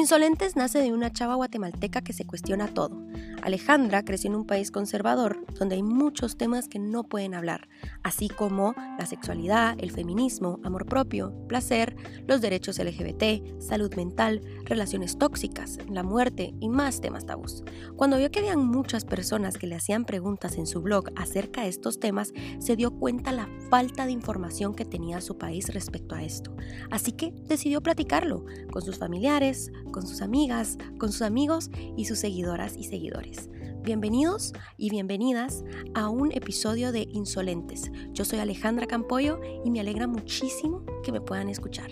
Insolentes 0.00 0.56
nace 0.56 0.80
de 0.80 0.94
una 0.94 1.12
chava 1.12 1.34
guatemalteca 1.34 2.00
que 2.00 2.14
se 2.14 2.24
cuestiona 2.24 2.68
todo. 2.68 3.06
Alejandra 3.42 4.02
creció 4.02 4.30
en 4.30 4.36
un 4.36 4.46
país 4.46 4.70
conservador 4.70 5.44
donde 5.58 5.74
hay 5.74 5.82
muchos 5.82 6.38
temas 6.38 6.68
que 6.68 6.78
no 6.78 7.04
pueden 7.04 7.34
hablar, 7.34 7.68
así 8.02 8.30
como 8.30 8.74
la 8.98 9.04
sexualidad, 9.04 9.76
el 9.78 9.90
feminismo, 9.90 10.58
amor 10.64 10.86
propio, 10.86 11.34
placer, 11.48 11.96
los 12.26 12.40
derechos 12.40 12.78
LGBT, 12.78 13.60
salud 13.60 13.94
mental, 13.94 14.40
relaciones 14.64 15.18
tóxicas, 15.18 15.78
la 15.90 16.02
muerte 16.02 16.54
y 16.60 16.70
más 16.70 17.02
temas 17.02 17.26
tabús. 17.26 17.62
Cuando 17.96 18.16
vio 18.16 18.30
que 18.30 18.38
habían 18.38 18.66
muchas 18.66 19.04
personas 19.04 19.58
que 19.58 19.66
le 19.66 19.76
hacían 19.76 20.06
preguntas 20.06 20.56
en 20.56 20.66
su 20.66 20.80
blog 20.80 21.10
acerca 21.14 21.62
de 21.62 21.68
estos 21.68 22.00
temas, 22.00 22.32
se 22.58 22.74
dio 22.74 22.90
cuenta 22.90 23.32
la 23.32 23.48
falta 23.68 24.06
de 24.06 24.12
información 24.12 24.74
que 24.74 24.86
tenía 24.86 25.20
su 25.20 25.36
país 25.36 25.72
respecto 25.74 26.14
a 26.14 26.22
esto. 26.22 26.56
Así 26.90 27.12
que 27.12 27.32
decidió 27.46 27.82
platicarlo 27.82 28.46
con 28.72 28.80
sus 28.80 28.96
familiares, 28.98 29.70
con 29.90 30.06
sus 30.06 30.22
amigas, 30.22 30.78
con 30.98 31.12
sus 31.12 31.22
amigos 31.22 31.70
y 31.96 32.04
sus 32.04 32.18
seguidoras 32.18 32.76
y 32.76 32.84
seguidores. 32.84 33.48
Bienvenidos 33.82 34.52
y 34.76 34.90
bienvenidas 34.90 35.64
a 35.94 36.08
un 36.08 36.32
episodio 36.32 36.92
de 36.92 37.08
Insolentes. 37.10 37.90
Yo 38.12 38.24
soy 38.24 38.38
Alejandra 38.38 38.86
Campoyo 38.86 39.40
y 39.64 39.70
me 39.70 39.80
alegra 39.80 40.06
muchísimo 40.06 40.84
que 41.02 41.12
me 41.12 41.20
puedan 41.20 41.48
escuchar. 41.48 41.90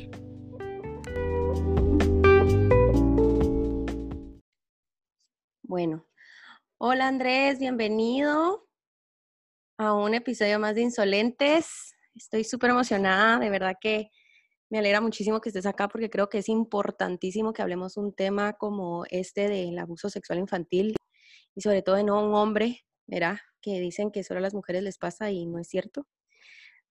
Bueno, 5.62 6.06
hola 6.78 7.08
Andrés, 7.08 7.58
bienvenido 7.58 8.66
a 9.78 9.94
un 9.94 10.14
episodio 10.14 10.58
más 10.58 10.74
de 10.74 10.82
Insolentes. 10.82 11.94
Estoy 12.14 12.44
súper 12.44 12.70
emocionada, 12.70 13.38
de 13.38 13.50
verdad 13.50 13.76
que 13.80 14.10
me 14.70 14.78
alegra 14.78 15.00
muchísimo 15.00 15.40
que 15.40 15.48
estés 15.48 15.66
acá 15.66 15.88
porque 15.88 16.10
creo 16.10 16.28
que 16.28 16.38
es 16.38 16.48
importantísimo 16.48 17.52
que 17.52 17.62
hablemos 17.62 17.96
un 17.96 18.12
tema 18.12 18.52
como 18.54 19.04
este 19.10 19.48
del 19.48 19.78
abuso 19.78 20.10
sexual 20.10 20.38
infantil 20.38 20.94
y 21.54 21.60
sobre 21.60 21.82
todo 21.82 21.96
de 21.96 22.04
no 22.04 22.22
un 22.24 22.34
hombre, 22.34 22.84
¿verdad? 23.06 23.38
Que 23.62 23.80
dicen 23.80 24.10
que 24.10 24.24
solo 24.24 24.38
a 24.38 24.42
las 24.42 24.54
mujeres 24.54 24.82
les 24.82 24.98
pasa 24.98 25.30
y 25.30 25.46
no 25.46 25.58
es 25.58 25.68
cierto. 25.68 26.06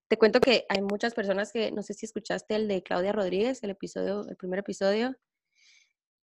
Te 0.07 0.17
cuento 0.17 0.39
que 0.39 0.65
hay 0.69 0.81
muchas 0.81 1.13
personas 1.13 1.51
que, 1.51 1.71
no 1.71 1.83
sé 1.83 1.93
si 1.93 2.05
escuchaste 2.05 2.55
el 2.55 2.67
de 2.67 2.81
Claudia 2.81 3.11
Rodríguez, 3.11 3.61
el 3.63 3.71
episodio, 3.71 4.27
el 4.27 4.37
primer 4.37 4.59
episodio, 4.59 5.15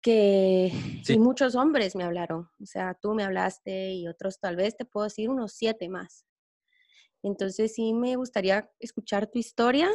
que 0.01 0.71
y 1.07 1.19
muchos 1.19 1.55
hombres 1.55 1.95
me 1.95 2.03
hablaron. 2.03 2.49
O 2.61 2.65
sea, 2.65 2.93
tú 3.01 3.13
me 3.13 3.23
hablaste 3.23 3.91
y 3.91 4.07
otros 4.07 4.39
tal 4.39 4.55
vez 4.55 4.77
te 4.77 4.85
puedo 4.85 5.05
decir 5.05 5.29
unos 5.29 5.53
siete 5.53 5.89
más. 5.89 6.25
Entonces 7.23 7.73
sí 7.73 7.93
me 7.93 8.15
gustaría 8.15 8.69
escuchar 8.79 9.27
tu 9.27 9.39
historia 9.39 9.89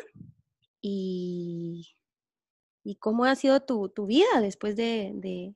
y, 0.87 1.97
y 2.85 2.97
cómo 2.97 3.25
ha 3.25 3.35
sido 3.37 3.61
tu, 3.63 3.89
tu 3.89 4.05
vida 4.05 4.43
después 4.43 4.77
de, 4.77 5.55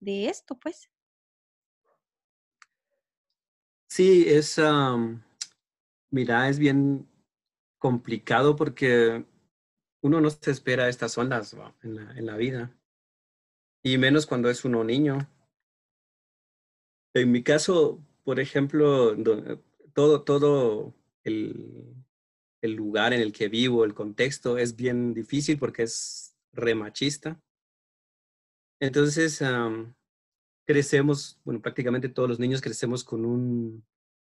de, 0.00 0.28
esto, 0.28 0.58
pues. 0.58 0.90
Sí, 3.88 4.26
es, 4.28 4.60
mira, 6.10 6.50
es 6.50 6.58
bien 6.58 7.08
complicado 7.78 8.56
porque 8.56 9.24
uno 10.02 10.20
no 10.20 10.28
se 10.28 10.50
espera 10.50 10.90
estas 10.90 11.16
ondas 11.16 11.56
en 11.82 11.94
la, 11.94 12.12
en 12.18 12.26
la 12.26 12.36
vida, 12.36 12.70
y 13.82 13.96
menos 13.96 14.26
cuando 14.26 14.50
es 14.50 14.66
uno 14.66 14.84
niño. 14.84 15.16
En 17.14 17.32
mi 17.32 17.42
caso, 17.42 18.04
por 18.22 18.38
ejemplo, 18.38 19.16
todo, 19.94 20.24
todo 20.24 20.94
el, 21.24 21.97
el 22.68 22.74
lugar 22.74 23.12
en 23.12 23.20
el 23.20 23.32
que 23.32 23.48
vivo, 23.48 23.84
el 23.84 23.94
contexto, 23.94 24.58
es 24.58 24.76
bien 24.76 25.14
difícil 25.14 25.58
porque 25.58 25.84
es 25.84 26.36
remachista. 26.52 27.40
Entonces, 28.80 29.42
crecemos, 30.66 31.40
bueno, 31.44 31.60
prácticamente 31.60 32.08
todos 32.08 32.28
los 32.28 32.38
niños 32.38 32.60
crecemos 32.60 33.02
con 33.02 33.24
un, 33.24 33.84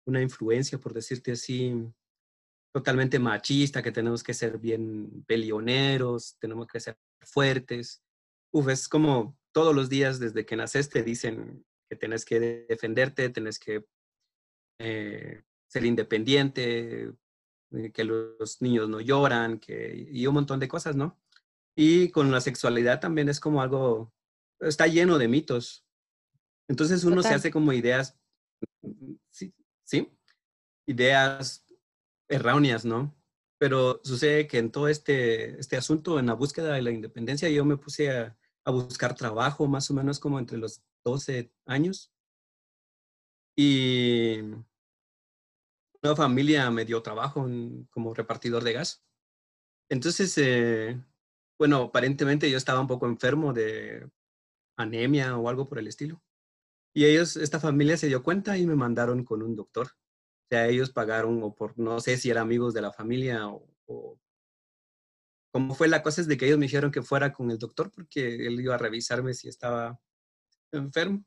una 0.06 0.22
influencia, 0.22 0.80
por 0.80 0.94
decirte 0.94 1.34
así, 1.34 1.74
totalmente 2.74 3.20
machista, 3.20 3.81
que 3.81 3.92
tenemos 3.92 4.24
que 4.24 4.34
ser 4.34 4.58
bien 4.58 5.24
pelioneros, 5.26 6.38
tenemos 6.40 6.68
que 6.68 6.80
ser 6.80 6.98
fuertes. 7.22 8.02
Uf, 8.52 8.70
es 8.70 8.88
como 8.88 9.38
todos 9.52 9.76
los 9.76 9.90
días 9.90 10.20
desde 10.20 10.46
que 10.46 10.56
naces 10.56 10.90
te 10.90 11.03
dicen 11.03 11.66
que 11.90 11.96
tienes 11.96 12.26
que 12.26 12.40
defenderte, 12.40 13.30
tienes 13.30 13.58
que 13.58 13.86
eh, 14.80 15.44
ser 15.68 15.86
independiente, 15.86 17.12
que 17.94 18.03
los 18.03 18.62
niños 18.62 18.90
no 18.90 19.00
lloran, 19.00 19.59
que, 19.59 20.07
y 20.12 20.25
un 20.28 20.34
montón 20.34 20.59
de 20.59 20.68
cosas, 20.68 20.96
¿no? 20.96 21.19
Y 21.75 22.09
con 22.09 22.31
la 22.31 22.41
sexualidad 22.41 23.00
también 23.00 23.30
es 23.30 23.40
como 23.40 23.62
algo, 23.62 24.13
está 24.59 24.88
lleno 24.88 25.18
de 25.18 25.28
mitos. 25.28 25.85
Entonces 26.68 27.03
uno 27.03 27.24
se 27.24 27.34
hace 27.34 27.52
como 27.52 27.74
ideas, 27.74 28.18
sí, 29.31 29.53
sí, 29.84 30.12
ideas 30.88 31.66
erróneas, 32.28 32.85
¿no? 32.85 33.16
Pero 33.58 34.02
sucede 34.03 34.47
que 34.47 34.58
en 34.58 34.72
todo 34.72 34.88
este, 34.88 35.59
este 35.59 35.78
asunto, 35.78 36.19
en 36.19 36.28
la 36.28 36.34
búsqueda 36.34 36.74
de 36.74 36.81
la 36.81 36.91
independencia, 36.91 37.50
yo 37.50 37.66
me 37.66 37.78
puse 37.78 38.12
a, 38.12 38.38
a 38.66 38.72
buscar 38.72 39.16
trabajo 39.16 39.68
más 39.68 39.90
o 39.90 39.94
menos 39.94 40.19
como 40.19 40.40
entre 40.40 40.58
los 40.58 40.81
12 41.03 41.52
años. 41.66 42.12
Y 43.56 44.41
una 46.02 46.16
familia 46.16 46.70
me 46.72 46.86
dio 46.86 47.02
trabajo 47.02 47.48
como 47.90 48.14
repartidor 48.14 48.64
de 48.64 48.74
gas. 48.74 49.04
Entonces, 49.90 50.38
eh, 50.38 51.02
bueno, 51.58 51.84
aparentemente 51.84 52.50
yo 52.50 52.58
estaba 52.58 52.80
un 52.80 52.88
poco 52.88 53.06
enfermo 53.06 53.54
de 53.54 54.09
anemia 54.78 55.38
o 55.38 55.50
algo 55.50 55.68
por 55.68 55.80
el 55.80 55.88
estilo. 55.88 56.22
Y 56.94 57.06
ellos, 57.06 57.36
esta 57.38 57.59
familia 57.59 57.98
se 57.98 58.08
dio 58.08 58.24
cuenta 58.24 58.58
y 58.58 58.66
me 58.66 58.76
mandaron 58.76 59.24
con 59.24 59.42
un 59.42 59.56
doctor. 59.56 59.88
O 59.88 60.48
sea, 60.50 60.68
ellos 60.68 60.92
pagaron, 60.92 61.44
o 61.44 61.54
por, 61.54 61.78
no 61.78 62.00
sé 62.00 62.18
si 62.18 62.30
eran 62.30 62.44
amigos 62.44 62.74
de 62.74 62.82
la 62.82 62.92
familia 62.92 63.48
o, 63.48 63.68
o 63.86 64.20
como 65.52 65.74
fue 65.76 65.88
la 65.88 66.04
cosa 66.04 66.22
es 66.22 66.28
de 66.28 66.38
que 66.38 66.46
ellos 66.46 66.59
me 66.59 66.66
dijeron 66.66 66.92
que 66.92 67.02
fuera 67.02 67.34
con 67.34 67.50
el 67.52 67.58
doctor 67.58 67.92
porque 67.92 68.48
él 68.48 68.59
iba 68.59 68.76
a 68.76 68.78
revisarme 68.78 69.34
si 69.34 69.50
estaba 69.50 70.00
enfermo. 70.72 71.26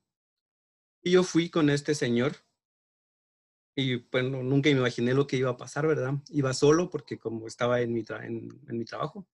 Y 1.03 1.13
yo 1.13 1.25
fui 1.25 1.51
con 1.51 1.71
este 1.71 1.95
señor 1.95 2.37
y 3.75 3.97
bueno, 4.11 4.43
nunca 4.43 4.69
me 4.71 4.77
imaginé 4.77 5.15
lo 5.15 5.27
que 5.27 5.37
iba 5.37 5.51
a 5.51 5.57
pasar, 5.57 5.87
¿verdad? 5.87 6.15
Iba 6.29 6.53
solo 6.53 6.91
porque 6.91 7.19
como 7.19 7.47
estaba 7.47 7.81
en 7.81 7.93
mi, 7.93 8.05
en, 8.23 8.61
mi 8.67 8.85
trabajo. 8.85 9.27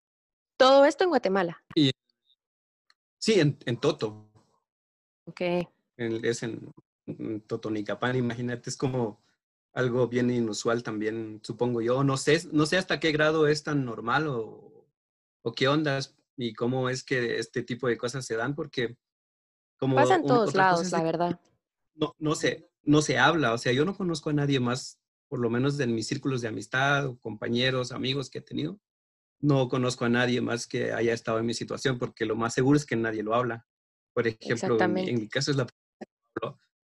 ¿Todo 0.56 0.84
esto 0.84 1.04
en 1.04 1.10
Guatemala? 1.10 1.62
Y, 1.74 1.90
sí, 3.18 3.40
en, 3.40 3.58
en 3.66 3.78
Toto. 3.78 4.30
Ok. 5.24 5.40
es 5.96 6.42
en, 6.42 6.72
en 7.06 7.40
Totonicapán, 7.42 8.16
imagínate, 8.16 8.70
es 8.70 8.76
como 8.76 9.20
algo 9.72 10.08
bien 10.08 10.30
inusual 10.30 10.82
también, 10.82 11.40
supongo 11.42 11.80
yo. 11.80 12.04
No 12.04 12.16
sé, 12.16 12.40
no 12.52 12.66
sé 12.66 12.78
hasta 12.78 13.00
qué 13.00 13.12
grado 13.12 13.48
es 13.48 13.64
tan 13.64 13.84
normal 13.84 14.28
o, 14.28 14.86
o 15.42 15.52
qué 15.52 15.68
ondas 15.68 16.16
y 16.36 16.54
cómo 16.54 16.88
es 16.88 17.02
que 17.02 17.38
este 17.38 17.62
tipo 17.62 17.88
de 17.88 17.98
cosas 17.98 18.24
se 18.24 18.36
dan, 18.36 18.54
porque 18.54 18.96
como... 19.78 19.96
Pasa 19.96 20.16
en 20.16 20.26
todos 20.26 20.54
lados, 20.54 20.90
la 20.92 21.02
verdad. 21.02 21.40
No, 21.94 22.14
no 22.18 22.34
sé, 22.36 22.70
no 22.82 23.02
se 23.02 23.18
habla. 23.18 23.52
O 23.52 23.58
sea, 23.58 23.72
yo 23.72 23.84
no 23.84 23.96
conozco 23.96 24.30
a 24.30 24.32
nadie 24.32 24.60
más, 24.60 24.98
por 25.28 25.40
lo 25.40 25.50
menos 25.50 25.78
en 25.80 25.94
mis 25.94 26.06
círculos 26.06 26.40
de 26.40 26.48
amistad, 26.48 27.14
compañeros, 27.20 27.92
amigos 27.92 28.30
que 28.30 28.38
he 28.38 28.42
tenido. 28.42 28.80
No 29.40 29.68
conozco 29.68 30.04
a 30.04 30.08
nadie 30.08 30.40
más 30.40 30.66
que 30.66 30.92
haya 30.92 31.12
estado 31.12 31.38
en 31.38 31.46
mi 31.46 31.54
situación, 31.54 31.98
porque 31.98 32.26
lo 32.26 32.36
más 32.36 32.54
seguro 32.54 32.76
es 32.76 32.84
que 32.84 32.96
nadie 32.96 33.22
lo 33.22 33.34
habla. 33.34 33.66
Por 34.12 34.26
ejemplo, 34.26 34.78
en, 34.80 35.20
mi 35.20 35.28
caso 35.28 35.50
es 35.50 35.56
la 35.56 35.66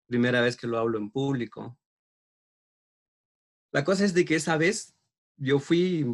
primera 0.06 0.40
vez 0.40 0.56
que 0.56 0.66
lo 0.66 0.78
hablo 0.78 0.98
en 0.98 1.10
público. 1.10 1.78
La 3.72 3.84
cosa 3.84 4.04
es 4.04 4.14
de 4.14 4.24
que 4.24 4.34
esa 4.34 4.56
vez 4.56 4.96
yo 5.36 5.60
fui 5.60 6.04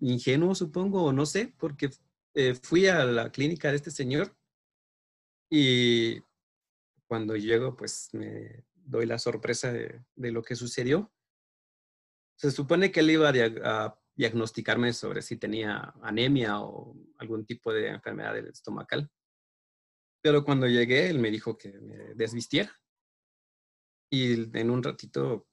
ingenuo, 0.00 0.54
supongo, 0.54 1.04
o 1.04 1.12
no 1.12 1.24
sé, 1.24 1.54
porque 1.58 1.90
eh, 2.34 2.54
fui 2.54 2.86
a 2.86 3.04
la 3.04 3.32
clínica 3.32 3.70
de 3.70 3.76
este 3.76 3.90
señor 3.90 4.36
y 5.50 6.20
cuando 7.06 7.34
llego, 7.36 7.74
pues 7.74 8.10
me 8.12 8.64
doy 8.88 9.06
la 9.06 9.18
sorpresa 9.18 9.72
de, 9.72 10.02
lo 10.16 10.42
que 10.42 10.56
sucedió. 10.56 11.12
Se 12.36 12.50
supone 12.50 12.90
que 12.90 13.00
él 13.00 13.10
iba 13.10 13.28
a, 13.28 14.00
diagnosticarme 14.16 14.92
sobre 14.92 15.22
si 15.22 15.36
tenía 15.36 15.94
anemia 16.02 16.60
o 16.60 16.96
algún 17.18 17.46
tipo 17.46 17.72
de 17.72 17.90
enfermedad 17.90 18.34
del 18.34 18.48
estomacal. 18.48 19.08
Pero 20.20 20.44
cuando 20.44 20.66
llegué, 20.66 21.08
él 21.08 21.20
me 21.20 21.30
dijo 21.30 21.56
que 21.56 21.70
me 21.78 22.14
desvistiera. 22.16 22.76
Y 24.10 24.58
en 24.58 24.70
un 24.70 24.82
ratito, 24.82 25.46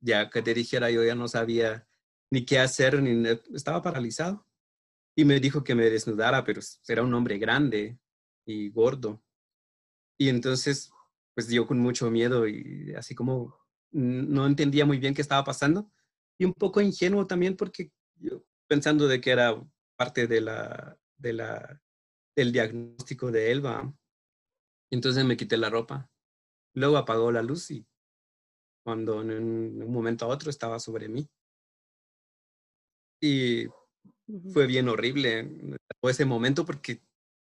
ya 0.00 0.28
que 0.28 0.42
te 0.42 0.52
dijera, 0.52 0.90
yo 0.90 1.02
ya 1.02 1.14
no 1.14 1.26
sabía 1.26 1.88
ni 2.30 2.44
qué 2.44 2.58
hacer, 2.58 3.02
ni 3.02 3.26
estaba 3.54 3.80
paralizado. 3.80 4.46
Y 5.16 5.24
me 5.24 5.40
dijo 5.40 5.64
que 5.64 5.74
me 5.74 5.88
desnudara, 5.88 6.44
pero 6.44 6.60
era 6.86 7.02
un 7.02 7.14
hombre 7.14 7.38
grande 7.38 7.98
y 8.44 8.68
gordo. 8.68 9.24
Y 10.18 10.28
entonces 10.28 10.92
pues 11.34 11.48
yo 11.48 11.66
con 11.66 11.78
mucho 11.78 12.10
miedo 12.10 12.46
y 12.46 12.94
así 12.96 13.14
como 13.14 13.56
no 13.90 14.46
entendía 14.46 14.86
muy 14.86 14.98
bien 14.98 15.14
qué 15.14 15.22
estaba 15.22 15.44
pasando 15.44 15.90
y 16.38 16.44
un 16.44 16.54
poco 16.54 16.80
ingenuo 16.80 17.26
también 17.26 17.56
porque 17.56 17.92
yo 18.16 18.44
pensando 18.66 19.06
de 19.06 19.20
que 19.20 19.30
era 19.30 19.62
parte 19.96 20.26
de 20.26 20.40
la, 20.40 20.98
de 21.16 21.32
la 21.32 21.82
el 22.36 22.52
diagnóstico 22.52 23.30
de 23.30 23.52
él, 23.52 23.64
va. 23.64 23.92
Entonces 24.90 25.24
me 25.24 25.36
quité 25.36 25.56
la 25.56 25.70
ropa. 25.70 26.10
Luego 26.74 26.96
apagó 26.96 27.30
la 27.30 27.42
luz 27.42 27.70
y 27.70 27.86
cuando 28.84 29.20
en 29.22 29.82
un 29.82 29.92
momento 29.92 30.24
a 30.24 30.28
otro 30.28 30.50
estaba 30.50 30.78
sobre 30.78 31.08
mí. 31.08 31.28
Y 33.20 33.66
fue 34.52 34.66
bien 34.66 34.88
horrible 34.88 35.78
ese 36.02 36.24
momento 36.24 36.64
porque 36.64 37.00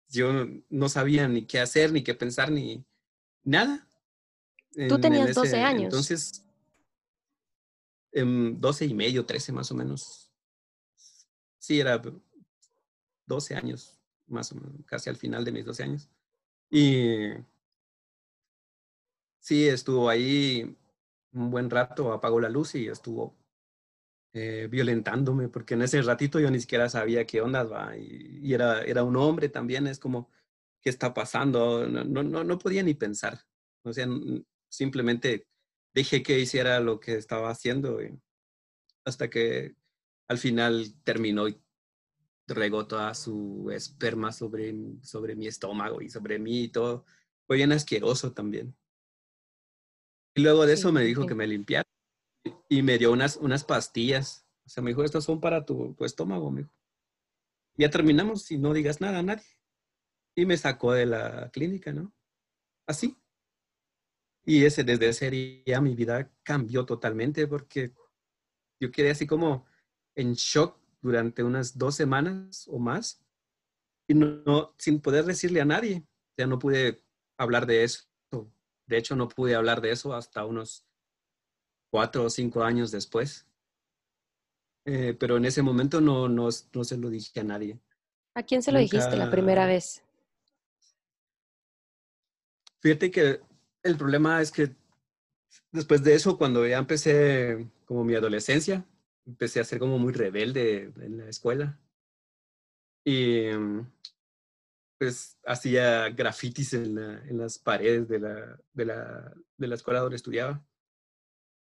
yo 0.09 0.33
no 0.71 0.89
sabía 0.89 1.29
ni 1.29 1.47
qué 1.47 1.61
hacer, 1.61 1.93
ni 1.93 2.03
qué 2.03 2.15
pensar, 2.15 2.51
ni 2.51 2.87
nada. 3.49 3.89
Tú 4.89 5.01
tenías 5.01 5.35
12 5.35 5.63
años. 5.63 5.85
Entonces, 5.85 6.45
en 8.13 8.61
12 8.61 8.87
y 8.87 8.95
medio, 8.95 9.27
13 9.27 9.53
más 9.53 9.71
o 9.71 9.75
menos. 9.75 10.31
Sí, 11.59 11.81
era 11.81 12.01
12 13.27 13.55
años, 13.55 13.99
más 14.27 14.53
o 14.53 14.57
menos, 14.57 14.73
casi 14.87 15.11
al 15.11 15.17
final 15.17 15.45
de 15.45 15.53
mis 15.53 15.65
12 15.65 15.83
años. 15.83 16.09
Y 16.71 17.31
sí, 19.41 19.69
estuvo 19.69 20.09
ahí 20.09 20.77
un 21.33 21.51
buen 21.51 21.71
rato, 21.71 22.13
apagó 22.13 22.41
la 22.41 22.49
luz 22.49 22.75
y 22.75 22.89
estuvo 22.89 23.35
eh, 24.33 24.69
violentándome, 24.71 25.49
porque 25.49 25.75
en 25.75 25.83
ese 25.83 26.01
ratito 26.03 26.39
yo 26.39 26.51
ni 26.51 26.61
siquiera 26.61 26.89
sabía 26.89 27.27
qué 27.27 27.41
onda 27.41 27.65
va, 27.65 27.97
y, 27.97 28.53
era, 28.53 28.83
era 28.83 29.03
un 29.03 29.17
hombre 29.17 29.49
también, 29.49 29.87
es 29.87 29.99
como, 29.99 30.31
¿qué 30.81 30.91
está 30.91 31.15
pasando? 31.15 31.87
No, 31.89 32.05
no, 32.05 32.45
no 32.45 32.59
podía 32.59 32.83
ni 32.83 32.95
pensar, 32.95 33.41
o 33.83 33.93
sea, 33.93 34.07
simplemente 34.69 35.47
dejé 35.95 36.23
que 36.23 36.39
hiciera 36.39 36.81
lo 36.81 37.01
que 37.01 37.15
estaba 37.15 37.51
haciendo 37.51 37.99
hasta 39.05 39.31
que 39.31 39.75
al 40.29 40.39
final 40.39 40.95
terminó 41.05 41.49
y 41.49 41.61
regó 42.47 42.87
toda 42.87 43.15
su 43.15 43.71
esperma 43.73 44.33
sobre, 44.33 44.75
sobre 45.03 45.35
mi 45.35 45.47
estómago 45.47 46.01
y 46.03 46.09
sobre 46.09 46.39
mí 46.39 46.65
y 46.65 46.69
todo. 46.69 47.05
Fue 47.47 47.57
bien 47.57 47.73
asqueroso 47.73 48.33
también. 48.33 48.77
Y 50.35 50.43
luego 50.43 50.67
de 50.67 50.75
eso 50.75 50.93
me 50.93 51.03
dijo 51.03 51.27
que 51.27 51.35
me 51.35 51.47
limpiara 51.47 51.89
y 52.69 52.83
me 52.83 52.99
dio 52.99 53.13
unas, 53.13 53.37
unas 53.37 53.65
pastillas. 53.65 54.47
O 54.67 54.69
sea, 54.69 54.83
me 54.83 54.91
dijo, 54.91 55.03
estas 55.03 55.25
son 55.25 55.41
para 55.41 55.65
tu, 55.65 55.95
tu 55.95 56.05
estómago, 56.05 56.51
me 56.51 56.63
dijo. 56.63 56.75
Ya 57.77 57.91
terminamos 57.91 58.51
y 58.51 58.59
no 58.59 58.73
digas 58.73 59.01
nada 59.01 59.19
a 59.19 59.23
nadie. 59.23 59.47
Y 60.39 60.47
me 60.47 60.57
sacó 60.57 60.93
de 60.93 61.05
la 61.05 61.51
clínica, 61.51 61.93
¿no? 61.93 62.13
Así. 62.87 63.19
Y 64.47 64.65
ese, 64.65 64.85
desde 64.85 65.09
ese 65.09 65.31
día 65.33 65.81
mi 65.81 65.97
vida 65.97 66.31
cambió 66.45 66.87
totalmente 66.87 67.49
porque 67.49 67.93
yo 68.81 68.93
quedé 68.93 69.11
así 69.11 69.27
como 69.27 69.67
en 70.15 70.35
shock 70.35 70.79
durante 71.03 71.43
unas 71.43 71.77
dos 71.77 71.97
semanas 71.97 72.69
o 72.69 72.79
más 72.79 73.21
y 74.07 74.15
no, 74.15 74.77
sin 74.79 75.01
poder 75.01 75.25
decirle 75.25 75.61
a 75.61 75.65
nadie. 75.65 76.05
O 76.07 76.35
sea, 76.37 76.47
no 76.47 76.61
pude 76.61 77.03
hablar 77.37 77.67
de 77.67 77.83
eso. 77.83 78.07
De 78.87 78.97
hecho, 78.97 79.17
no 79.17 79.29
pude 79.29 79.57
hablar 79.57 79.81
de 79.81 79.91
eso 79.91 80.15
hasta 80.15 80.45
unos 80.45 80.87
cuatro 81.91 82.23
o 82.27 82.31
cinco 82.31 82.63
años 82.63 82.93
después. 82.93 83.45
Eh, 84.87 85.17
pero 85.19 85.37
en 85.37 85.47
ese 85.47 85.63
momento 85.63 86.01
no, 86.01 86.29
no, 86.29 86.49
no, 86.73 86.85
se 86.85 86.97
lo 86.97 87.11
dije 87.11 87.41
a 87.41 87.43
nadie. 87.43 87.81
¿A 88.37 88.45
quién 88.45 88.63
se 88.63 88.71
lo 88.71 88.79
dijiste 88.79 89.17
la 89.17 89.33
primera 89.33 89.67
vez? 89.67 90.05
Fíjate 92.81 93.11
que 93.11 93.41
el 93.83 93.97
problema 93.97 94.41
es 94.41 94.51
que 94.51 94.75
después 95.73 96.03
de 96.03 96.15
eso, 96.15 96.39
cuando 96.39 96.67
ya 96.67 96.79
empecé 96.79 97.69
como 97.85 98.05
mi 98.05 98.15
adolescencia, 98.15 98.85
empecé 99.27 99.61
a 99.61 99.65
ser 99.65 99.79
como 99.79 99.99
muy 99.99 100.13
rebelde 100.13 100.93
en 101.01 101.19
la 101.19 101.29
escuela. 101.29 101.79
Y 103.05 103.51
pues 104.99 105.39
hacía 105.47 106.09
grafitis 106.11 106.75
en, 106.75 106.99
en 106.99 107.39
las 107.39 107.59
paredes 107.59 108.09
de 108.09 108.19
la, 108.19 108.61
de, 108.73 108.85
la, 108.85 109.35
de 109.57 109.67
la 109.67 109.75
escuela 109.77 110.01
donde 110.01 110.17
estudiaba 110.17 110.65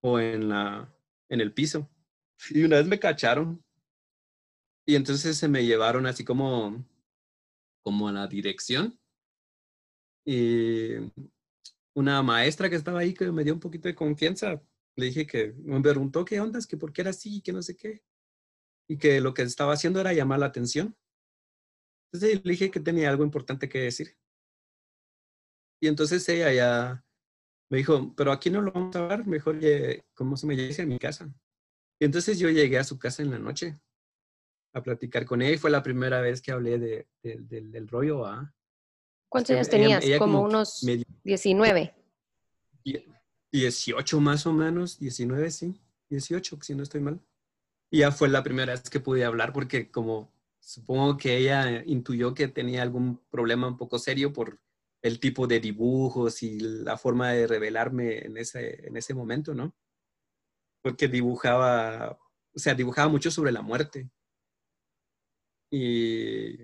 o 0.02 0.19
en, 0.19 0.48
la, 0.48 0.92
en 1.28 1.40
el 1.40 1.52
piso. 1.52 1.88
Y 2.50 2.64
una 2.64 2.76
vez 2.76 2.86
me 2.86 2.98
cacharon 2.98 3.62
y 4.86 4.94
entonces 4.94 5.36
se 5.36 5.48
me 5.48 5.64
llevaron 5.66 6.06
así 6.06 6.24
como, 6.24 6.84
como 7.82 8.08
a 8.08 8.12
la 8.12 8.26
dirección. 8.26 8.98
Y 10.26 10.96
una 11.94 12.23
maestra 12.23 12.69
que 12.69 12.76
estaba 12.76 13.00
ahí 13.00 13.14
que 13.14 13.31
me 13.31 13.44
dio 13.44 13.55
un 13.55 13.61
poquito 13.61 13.88
de 13.88 13.94
confianza. 13.94 14.61
Le 14.96 15.06
dije 15.06 15.26
que 15.26 15.52
me 15.64 15.81
preguntó 15.81 16.25
qué 16.25 16.40
onda, 16.40 16.58
que 16.69 16.76
por 16.76 16.93
qué 16.93 17.02
era 17.02 17.11
así, 17.11 17.40
que 17.40 17.52
no 17.52 17.62
sé 17.62 17.76
qué. 17.76 18.02
Y 18.88 18.99
que 18.99 19.20
lo 19.20 19.32
que 19.32 19.43
estaba 19.43 19.73
haciendo 19.73 20.00
era 20.00 20.12
llamar 20.12 20.40
la 20.40 20.46
atención. 20.46 20.96
Entonces 22.12 22.44
le 22.44 22.50
dije 22.50 22.70
que 22.70 22.81
tenía 22.81 23.11
algo 23.11 23.25
importante 23.25 23.69
que 23.69 23.81
decir. 23.81 24.17
Y 25.81 25.88
entonces 25.88 26.29
ella 26.29 26.52
ya 26.52 27.05
me 27.70 27.79
dijo, 27.79 28.14
pero 28.17 28.32
aquí 28.32 28.50
no 28.50 28.62
lo 28.62 28.72
vamos 28.72 28.94
a 28.96 29.00
hablar, 29.00 29.26
mejor, 29.26 29.58
¿cómo 30.14 30.37
se 30.37 30.46
me 30.46 30.56
dice? 30.56 30.82
A 30.82 30.87
mi 30.87 30.99
casa. 30.99 31.32
Y 32.00 32.05
entonces 32.05 32.38
yo 32.38 32.50
llegué 32.50 32.79
a 32.79 32.84
su 32.84 32.99
casa 32.99 33.22
en 33.22 33.31
la 33.31 33.38
noche 33.38 33.79
a 34.75 34.82
platicar 34.82 35.25
con 35.25 35.43
ella 35.43 35.55
y 35.55 35.58
fue 35.58 35.70
la 35.70 35.82
primera 35.82 36.20
vez 36.20 36.43
que 36.43 36.52
hablé 36.52 36.79
de, 36.79 37.08
del 37.22 37.88
rollo. 37.88 38.26
¿ah? 38.26 38.55
¿Cuántos 39.36 39.54
años 39.54 39.68
tenías? 39.68 40.04
como, 40.18 40.40
unos 40.40 40.80
19. 41.22 41.94
18 43.52 44.20
más 44.20 44.46
o 44.46 44.52
menos, 44.54 44.98
19, 44.98 45.50
sí, 45.50 45.78
18, 46.08 46.58
si 46.62 46.74
no 46.74 46.82
estoy 46.82 47.02
mal. 47.02 47.20
Y 47.90 47.98
ya 47.98 48.12
fue 48.12 48.28
la 48.30 48.42
primera 48.42 48.72
vez 48.72 48.88
que 48.88 48.98
pude 48.98 49.26
hablar 49.26 49.52
porque 49.52 49.90
como 49.90 50.32
supongo 50.58 51.18
que 51.18 51.36
ella 51.36 51.82
intuyó 51.84 52.32
que 52.32 52.48
tenía 52.48 52.80
algún 52.80 53.18
problema 53.30 53.68
un 53.68 53.76
poco 53.76 53.98
serio 53.98 54.32
por 54.32 54.58
el 55.02 55.20
tipo 55.20 55.46
de 55.46 55.60
dibujos 55.60 56.42
y 56.42 56.58
la 56.58 56.96
forma 56.96 57.32
de 57.32 57.46
revelarme 57.46 58.18
en 58.24 58.38
ese, 58.38 58.86
en 58.86 58.96
ese 58.96 59.12
momento, 59.12 59.54
¿no? 59.54 59.74
Porque 60.82 61.08
dibujaba, 61.08 62.18
o 62.54 62.58
sea, 62.58 62.74
dibujaba 62.74 63.08
mucho 63.08 63.30
sobre 63.30 63.52
la 63.52 63.60
muerte. 63.60 64.08
Y 65.70 66.56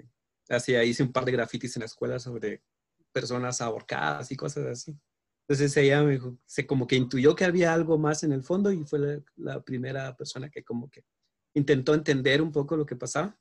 hacía, 0.57 0.85
hice 0.85 1.03
un 1.03 1.13
par 1.13 1.25
de 1.25 1.33
grafitis 1.33 1.77
en 1.77 1.81
la 1.81 1.87
escuela 1.87 2.19
sobre 2.19 2.63
personas 3.13 3.61
ahorcadas 3.61 4.31
y 4.33 4.37
cosas 4.37 4.67
así. 4.67 4.99
Entonces 5.47 5.77
ella 5.77 6.03
me 6.03 6.13
dijo, 6.13 6.39
se 6.47 6.67
como 6.67 6.87
que 6.87 6.97
intuyó 6.97 7.35
que 7.35 7.45
había 7.45 7.75
algo 7.75 7.99
más 7.99 8.23
en 8.23 8.33
el 8.33 8.43
fondo 8.43 8.73
y 8.73 8.85
fue 8.85 9.23
la, 9.37 9.63
primera 9.63 10.17
persona 10.17 10.49
que 10.49 10.63
como 10.63 10.89
que 10.89 11.05
intentó 11.55 11.95
entender 11.95 12.41
un 12.41 12.53
poco 12.53 12.77
lo 12.77 12.87
que 12.87 12.97
pasaba 12.97 13.39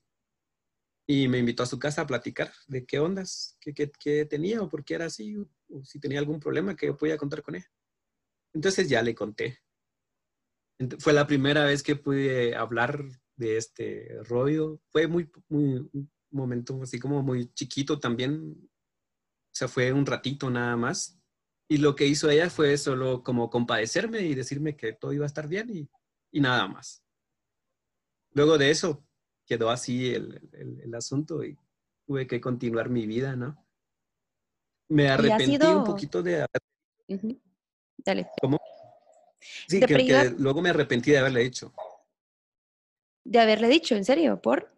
y 1.07 1.27
me 1.27 1.39
invitó 1.39 1.63
a 1.63 1.67
su 1.67 1.79
casa 1.79 2.01
a 2.01 2.07
platicar 2.07 2.51
de 2.67 2.85
qué 2.85 2.99
ondas, 2.99 3.57
qué, 3.59 3.73
qué, 3.73 4.25
tenía 4.25 4.61
o 4.61 4.69
por 4.69 4.83
qué 4.83 4.95
era 4.95 5.05
así, 5.05 5.37
o, 5.37 5.47
si 5.83 5.99
tenía 5.99 6.19
algún 6.19 6.39
problema 6.39 6.75
que 6.75 6.87
yo 6.87 6.97
podía 6.97 7.17
contar 7.17 7.41
con 7.41 7.55
ella. 7.55 7.71
Entonces 8.53 8.89
ya 8.89 9.01
le 9.01 9.15
conté. 9.15 9.59
Fue 10.99 11.13
la 11.13 11.27
primera 11.27 11.65
vez 11.65 11.83
que 11.83 11.95
pude 11.95 12.55
hablar 12.55 13.05
de 13.35 13.57
este 13.57 14.17
rollo. 14.23 14.81
Fue 14.89 15.07
muy, 15.07 15.29
muy, 15.47 15.89
momento 16.31 16.79
así 16.81 16.99
como 16.99 17.21
muy 17.21 17.51
chiquito 17.53 17.99
también. 17.99 18.57
O 18.57 19.53
sea, 19.53 19.67
fue 19.67 19.91
un 19.91 20.05
ratito 20.05 20.49
nada 20.49 20.75
más. 20.75 21.19
Y 21.67 21.77
lo 21.77 21.95
que 21.95 22.05
hizo 22.05 22.29
ella 22.29 22.49
fue 22.49 22.77
solo 22.77 23.23
como 23.23 23.49
compadecerme 23.49 24.21
y 24.21 24.35
decirme 24.35 24.75
que 24.75 24.93
todo 24.93 25.13
iba 25.13 25.25
a 25.25 25.27
estar 25.27 25.47
bien 25.47 25.69
y, 25.69 25.89
y 26.31 26.41
nada 26.41 26.67
más. 26.67 27.03
Luego 28.33 28.57
de 28.57 28.71
eso 28.71 29.05
quedó 29.45 29.69
así 29.69 30.13
el, 30.13 30.49
el, 30.53 30.95
asunto 30.95 31.43
y 31.43 31.57
tuve 32.05 32.27
que 32.27 32.39
continuar 32.39 32.89
mi 32.89 33.05
vida, 33.05 33.35
¿no? 33.35 33.65
Me 34.89 35.09
arrepentí 35.09 35.65
un 35.65 35.83
poquito 35.83 36.21
de... 36.23 36.45
Dale. 37.97 38.27
¿Cómo? 38.41 38.59
Sí, 39.67 39.79
que, 39.81 40.33
luego 40.37 40.61
me 40.61 40.69
arrepentí 40.69 41.11
de 41.11 41.17
haberle 41.17 41.41
dicho. 41.41 41.73
¿De 43.23 43.39
haberle 43.39 43.67
dicho? 43.67 43.95
¿En 43.95 44.05
serio? 44.05 44.41
¿Por? 44.41 44.73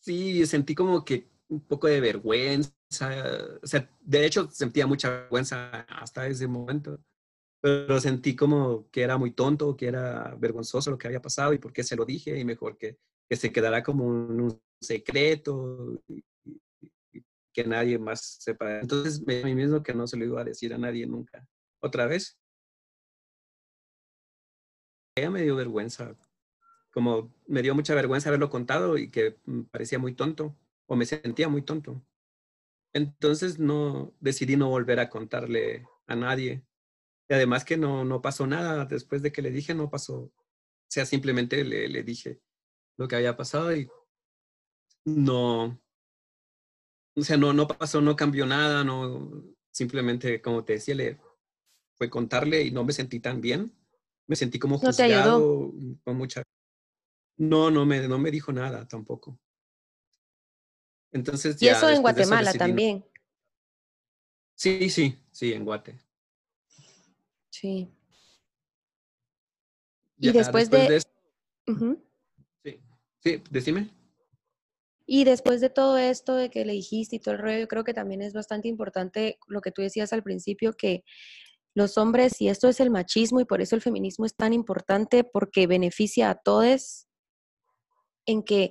Sí, 0.00 0.46
sentí 0.46 0.74
como 0.74 1.04
que 1.04 1.28
un 1.48 1.60
poco 1.60 1.86
de 1.88 2.00
vergüenza. 2.00 2.72
O 3.62 3.66
sea, 3.66 3.88
de 4.00 4.26
hecho 4.26 4.50
sentía 4.50 4.86
mucha 4.86 5.10
vergüenza 5.10 5.82
hasta 5.88 6.26
ese 6.26 6.46
momento, 6.48 7.00
pero 7.60 8.00
sentí 8.00 8.36
como 8.36 8.88
que 8.90 9.02
era 9.02 9.18
muy 9.18 9.32
tonto, 9.32 9.76
que 9.76 9.86
era 9.86 10.34
vergonzoso 10.36 10.90
lo 10.90 10.98
que 10.98 11.08
había 11.08 11.22
pasado 11.22 11.52
y 11.52 11.58
por 11.58 11.72
qué 11.72 11.84
se 11.84 11.96
lo 11.96 12.04
dije 12.04 12.38
y 12.38 12.44
mejor 12.44 12.78
que, 12.78 12.98
que 13.28 13.36
se 13.36 13.52
quedara 13.52 13.82
como 13.82 14.06
un, 14.06 14.60
secreto 14.80 16.02
y, 16.08 16.24
que 17.52 17.64
nadie 17.64 17.98
más 17.98 18.38
sepa. 18.40 18.80
Entonces 18.80 19.20
me 19.26 19.42
a 19.42 19.44
mí 19.44 19.54
mismo 19.54 19.82
que 19.82 19.92
no 19.92 20.06
se 20.06 20.16
lo 20.16 20.24
iba 20.24 20.40
a 20.40 20.44
decir 20.44 20.72
a 20.72 20.78
nadie 20.78 21.06
nunca. 21.06 21.46
Otra 21.82 22.06
vez. 22.06 22.38
Ella 25.16 25.30
me 25.30 25.42
dio 25.42 25.56
vergüenza 25.56 26.16
como 26.90 27.32
me 27.46 27.62
dio 27.62 27.74
mucha 27.74 27.94
vergüenza 27.94 28.28
haberlo 28.28 28.50
contado 28.50 28.98
y 28.98 29.10
que 29.10 29.36
parecía 29.70 29.98
muy 29.98 30.14
tonto 30.14 30.56
o 30.86 30.96
me 30.96 31.06
sentía 31.06 31.48
muy 31.48 31.62
tonto. 31.62 32.02
Entonces 32.92 33.58
no 33.58 34.12
decidí 34.20 34.56
no 34.56 34.68
volver 34.68 35.00
a 35.00 35.08
contarle 35.08 35.86
a 36.06 36.16
nadie. 36.16 36.64
Y 37.28 37.34
además 37.34 37.64
que 37.64 37.76
no, 37.76 38.04
no 38.04 38.20
pasó 38.20 38.46
nada 38.46 38.84
después 38.86 39.22
de 39.22 39.30
que 39.30 39.42
le 39.42 39.50
dije, 39.50 39.74
no 39.74 39.88
pasó. 39.88 40.16
O 40.22 40.32
sea, 40.88 41.06
simplemente 41.06 41.64
le, 41.64 41.88
le 41.88 42.02
dije 42.02 42.40
lo 42.96 43.06
que 43.06 43.16
había 43.16 43.36
pasado 43.36 43.74
y 43.74 43.88
no, 45.04 45.80
o 47.16 47.22
sea, 47.22 47.36
no, 47.36 47.52
no 47.52 47.66
pasó, 47.66 48.00
no 48.00 48.16
cambió 48.16 48.46
nada, 48.46 48.84
no, 48.84 49.42
simplemente, 49.70 50.40
como 50.40 50.64
te 50.64 50.74
decía, 50.74 50.94
le 50.94 51.18
fue 51.96 52.08
contarle 52.08 52.62
y 52.62 52.70
no 52.70 52.84
me 52.84 52.92
sentí 52.92 53.20
tan 53.20 53.40
bien. 53.40 53.74
Me 54.26 54.36
sentí 54.36 54.58
como 54.58 54.78
juzgado 54.78 55.72
con 56.04 56.16
mucha... 56.16 56.42
No, 57.40 57.70
no 57.70 57.86
me, 57.86 58.06
no 58.06 58.18
me 58.18 58.30
dijo 58.30 58.52
nada 58.52 58.86
tampoco. 58.86 59.40
Entonces, 61.10 61.60
y 61.62 61.68
eso 61.68 61.88
en 61.88 62.02
Guatemala 62.02 62.52
también. 62.52 63.02
Sí, 64.54 64.90
sí, 64.90 65.18
sí, 65.30 65.54
en 65.54 65.64
Guate. 65.64 65.98
Sí. 67.48 67.90
y 70.18 70.32
después, 70.32 70.68
de... 70.68 71.00
Sí, 72.62 72.80
sí, 73.20 73.42
decime. 73.50 73.88
Y 75.06 75.24
después 75.24 75.62
de 75.62 75.70
todo 75.70 75.96
esto 75.96 76.36
de 76.36 76.50
que 76.50 76.66
le 76.66 76.74
dijiste 76.74 77.16
y 77.16 77.20
todo 77.20 77.34
el 77.34 77.40
rollo, 77.40 77.60
yo 77.60 77.68
creo 77.68 77.84
que 77.84 77.94
también 77.94 78.20
es 78.20 78.34
bastante 78.34 78.68
importante 78.68 79.38
lo 79.46 79.62
que 79.62 79.72
tú 79.72 79.80
decías 79.80 80.12
al 80.12 80.22
principio, 80.22 80.74
que 80.74 81.04
los 81.74 81.96
hombres, 81.96 82.38
y 82.42 82.50
esto 82.50 82.68
es 82.68 82.80
el 82.80 82.90
machismo 82.90 83.40
y 83.40 83.46
por 83.46 83.62
eso 83.62 83.74
el 83.76 83.80
feminismo 83.80 84.26
es 84.26 84.36
tan 84.36 84.52
importante, 84.52 85.24
porque 85.24 85.66
beneficia 85.66 86.28
a 86.28 86.34
todos, 86.34 87.06
en 88.30 88.42
que 88.42 88.70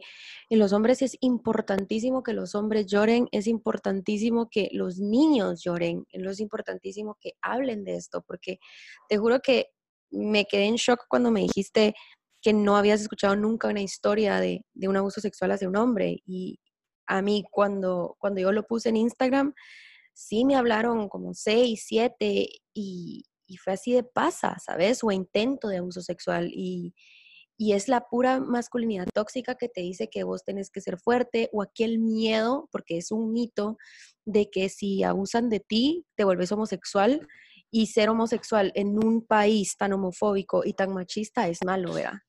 en 0.50 0.60
los 0.60 0.74
hombres 0.74 1.02
es 1.02 1.18
importantísimo 1.22 2.24
que 2.24 2.34
los 2.34 2.56
hombres 2.56 2.88
lloren, 2.88 3.28
es 3.32 3.48
importantísimo 3.48 4.50
que 4.50 4.70
los 4.72 4.98
niños 5.00 5.62
lloren, 5.64 6.06
es 6.10 6.40
importantísimo 6.40 7.18
que 7.22 7.34
hablen 7.42 7.84
de 7.84 7.96
esto, 7.96 8.24
porque 8.26 8.60
te 9.08 9.18
juro 9.18 9.40
que 9.42 9.68
me 10.12 10.46
quedé 10.46 10.66
en 10.66 10.76
shock 10.76 11.06
cuando 11.08 11.32
me 11.32 11.42
dijiste 11.42 11.94
que 12.42 12.54
no 12.54 12.78
habías 12.78 13.02
escuchado 13.02 13.36
nunca 13.36 13.68
una 13.68 13.82
historia 13.82 14.40
de, 14.40 14.66
un 14.76 14.98
abuso 14.98 15.22
sexual 15.22 15.52
hacia 15.52 15.70
un 15.70 15.76
hombre. 15.76 16.22
Y 16.26 16.60
a 17.08 17.22
mí 17.22 17.44
cuando, 17.52 18.16
cuando 18.20 18.42
yo 18.42 18.52
lo 18.52 18.64
puse 18.64 18.90
en 18.90 18.98
Instagram, 18.98 19.54
sí 20.14 20.46
me 20.46 20.56
hablaron 20.56 21.10
como 21.10 21.34
seis, 21.34 21.84
siete 21.86 22.48
y, 22.74 23.26
y 23.46 23.58
fue 23.58 23.74
así 23.74 23.94
de 23.94 24.04
pasa, 24.04 24.58
¿sabes? 24.66 25.04
O 25.04 25.12
intento 25.12 25.68
de 25.68 25.78
abuso 25.78 26.02
sexual. 26.02 26.50
Y, 26.54 26.94
y 27.62 27.74
es 27.74 27.90
la 27.90 28.08
pura 28.08 28.40
masculinidad 28.40 29.06
tóxica 29.14 29.56
que 29.56 29.68
te 29.68 29.82
dice 29.82 30.10
que 30.10 30.24
vos 30.24 30.46
tenés 30.46 30.72
que 30.72 30.80
ser 30.80 30.98
fuerte 30.98 31.50
o 31.52 31.62
aquel 31.62 32.00
miedo, 32.00 32.70
porque 32.72 32.98
es 32.98 33.12
un 33.12 33.34
mito, 33.34 33.78
de 34.24 34.50
que 34.50 34.70
si 34.70 35.04
abusan 35.04 35.50
de 35.50 35.60
ti, 35.60 36.06
te 36.16 36.24
vuelves 36.24 36.54
homosexual 36.54 37.28
y 37.70 37.88
ser 37.88 38.10
homosexual 38.10 38.72
en 38.76 38.98
un 39.04 39.26
país 39.26 39.76
tan 39.76 39.92
homofóbico 39.92 40.62
y 40.64 40.72
tan 40.72 40.94
machista 40.94 41.50
es 41.50 41.60
malo, 41.66 41.94
¿verdad? 41.94 42.20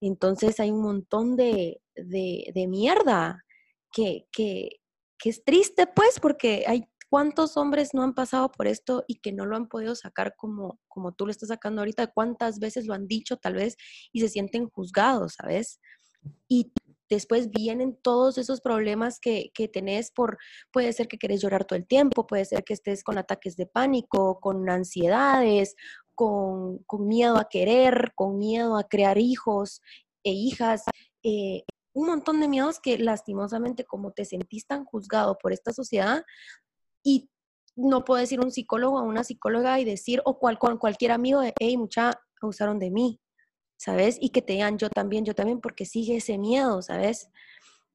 Entonces 0.00 0.58
hay 0.58 0.70
un 0.70 0.80
montón 0.80 1.36
de, 1.36 1.82
de, 1.94 2.66
mierda 2.66 3.44
que, 3.92 4.26
que, 4.32 4.70
que, 5.18 5.28
es 5.28 5.44
triste, 5.44 5.86
pues, 5.86 6.18
porque 6.18 6.64
hay 6.66 6.88
cuántos 7.08 7.56
hombres 7.56 7.94
no 7.94 8.02
han 8.02 8.14
pasado 8.14 8.50
por 8.50 8.66
esto 8.66 9.04
y 9.06 9.20
que 9.20 9.32
no 9.32 9.46
lo 9.46 9.56
han 9.56 9.68
podido 9.68 9.94
sacar 9.94 10.34
como, 10.36 10.78
como 10.88 11.12
tú 11.12 11.26
lo 11.26 11.30
estás 11.30 11.48
sacando 11.48 11.80
ahorita, 11.80 12.08
cuántas 12.08 12.58
veces 12.58 12.86
lo 12.86 12.94
han 12.94 13.06
dicho 13.06 13.36
tal 13.36 13.54
vez 13.54 13.76
y 14.12 14.20
se 14.20 14.28
sienten 14.28 14.68
juzgados, 14.68 15.34
¿sabes? 15.34 15.80
Y 16.48 16.72
después 17.08 17.50
vienen 17.50 17.98
todos 18.02 18.36
esos 18.38 18.60
problemas 18.60 19.18
que, 19.20 19.50
que, 19.54 19.68
tenés 19.68 20.10
por, 20.10 20.38
puede 20.70 20.92
ser 20.92 21.08
que 21.08 21.18
querés 21.18 21.40
llorar 21.40 21.64
todo 21.64 21.78
el 21.78 21.86
tiempo, 21.86 22.26
puede 22.26 22.44
ser 22.44 22.64
que 22.64 22.74
estés 22.74 23.02
con 23.02 23.16
ataques 23.16 23.56
de 23.56 23.66
pánico, 23.66 24.40
con 24.40 24.68
ansiedades, 24.68 25.74
con, 26.18 27.06
miedo 27.06 27.36
a 27.38 27.48
querer, 27.48 28.12
con 28.16 28.38
miedo 28.38 28.76
a 28.76 28.88
crear 28.88 29.18
hijos 29.18 29.80
e 30.24 30.32
hijas, 30.32 30.82
eh, 31.22 31.62
un 31.92 32.08
montón 32.08 32.40
de 32.40 32.48
miedos 32.48 32.80
que 32.80 32.98
lastimosamente 32.98 33.84
como 33.84 34.10
te 34.10 34.24
sentís 34.24 34.66
tan 34.66 34.84
juzgado 34.84 35.38
por 35.38 35.52
esta 35.52 35.72
sociedad 35.72 36.24
y 37.02 37.30
no 37.76 38.04
puedes 38.04 38.30
ir 38.32 38.40
a 38.40 38.44
un 38.44 38.50
psicólogo 38.50 38.98
o 38.98 39.04
una 39.04 39.24
psicóloga 39.24 39.78
y 39.80 39.84
decir, 39.84 40.20
o 40.24 40.38
cual, 40.38 40.58
con 40.58 40.78
cualquier 40.78 41.12
amigo, 41.12 41.40
de, 41.40 41.54
hey, 41.58 41.76
mucha, 41.76 42.12
abusaron 42.40 42.78
de 42.78 42.90
mí, 42.90 43.20
¿sabes? 43.76 44.18
Y 44.20 44.30
que 44.30 44.42
te 44.42 44.54
digan 44.54 44.78
yo 44.78 44.90
también, 44.90 45.24
yo 45.24 45.34
también, 45.34 45.60
porque 45.60 45.84
sigue 45.84 46.16
ese 46.16 46.38
miedo, 46.38 46.82
¿sabes? 46.82 47.30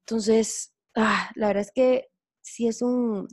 Entonces, 0.00 0.74
ah, 0.94 1.30
la 1.34 1.48
verdad 1.48 1.62
es 1.62 1.72
que 1.72 2.08
sí 2.42 2.66
es 2.66 2.82
un... 2.82 3.28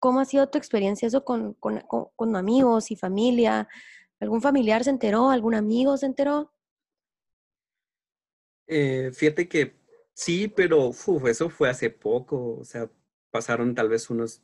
¿Cómo 0.00 0.18
ha 0.18 0.24
sido 0.24 0.48
tu 0.48 0.58
experiencia 0.58 1.06
eso 1.06 1.24
con, 1.24 1.54
con, 1.54 1.80
con 2.16 2.36
amigos 2.36 2.90
y 2.90 2.96
familia? 2.96 3.68
¿Algún 4.18 4.42
familiar 4.42 4.82
se 4.82 4.90
enteró? 4.90 5.30
¿Algún 5.30 5.54
amigo 5.54 5.96
se 5.96 6.06
enteró? 6.06 6.52
Eh, 8.66 9.10
fíjate 9.12 9.48
que 9.48 9.76
sí, 10.14 10.48
pero 10.48 10.92
eso 11.28 11.50
fue 11.50 11.68
hace 11.68 11.90
poco, 11.90 12.56
o 12.58 12.64
sea, 12.64 12.90
pasaron 13.30 13.74
tal 13.74 13.88
vez 13.88 14.08
unos, 14.10 14.42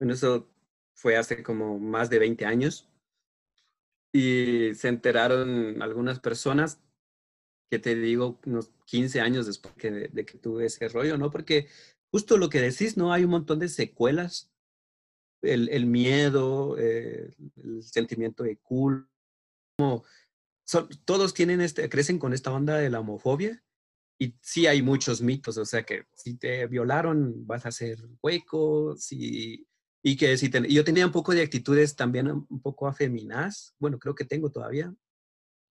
eso 0.00 0.48
fue 0.94 1.16
hace 1.16 1.42
como 1.42 1.78
más 1.78 2.10
de 2.10 2.18
20 2.18 2.46
años. 2.46 2.88
Y 4.12 4.74
se 4.74 4.88
enteraron 4.88 5.82
algunas 5.82 6.20
personas 6.20 6.80
que 7.70 7.78
te 7.78 7.94
digo 7.96 8.38
unos 8.46 8.70
15 8.86 9.20
años 9.20 9.46
después 9.46 9.74
de, 9.76 10.24
que 10.24 10.38
tuve 10.38 10.66
ese 10.66 10.88
rollo, 10.88 11.18
¿no? 11.18 11.30
Porque 11.30 11.68
justo 12.12 12.36
lo 12.36 12.48
que 12.48 12.60
decís, 12.60 12.96
¿no? 12.96 13.12
Hay 13.12 13.24
un 13.24 13.30
montón 13.30 13.58
de 13.58 13.68
secuelas, 13.68 14.52
el, 15.42 15.86
miedo, 15.86 16.76
eh, 16.78 17.34
el 17.56 17.82
sentimiento 17.82 18.44
de 18.44 18.56
culpa, 18.58 19.10
todos 21.04 21.34
tienen 21.34 21.60
este, 21.60 21.88
crecen 21.88 22.18
con 22.18 22.32
esta 22.32 22.52
onda 22.52 22.76
de 22.76 22.90
la 22.90 23.00
homofobia. 23.00 23.62
Y 24.18 24.36
sí 24.40 24.68
hay 24.68 24.80
muchos 24.80 25.20
mitos, 25.20 25.58
o 25.58 25.64
sea 25.64 25.82
que 25.82 26.06
si 26.14 26.36
te 26.36 26.68
violaron 26.68 27.44
vas 27.46 27.66
a 27.66 27.72
ser 27.72 27.98
hueco, 28.22 28.96
si, 28.96 29.66
y 30.06 30.16
que 30.16 30.36
si 30.36 30.50
yo 30.68 30.84
tenía 30.84 31.06
un 31.06 31.12
poco 31.12 31.32
de 31.32 31.40
actitudes 31.40 31.96
también 31.96 32.30
un 32.30 32.60
poco 32.60 32.86
afeminadas, 32.86 33.74
bueno, 33.78 33.98
creo 33.98 34.14
que 34.14 34.26
tengo 34.26 34.50
todavía, 34.50 34.94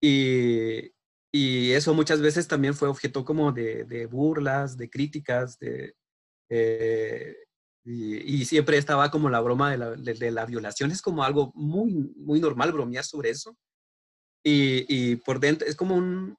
y, 0.01 0.91
y 1.31 1.71
eso 1.71 1.93
muchas 1.93 2.19
veces 2.19 2.47
también 2.47 2.73
fue 2.73 2.87
objeto 2.89 3.23
como 3.23 3.51
de, 3.51 3.85
de 3.85 4.07
burlas, 4.07 4.75
de 4.75 4.89
críticas, 4.89 5.59
de, 5.59 5.95
eh, 6.49 7.37
y, 7.85 8.45
siempre 8.45 8.77
estaba 8.77 9.11
como 9.11 9.29
la 9.29 9.39
broma 9.39 9.71
de 9.71 9.77
la, 9.77 9.91
de 9.91 10.31
la, 10.31 10.45
violación, 10.45 10.89
es 10.89 11.01
como 11.01 11.23
algo 11.23 11.51
muy, 11.53 11.91
muy 12.15 12.39
normal 12.39 12.71
bromear 12.71 13.03
sobre 13.03 13.29
eso. 13.29 13.55
Y, 14.43 14.85
y 14.87 15.17
por 15.17 15.39
dentro 15.39 15.67
es 15.67 15.75
como 15.75 15.95
un, 15.95 16.37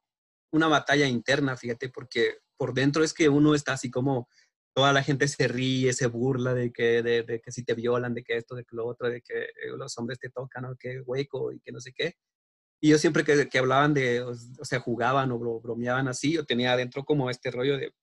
una 0.52 0.66
batalla 0.66 1.06
interna, 1.06 1.56
fíjate, 1.56 1.90
porque 1.90 2.38
por 2.56 2.74
dentro 2.74 3.04
es 3.04 3.12
que 3.14 3.28
uno 3.28 3.54
está 3.54 3.74
así 3.74 3.90
como 3.90 4.28
toda 4.74 4.92
la 4.92 5.02
gente 5.02 5.28
se 5.28 5.46
ríe, 5.48 5.92
se 5.92 6.06
burla 6.06 6.52
de 6.52 6.72
que, 6.72 7.02
de, 7.02 7.22
de 7.22 7.40
que 7.40 7.52
si 7.52 7.64
te 7.64 7.74
violan, 7.74 8.12
de 8.12 8.24
que 8.24 8.36
esto, 8.36 8.56
de 8.56 8.64
que 8.64 8.74
lo 8.76 8.86
otro, 8.86 9.08
de 9.08 9.22
que 9.22 9.44
eh, 9.44 9.70
los 9.76 9.96
hombres 9.98 10.18
te 10.18 10.30
tocan, 10.30 10.64
o 10.64 10.76
que 10.76 11.00
hueco 11.00 11.52
y 11.52 11.60
que 11.60 11.72
no 11.72 11.80
sé 11.80 11.92
qué. 11.92 12.16
Y 12.80 12.90
yo 12.90 12.98
siempre 12.98 13.24
que, 13.24 13.48
que 13.48 13.58
hablaban 13.58 13.94
de, 13.94 14.20
o, 14.20 14.34
sea, 14.34 14.80
jugaban 14.80 15.30
o 15.32 15.38
bromeaban 15.38 16.08
así, 16.08 16.32
yo 16.32 16.44
tenía 16.44 16.72
adentro 16.72 17.04
como 17.04 17.30
este 17.30 17.50
rollo 17.50 17.78
de, 17.78 17.94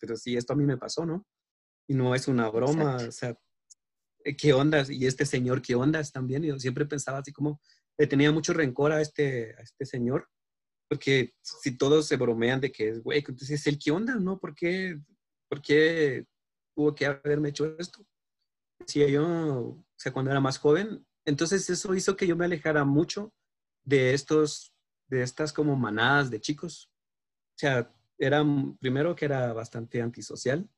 pero 0.00 0.16
si 0.16 0.36
esto 0.36 0.52
a 0.52 0.56
mí 0.56 0.64
me 0.64 0.76
pasó, 0.76 1.06
¿no? 1.06 1.24
Y 1.88 1.94
no 1.94 2.14
es 2.14 2.28
una 2.28 2.50
broma, 2.50 2.96
o 2.96 3.12
sea, 3.12 3.38
¿qué 4.36 4.52
ondas? 4.52 4.90
Y 4.90 5.06
este 5.06 5.24
señor, 5.24 5.62
¿qué 5.62 5.76
ondas 5.76 6.12
también? 6.12 6.44
Y 6.44 6.48
yo 6.48 6.58
siempre 6.58 6.84
pensaba 6.84 7.18
así 7.18 7.32
como, 7.32 7.60
le 7.96 8.06
tenía 8.06 8.30
mucho 8.32 8.52
rencor 8.52 8.92
a 8.92 9.00
este, 9.00 9.54
a 9.56 9.62
este 9.62 9.86
señor, 9.86 10.28
porque 10.88 11.32
si 11.40 11.78
todos 11.78 12.06
se 12.06 12.16
bromean 12.16 12.60
de 12.60 12.72
que 12.72 12.88
es 12.88 13.02
güey, 13.02 13.20
entonces 13.20 13.66
el 13.66 13.78
qué 13.78 13.92
onda, 13.92 14.16
¿no? 14.16 14.38
¿Por 14.38 14.54
qué, 14.54 14.98
¿Por 15.48 15.62
qué 15.62 16.26
tuvo 16.74 16.94
que 16.94 17.06
haberme 17.06 17.50
hecho 17.50 17.76
esto? 17.78 18.06
Decía 18.78 19.08
yo, 19.08 19.26
o 19.26 19.84
sea, 19.96 20.12
cuando 20.12 20.30
era 20.30 20.40
más 20.40 20.58
joven, 20.58 21.06
entonces 21.24 21.68
eso 21.68 21.94
hizo 21.94 22.16
que 22.16 22.26
yo 22.26 22.36
me 22.36 22.44
alejara 22.44 22.84
mucho 22.84 23.32
de 23.84 24.14
estos, 24.14 24.72
de 25.08 25.22
estas 25.22 25.52
como 25.52 25.76
manadas 25.76 26.30
de 26.30 26.40
chicos. 26.40 26.90
O 27.56 27.58
sea, 27.58 27.94
era 28.18 28.44
primero 28.80 29.14
que 29.14 29.24
era 29.24 29.52
bastante 29.52 30.02
antisocial 30.02 30.68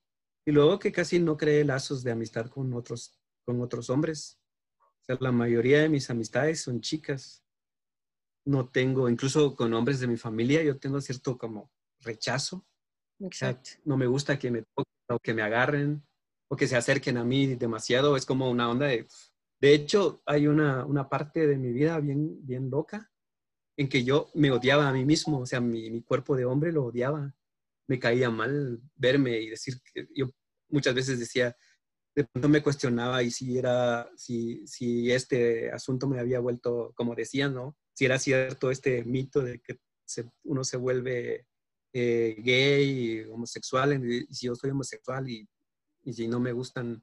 y 0.46 0.52
luego 0.52 0.78
que 0.78 0.92
casi 0.92 1.18
no 1.18 1.36
creé 1.36 1.64
lazos 1.64 2.02
de 2.02 2.12
amistad 2.12 2.48
con 2.48 2.72
otros, 2.74 3.18
con 3.44 3.60
otros 3.60 3.90
hombres. 3.90 4.38
O 4.78 5.04
sea, 5.04 5.16
la 5.20 5.32
mayoría 5.32 5.80
de 5.80 5.88
mis 5.88 6.10
amistades 6.10 6.62
son 6.62 6.80
chicas. 6.80 7.44
No 8.44 8.68
tengo, 8.68 9.08
incluso 9.08 9.54
con 9.54 9.72
hombres 9.74 10.00
de 10.00 10.06
mi 10.06 10.16
familia, 10.16 10.62
yo 10.62 10.78
tengo 10.78 11.00
cierto 11.00 11.36
como 11.36 11.70
rechazo. 12.00 12.66
Exacto. 13.20 13.70
no 13.84 13.96
me 13.96 14.06
gusta 14.06 14.38
que 14.38 14.50
me 14.50 14.62
toquen 14.62 14.94
o 15.08 15.18
que 15.18 15.34
me 15.34 15.42
agarren 15.42 16.02
o 16.48 16.56
que 16.56 16.66
se 16.66 16.76
acerquen 16.76 17.16
a 17.16 17.24
mí 17.24 17.54
demasiado. 17.54 18.16
Es 18.16 18.26
como 18.26 18.50
una 18.50 18.70
onda 18.70 18.86
de... 18.86 19.06
De 19.60 19.74
hecho, 19.74 20.22
hay 20.24 20.46
una, 20.46 20.84
una 20.86 21.08
parte 21.08 21.46
de 21.46 21.56
mi 21.58 21.72
vida 21.72 22.00
bien, 22.00 22.44
bien 22.46 22.70
loca 22.70 23.10
en 23.76 23.88
que 23.88 24.04
yo 24.04 24.30
me 24.34 24.50
odiaba 24.50 24.88
a 24.88 24.92
mí 24.92 25.04
mismo, 25.04 25.40
o 25.40 25.46
sea, 25.46 25.60
mi, 25.60 25.90
mi 25.90 26.02
cuerpo 26.02 26.36
de 26.36 26.44
hombre 26.44 26.72
lo 26.72 26.84
odiaba. 26.84 27.34
Me 27.88 27.98
caía 27.98 28.30
mal 28.30 28.80
verme 28.94 29.38
y 29.40 29.48
decir 29.50 29.80
que 29.82 30.08
yo 30.14 30.30
muchas 30.68 30.94
veces 30.94 31.18
decía, 31.18 31.56
de 32.14 32.24
pronto 32.24 32.48
me 32.48 32.62
cuestionaba 32.62 33.22
y 33.22 33.30
si 33.30 33.56
era, 33.56 34.10
si, 34.16 34.66
si 34.66 35.10
este 35.10 35.70
asunto 35.70 36.06
me 36.08 36.20
había 36.20 36.40
vuelto, 36.40 36.92
como 36.94 37.14
decían, 37.14 37.54
¿no? 37.54 37.76
Si 37.94 38.04
era 38.04 38.18
cierto 38.18 38.70
este 38.70 39.04
mito 39.04 39.40
de 39.40 39.60
que 39.60 39.78
uno 40.44 40.64
se 40.64 40.76
vuelve 40.76 41.46
eh, 41.92 42.36
gay, 42.38 43.22
homosexual, 43.30 44.04
y 44.04 44.26
si 44.32 44.46
yo 44.46 44.54
soy 44.54 44.70
homosexual 44.70 45.28
y, 45.28 45.48
y, 46.04 46.12
si 46.12 46.28
no 46.28 46.40
me 46.40 46.52
gustan 46.52 47.02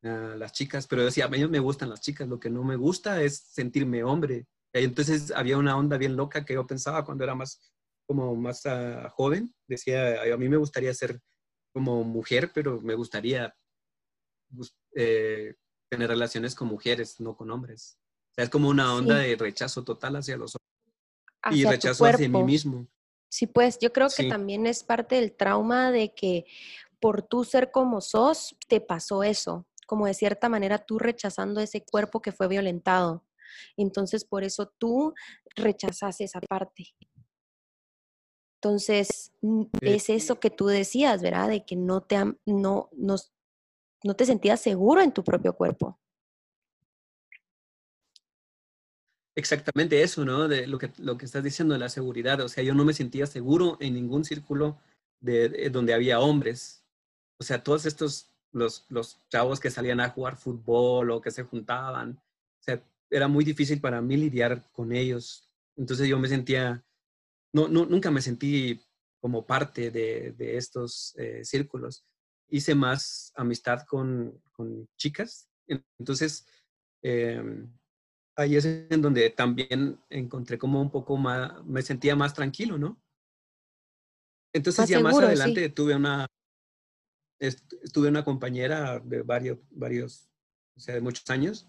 las 0.00 0.52
chicas, 0.52 0.86
pero 0.86 1.04
decía, 1.04 1.24
a 1.24 1.28
mí 1.28 1.44
me 1.48 1.58
gustan 1.58 1.90
las 1.90 2.00
chicas, 2.00 2.28
lo 2.28 2.38
que 2.38 2.50
no 2.50 2.62
me 2.62 2.76
gusta 2.76 3.20
es 3.22 3.38
sentirme 3.38 4.04
hombre. 4.04 4.46
Y 4.72 4.84
entonces 4.84 5.32
había 5.32 5.58
una 5.58 5.76
onda 5.76 5.96
bien 5.96 6.16
loca 6.16 6.44
que 6.44 6.54
yo 6.54 6.66
pensaba 6.66 7.04
cuando 7.04 7.24
era 7.24 7.34
más, 7.34 7.72
como 8.06 8.36
más 8.36 8.64
uh, 8.66 9.08
joven. 9.10 9.54
Decía, 9.66 10.22
a 10.32 10.36
mí 10.36 10.48
me 10.48 10.56
gustaría 10.56 10.92
ser 10.94 11.20
como 11.72 12.04
mujer, 12.04 12.50
pero 12.54 12.80
me 12.80 12.94
gustaría 12.94 13.54
eh, 14.94 15.54
tener 15.88 16.08
relaciones 16.08 16.54
con 16.54 16.68
mujeres, 16.68 17.20
no 17.20 17.36
con 17.36 17.50
hombres. 17.50 17.98
O 18.30 18.34
sea, 18.34 18.44
es 18.44 18.50
como 18.50 18.68
una 18.68 18.94
onda 18.94 19.16
de 19.16 19.36
rechazo 19.36 19.84
total 19.84 20.16
hacia 20.16 20.36
los 20.36 20.54
hombres. 20.54 21.60
y 21.60 21.64
rechazo 21.64 22.04
hacia 22.04 22.28
mí 22.28 22.42
mismo. 22.42 22.86
Sí, 23.28 23.46
pues 23.46 23.78
yo 23.78 23.92
creo 23.92 24.08
que 24.08 24.28
también 24.28 24.66
es 24.66 24.82
parte 24.82 25.16
del 25.16 25.36
trauma 25.36 25.90
de 25.90 26.14
que 26.14 26.46
por 27.00 27.22
tú 27.22 27.44
ser 27.44 27.70
como 27.70 28.00
sos, 28.00 28.56
te 28.68 28.80
pasó 28.80 29.22
eso, 29.22 29.66
como 29.86 30.06
de 30.06 30.14
cierta 30.14 30.48
manera 30.48 30.78
tú 30.78 30.98
rechazando 30.98 31.60
ese 31.60 31.84
cuerpo 31.84 32.20
que 32.20 32.32
fue 32.32 32.48
violentado. 32.48 33.24
Entonces, 33.76 34.24
por 34.24 34.44
eso 34.44 34.72
tú 34.78 35.14
rechazas 35.56 36.20
esa 36.20 36.40
parte. 36.40 36.94
Entonces, 38.60 39.32
es 39.82 40.10
eso 40.10 40.40
que 40.40 40.50
tú 40.50 40.66
decías, 40.66 41.22
¿verdad? 41.22 41.48
De 41.48 41.64
que 41.64 41.76
no 41.76 42.00
te, 42.00 42.16
no, 42.44 42.88
no, 42.92 43.16
no 44.02 44.14
te 44.14 44.26
sentías 44.26 44.60
seguro 44.60 45.00
en 45.00 45.12
tu 45.12 45.22
propio 45.22 45.54
cuerpo. 45.54 45.98
Exactamente 49.38 50.02
eso, 50.02 50.24
¿no? 50.24 50.48
De 50.48 50.66
lo 50.66 50.80
que, 50.80 50.90
lo 50.98 51.16
que 51.16 51.24
estás 51.24 51.44
diciendo 51.44 51.72
de 51.72 51.78
la 51.78 51.88
seguridad. 51.88 52.40
O 52.40 52.48
sea, 52.48 52.64
yo 52.64 52.74
no 52.74 52.84
me 52.84 52.92
sentía 52.92 53.24
seguro 53.24 53.76
en 53.78 53.94
ningún 53.94 54.24
círculo 54.24 54.80
de, 55.20 55.70
donde 55.70 55.94
había 55.94 56.18
hombres. 56.18 56.84
O 57.38 57.44
sea, 57.44 57.62
todos 57.62 57.86
estos, 57.86 58.32
los, 58.50 58.84
los 58.88 59.20
chavos 59.28 59.60
que 59.60 59.70
salían 59.70 60.00
a 60.00 60.10
jugar 60.10 60.36
fútbol 60.36 61.12
o 61.12 61.20
que 61.20 61.30
se 61.30 61.44
juntaban. 61.44 62.20
O 62.60 62.62
sea, 62.64 62.82
era 63.10 63.28
muy 63.28 63.44
difícil 63.44 63.80
para 63.80 64.02
mí 64.02 64.16
lidiar 64.16 64.60
con 64.72 64.90
ellos. 64.90 65.48
Entonces 65.76 66.08
yo 66.08 66.18
me 66.18 66.26
sentía, 66.26 66.84
no, 67.52 67.68
no 67.68 67.86
nunca 67.86 68.10
me 68.10 68.22
sentí 68.22 68.82
como 69.20 69.46
parte 69.46 69.92
de, 69.92 70.32
de 70.32 70.56
estos 70.56 71.14
eh, 71.16 71.44
círculos. 71.44 72.04
Hice 72.48 72.74
más 72.74 73.32
amistad 73.36 73.86
con, 73.86 74.42
con 74.50 74.88
chicas. 74.96 75.48
Entonces, 75.96 76.44
eh, 77.02 77.40
ahí 78.38 78.56
es 78.56 78.64
en 78.64 79.02
donde 79.02 79.30
también 79.30 80.00
encontré 80.08 80.58
como 80.58 80.80
un 80.80 80.90
poco 80.90 81.16
más, 81.16 81.64
me 81.64 81.82
sentía 81.82 82.14
más 82.14 82.34
tranquilo, 82.34 82.78
¿no? 82.78 82.96
Entonces 84.52 84.88
ya 84.88 85.00
más 85.00 85.18
adelante 85.18 85.68
tuve 85.70 85.96
una, 85.96 86.26
tuve 87.92 88.08
una 88.08 88.24
compañera 88.24 89.00
de 89.00 89.22
varios, 89.22 89.58
varios, 89.70 90.30
o 90.76 90.80
sea, 90.80 90.94
de 90.94 91.00
muchos 91.00 91.28
años, 91.30 91.68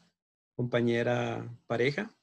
compañera 0.56 1.52
pareja, 1.66 2.16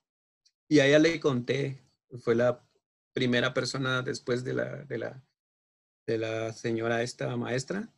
y 0.69 0.79
a 0.79 0.87
ella 0.87 1.01
le 1.01 1.19
conté, 1.19 1.83
fue 2.19 2.37
la 2.37 2.65
primera 3.13 3.53
persona 3.53 4.03
después 4.03 4.45
de 4.45 4.55
la, 4.55 4.85
de 4.85 4.99
la, 4.99 5.25
de 6.07 6.19
la 6.19 6.53
señora 6.53 7.03
esta 7.03 7.37
maestra, 7.37 7.93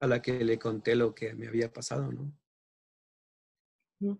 a 0.00 0.06
la 0.06 0.20
que 0.20 0.44
le 0.44 0.58
conté 0.58 0.96
lo 0.96 1.14
que 1.14 1.32
me 1.34 1.48
había 1.48 1.72
pasado, 1.72 2.12
¿no? 2.12 2.30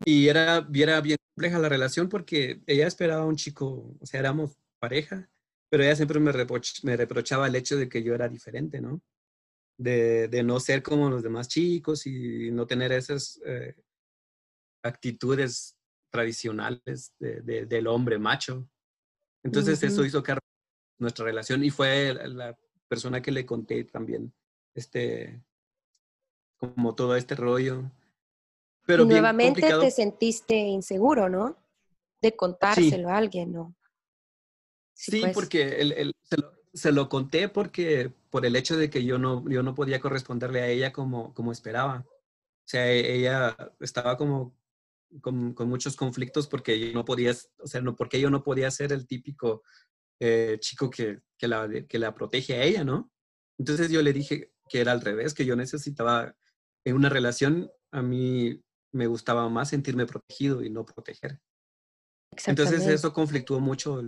Y 0.04 0.28
era, 0.28 0.68
era 0.72 1.00
bien 1.00 1.18
compleja 1.34 1.58
la 1.58 1.68
relación 1.68 2.08
porque 2.08 2.62
ella 2.66 2.86
esperaba 2.86 3.22
a 3.22 3.26
un 3.26 3.36
chico, 3.36 3.96
o 4.00 4.06
sea, 4.06 4.20
éramos 4.20 4.56
pareja, 4.78 5.28
pero 5.70 5.82
ella 5.82 5.96
siempre 5.96 6.20
me, 6.20 6.32
me 6.82 6.96
reprochaba 6.96 7.46
el 7.46 7.56
hecho 7.56 7.76
de 7.76 7.88
que 7.88 8.02
yo 8.02 8.14
era 8.14 8.28
diferente, 8.28 8.80
¿no? 8.80 9.02
De, 9.76 10.28
de, 10.28 10.42
no 10.44 10.60
ser 10.60 10.82
como 10.84 11.10
los 11.10 11.24
demás 11.24 11.48
chicos 11.48 12.06
y 12.06 12.52
no 12.52 12.64
tener 12.66 12.92
esas 12.92 13.40
eh, 13.44 13.74
actitudes 14.84 15.76
tradicionales 16.12 17.12
de, 17.18 17.66
del 17.66 17.86
hombre 17.88 18.18
macho. 18.18 18.68
Entonces 19.42 19.82
eso 19.82 20.04
hizo 20.04 20.22
que 20.22 20.38
nuestra 21.00 21.24
relación 21.24 21.64
y 21.64 21.70
fue 21.70 22.14
la 22.14 22.56
persona 22.86 23.20
que 23.20 23.32
le 23.32 23.44
conté 23.44 23.82
también, 23.82 24.32
este, 24.74 25.42
como 26.56 26.94
todo 26.94 27.16
este 27.16 27.34
rollo 27.34 27.90
y 28.86 29.04
nuevamente 29.04 29.62
te 29.62 29.90
sentiste 29.90 30.54
inseguro, 30.54 31.28
¿no? 31.28 31.56
De 32.20 32.36
contárselo 32.36 33.08
a 33.08 33.16
alguien, 33.16 33.52
¿no? 33.52 33.74
Sí, 34.94 35.20
pues. 35.20 35.34
porque 35.34 36.12
se, 36.72 36.92
lo, 36.92 37.08
conté 37.08 37.48
porque 37.48 38.12
por 38.30 38.46
el 38.46 38.56
hecho 38.56 38.76
de 38.76 38.88
que 38.90 39.04
yo 39.04 39.18
no, 39.18 39.44
yo 39.48 39.62
no 39.62 39.74
podía 39.74 40.00
corresponderle 40.00 40.62
a 40.62 40.68
ella 40.68 40.92
como, 40.92 41.34
como 41.34 41.52
esperaba. 41.52 42.06
O 42.06 42.66
sea, 42.66 42.90
e, 42.90 43.16
ella 43.16 43.56
estaba 43.80 44.16
como 44.16 44.56
con, 45.20 45.54
muchos 45.68 45.96
conflictos 45.96 46.46
porque 46.46 46.78
yo 46.78 46.92
no 46.92 47.04
podía, 47.04 47.34
o 47.58 47.66
sea, 47.66 47.80
no, 47.80 47.96
porque 47.96 48.20
yo 48.20 48.30
no 48.30 48.42
podía 48.42 48.70
ser 48.70 48.92
el 48.92 49.06
típico 49.06 49.62
eh, 50.20 50.58
chico 50.60 50.88
que, 50.90 51.20
que, 51.36 51.48
la, 51.48 51.68
que 51.88 51.98
la 51.98 52.14
protege 52.14 52.54
a 52.54 52.62
ella, 52.62 52.84
¿no? 52.84 53.10
Entonces 53.58 53.90
yo 53.90 54.02
le 54.02 54.12
dije 54.12 54.52
que 54.68 54.80
era 54.80 54.92
al 54.92 55.00
revés, 55.00 55.34
que 55.34 55.44
yo 55.44 55.56
necesitaba 55.56 56.34
en 56.84 56.96
una 56.96 57.08
relación, 57.08 57.70
a 57.90 58.02
mí 58.02 58.63
me 58.94 59.06
gustaba 59.06 59.48
más 59.48 59.70
sentirme 59.70 60.06
protegido 60.06 60.62
y 60.62 60.70
no 60.70 60.84
proteger. 60.84 61.40
Entonces 62.46 62.86
eso 62.86 63.12
conflictuó 63.12 63.60
mucho 63.60 64.02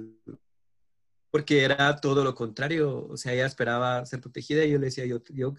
porque 1.31 1.64
era 1.64 2.01
todo 2.01 2.25
lo 2.25 2.35
contrario, 2.35 3.07
o 3.09 3.16
sea, 3.16 3.33
ella 3.33 3.46
esperaba 3.46 4.05
ser 4.07 4.20
protegida 4.20 4.64
y 4.64 4.70
yo 4.70 4.79
le 4.79 4.87
decía, 4.87 5.05
yo, 5.05 5.22
yo 5.29 5.55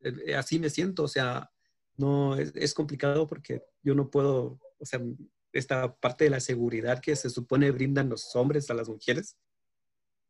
eh, 0.00 0.34
así 0.34 0.58
me 0.58 0.70
siento, 0.70 1.04
o 1.04 1.08
sea, 1.08 1.50
no, 1.96 2.36
es, 2.36 2.74
complicado 2.74 3.26
porque 3.26 3.62
yo 3.82 3.94
no 3.94 4.10
puedo, 4.10 4.60
o 4.78 4.84
sea, 4.84 5.00
esta 5.52 5.94
parte 5.94 6.24
de 6.24 6.30
la 6.30 6.40
seguridad 6.40 7.00
que 7.00 7.14
se 7.14 7.30
supone 7.30 7.70
brindan 7.70 8.08
los 8.08 8.34
hombres 8.34 8.68
a 8.70 8.74
las 8.74 8.88
mujeres, 8.88 9.36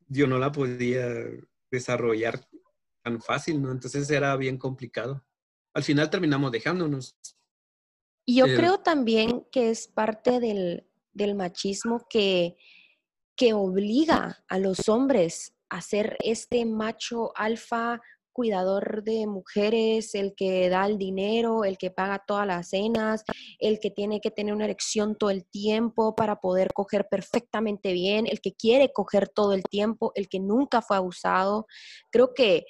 yo 0.07 0.27
no 0.27 0.39
la 0.39 0.53
podía 0.53 1.09
desarrollar 1.71 2.47
tan 3.03 3.23
fácil, 3.23 3.63
¿no? 3.63 3.73
Entonces 3.73 4.11
era 4.11 4.37
bien 4.37 4.59
complicado. 4.59 5.25
Al 5.73 5.83
final 5.83 6.11
terminamos 6.11 6.53
dejándonos, 6.53 7.17
y 8.27 8.37
yo 8.37 8.47
creo 8.47 8.79
también 8.79 9.47
que 9.51 9.71
es 9.71 9.89
parte 9.89 10.41
del, 10.41 10.87
machismo 11.35 12.07
que, 12.09 12.57
que 13.37 13.53
obliga 13.53 14.45
a 14.49 14.59
los 14.59 14.89
hombres 14.89 15.55
a 15.69 15.81
ser 15.81 16.17
este 16.21 16.65
macho 16.65 17.33
alfa 17.37 18.01
cuidador 18.35 19.05
de 19.05 19.27
mujeres, 19.27 20.15
el 20.15 20.35
que 20.35 20.69
da 20.69 20.87
el 20.87 20.99
dinero, 20.99 21.65
el 21.65 21.79
que 21.79 21.91
paga 21.91 22.23
todas 22.27 22.47
las 22.47 22.71
cenas, 22.71 23.25
el 23.59 23.79
que 23.79 23.91
tiene 23.91 24.21
que 24.21 24.31
tener 24.31 24.53
una 24.53 24.65
erección 24.65 25.17
todo 25.17 25.31
el 25.31 25.47
tiempo 25.47 26.15
para 26.15 26.41
poder 26.41 26.73
coger 26.75 27.07
perfectamente 27.09 27.93
bien, 27.93 28.27
el 28.27 28.41
que 28.41 28.53
quiere 28.53 28.93
coger 28.93 29.29
todo 29.29 29.53
el 29.53 29.63
tiempo, 29.63 30.13
el 30.17 30.29
que 30.29 30.41
nunca 30.41 30.83
fue 30.83 30.97
abusado. 30.97 31.67
Creo 32.11 32.35
que 32.35 32.67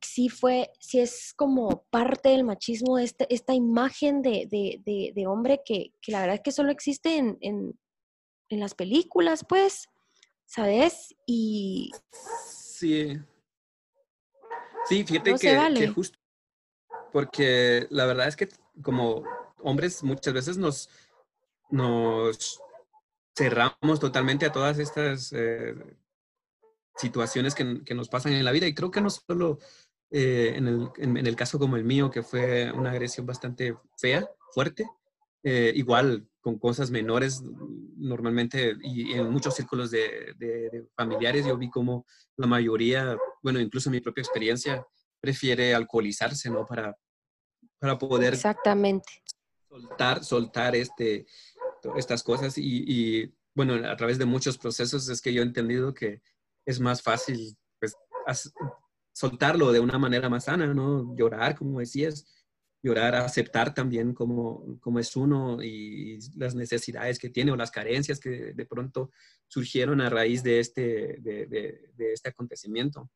sí 0.00 0.28
fue, 0.28 0.70
sí 0.78 1.00
es 1.00 1.32
como 1.34 1.84
parte 1.90 2.30
del 2.30 2.44
machismo, 2.44 2.98
este, 2.98 3.32
esta 3.32 3.54
imagen 3.54 4.22
de, 4.22 4.46
de, 4.48 5.26
hombre 5.26 5.60
que, 5.64 5.92
la 6.06 6.20
verdad 6.20 6.36
es 6.36 6.42
que 6.42 6.52
solo 6.52 6.70
existe 6.70 7.16
en, 7.16 7.38
en, 7.40 7.74
las 8.50 8.74
películas, 8.74 9.44
pues, 9.48 9.88
¿sabes? 10.46 11.14
Y... 11.26 11.90
Sí. 12.46 13.18
Sí, 14.88 15.04
fíjate 15.04 15.34
que, 15.34 15.88
justo, 15.88 16.18
porque 17.12 17.86
la 17.90 18.06
verdad 18.06 18.28
es 18.28 18.36
que 18.36 18.48
como 18.82 19.22
hombres 19.58 20.02
muchas 20.02 20.32
veces 20.32 20.56
nos, 20.56 20.88
nos 21.68 22.62
cerramos 23.36 24.00
totalmente 24.00 24.46
a 24.46 24.52
todas 24.52 24.78
estas 24.78 25.32
eh, 25.34 25.74
situaciones 26.96 27.54
que, 27.54 27.84
que, 27.84 27.94
nos 27.94 28.08
pasan 28.08 28.32
en 28.32 28.44
la 28.44 28.52
vida 28.52 28.66
y 28.66 28.74
creo 28.74 28.90
que 28.90 29.02
no 29.02 29.10
solo 29.10 29.58
eh, 30.10 30.54
en, 30.56 30.68
el, 30.68 30.88
en, 30.96 31.16
el, 31.18 31.36
caso 31.36 31.58
como 31.58 31.76
el 31.76 31.84
mío, 31.84 32.10
que 32.10 32.22
fue 32.22 32.72
una 32.72 32.90
agresión 32.92 33.26
bastante 33.26 33.76
fea, 33.96 34.28
fuerte, 34.52 34.86
eh, 35.42 35.72
igual 35.74 36.26
con 36.40 36.58
cosas 36.58 36.90
menores 36.90 37.42
normalmente 37.96 38.74
y 38.82 39.12
en 39.12 39.30
muchos 39.30 39.54
círculos 39.54 39.90
de, 39.90 40.34
de, 40.38 40.88
familiares 40.96 41.46
yo 41.46 41.56
vi 41.58 41.68
como 41.68 42.06
la 42.36 42.46
mayoría, 42.46 43.16
bueno, 43.42 43.60
incluso 43.60 43.90
mi 43.90 44.00
propia 44.00 44.22
experiencia, 44.22 44.86
prefiere 45.20 45.74
alcoholizarse, 45.74 46.48
¿no? 46.48 46.64
Para, 46.64 46.96
para 47.78 47.98
poder 47.98 48.34
Exactamente. 48.34 49.22
soltar, 49.68 50.24
soltar 50.24 50.74
este, 50.74 51.26
estas 51.96 52.22
cosas 52.22 52.56
y, 52.56 52.84
y, 52.86 53.34
bueno, 53.54 53.74
a 53.88 53.96
través 53.96 54.18
de 54.18 54.24
muchos 54.24 54.56
procesos 54.56 55.08
es 55.08 55.20
que 55.20 55.32
yo 55.32 55.42
he 55.42 55.44
entendido 55.44 55.92
que 55.92 56.22
es 56.64 56.80
más 56.80 57.02
fácil 57.02 57.56
pues, 57.80 57.94
soltarlo 59.18 59.72
de 59.72 59.80
una 59.80 59.98
manera 59.98 60.28
más 60.28 60.44
sana, 60.44 60.72
¿no? 60.72 61.16
Llorar, 61.16 61.56
como 61.56 61.80
decías, 61.80 62.24
llorar, 62.80 63.16
aceptar 63.16 63.74
también 63.74 64.14
como, 64.14 64.78
como 64.78 65.00
es 65.00 65.16
uno 65.16 65.60
y 65.60 66.20
las 66.36 66.54
necesidades 66.54 67.18
que 67.18 67.28
tiene 67.28 67.50
o 67.50 67.56
las 67.56 67.72
carencias 67.72 68.20
que 68.20 68.52
de 68.54 68.66
pronto 68.66 69.10
surgieron 69.48 70.00
a 70.00 70.08
raíz 70.08 70.44
de 70.44 70.60
este, 70.60 71.16
de, 71.18 71.46
de, 71.48 72.12
este 72.12 72.28
acontecimiento. 72.28 73.10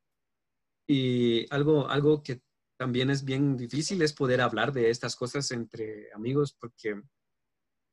Y 0.89 1.47
algo, 1.55 1.89
algo 1.89 2.21
que 2.21 2.41
también 2.77 3.09
es 3.09 3.25
bien 3.25 3.57
difícil 3.57 4.03
es 4.03 4.13
poder 4.13 4.41
hablar 4.41 4.73
de 4.73 4.91
estas 4.91 5.15
cosas 5.15 5.53
entre 5.53 6.13
amigos 6.15 6.53
porque 6.59 7.01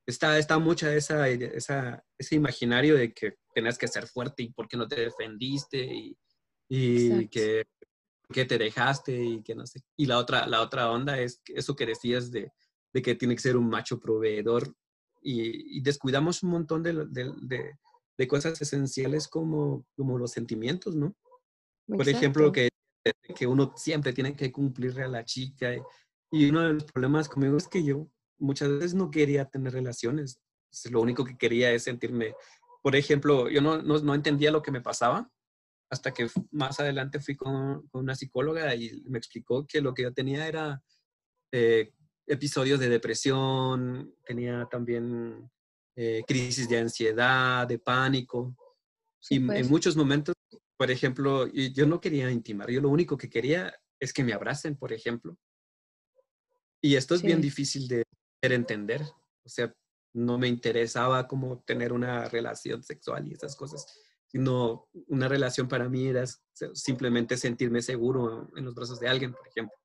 está, 0.07 0.39
está 0.39 0.57
mucha 0.57 0.95
esa, 0.95 1.29
esa, 1.29 2.03
ese 2.17 2.35
imaginario 2.35 2.95
de 2.95 3.13
que 3.13 3.35
tenías 3.53 3.77
que 3.77 3.87
ser 3.87 4.07
fuerte 4.07 4.41
y 4.41 4.51
por 4.51 4.67
qué 4.67 4.77
no 4.77 4.87
te 4.87 4.99
defendiste 4.99 5.77
y, 5.85 6.17
y 6.67 7.27
que, 7.27 7.67
que, 8.31 8.45
te 8.45 8.57
dejaste 8.57 9.23
y 9.23 9.43
que 9.43 9.55
no 9.55 9.65
sé. 9.65 9.81
Y 9.97 10.05
la 10.05 10.17
otra, 10.17 10.47
la 10.47 10.61
otra 10.61 10.91
onda 10.91 11.19
es 11.19 11.41
eso 11.47 11.75
que 11.75 11.85
decías 11.85 12.31
de, 12.31 12.51
de 12.93 13.01
que 13.01 13.15
tiene 13.15 13.35
que 13.35 13.41
ser 13.41 13.57
un 13.57 13.69
macho 13.69 13.99
proveedor 13.99 14.73
y, 15.21 15.81
descuidamos 15.81 16.43
un 16.43 16.51
montón 16.51 16.83
de, 16.83 16.93
de, 17.09 17.73
de, 18.17 18.27
cosas 18.27 18.61
esenciales 18.61 19.27
como, 19.27 19.85
como 19.95 20.17
los 20.17 20.31
sentimientos, 20.31 20.95
¿no? 20.95 21.15
Por 21.87 22.07
ejemplo, 22.07 22.51
que, 22.51 22.69
que 23.35 23.47
uno 23.47 23.73
siempre 23.75 24.13
tiene 24.13 24.35
que 24.35 24.51
cumplirle 24.51 25.03
a 25.03 25.07
la 25.07 25.25
chica. 25.25 25.71
Y 26.31 26.49
uno 26.49 26.61
de 26.61 26.73
los 26.73 26.83
problemas 26.83 27.27
conmigo 27.27 27.57
es 27.57 27.67
que 27.67 27.83
yo 27.83 28.07
muchas 28.37 28.69
veces 28.69 28.93
no 28.93 29.09
quería 29.09 29.45
tener 29.45 29.73
relaciones. 29.73 30.39
Lo 30.91 31.01
único 31.01 31.25
que 31.25 31.37
quería 31.37 31.71
es 31.71 31.83
sentirme, 31.83 32.35
por 32.83 32.95
ejemplo, 32.95 33.49
yo 33.49 33.61
no, 33.61 33.81
no, 33.81 33.99
no 33.99 34.13
entendía 34.13 34.51
lo 34.51 34.61
que 34.61 34.71
me 34.71 34.81
pasaba 34.81 35.31
hasta 35.89 36.13
que 36.13 36.27
más 36.51 36.79
adelante 36.79 37.19
fui 37.19 37.35
con, 37.35 37.87
con, 37.87 38.01
una 38.01 38.15
psicóloga 38.15 38.75
y 38.75 39.01
me 39.07 39.17
explicó 39.17 39.65
que 39.65 39.81
lo 39.81 39.93
que 39.93 40.03
yo 40.03 40.13
tenía 40.13 40.47
era 40.47 40.83
eh, 41.51 41.93
episodios 42.27 42.79
de 42.79 42.89
depresión, 42.89 44.13
tenía 44.23 44.67
también 44.69 45.49
eh, 45.95 46.23
crisis 46.27 46.69
de 46.69 46.77
ansiedad, 46.77 47.67
de 47.67 47.79
pánico. 47.79 48.55
y 49.29 49.37
en 49.37 49.69
muchos 49.69 49.95
momentos, 49.97 50.35
por 50.77 50.91
ejemplo, 50.91 51.47
yo 51.47 51.85
no 51.87 51.99
quería 51.99 52.29
intimar, 52.31 52.69
yo 52.69 52.81
lo 52.81 52.89
único 52.89 53.17
que 53.17 53.29
quería 53.29 53.73
es 53.99 54.13
que 54.13 54.23
me 54.23 54.33
abracen, 54.33 54.77
por 54.77 54.93
ejemplo. 54.93 55.37
Y 56.81 56.95
esto 56.95 57.15
es 57.15 57.21
bien 57.21 57.41
difícil 57.41 57.87
de 57.87 58.05
entender. 58.41 59.01
O 59.43 59.49
sea, 59.49 59.73
no 60.13 60.37
me 60.37 60.47
interesaba 60.47 61.27
como 61.27 61.61
tener 61.63 61.91
una 61.93 62.29
relación 62.29 62.83
sexual 62.83 63.27
y 63.27 63.33
esas 63.33 63.55
cosas, 63.55 63.85
sino 64.31 64.87
una 65.07 65.27
relación 65.27 65.67
para 65.67 65.89
mí 65.89 66.07
era 66.07 66.23
simplemente 66.73 67.35
sentirme 67.35 67.81
seguro 67.81 68.49
en 68.55 68.65
los 68.65 68.73
brazos 68.73 68.99
de 68.99 69.09
alguien, 69.09 69.33
por 69.33 69.47
ejemplo 69.47 69.75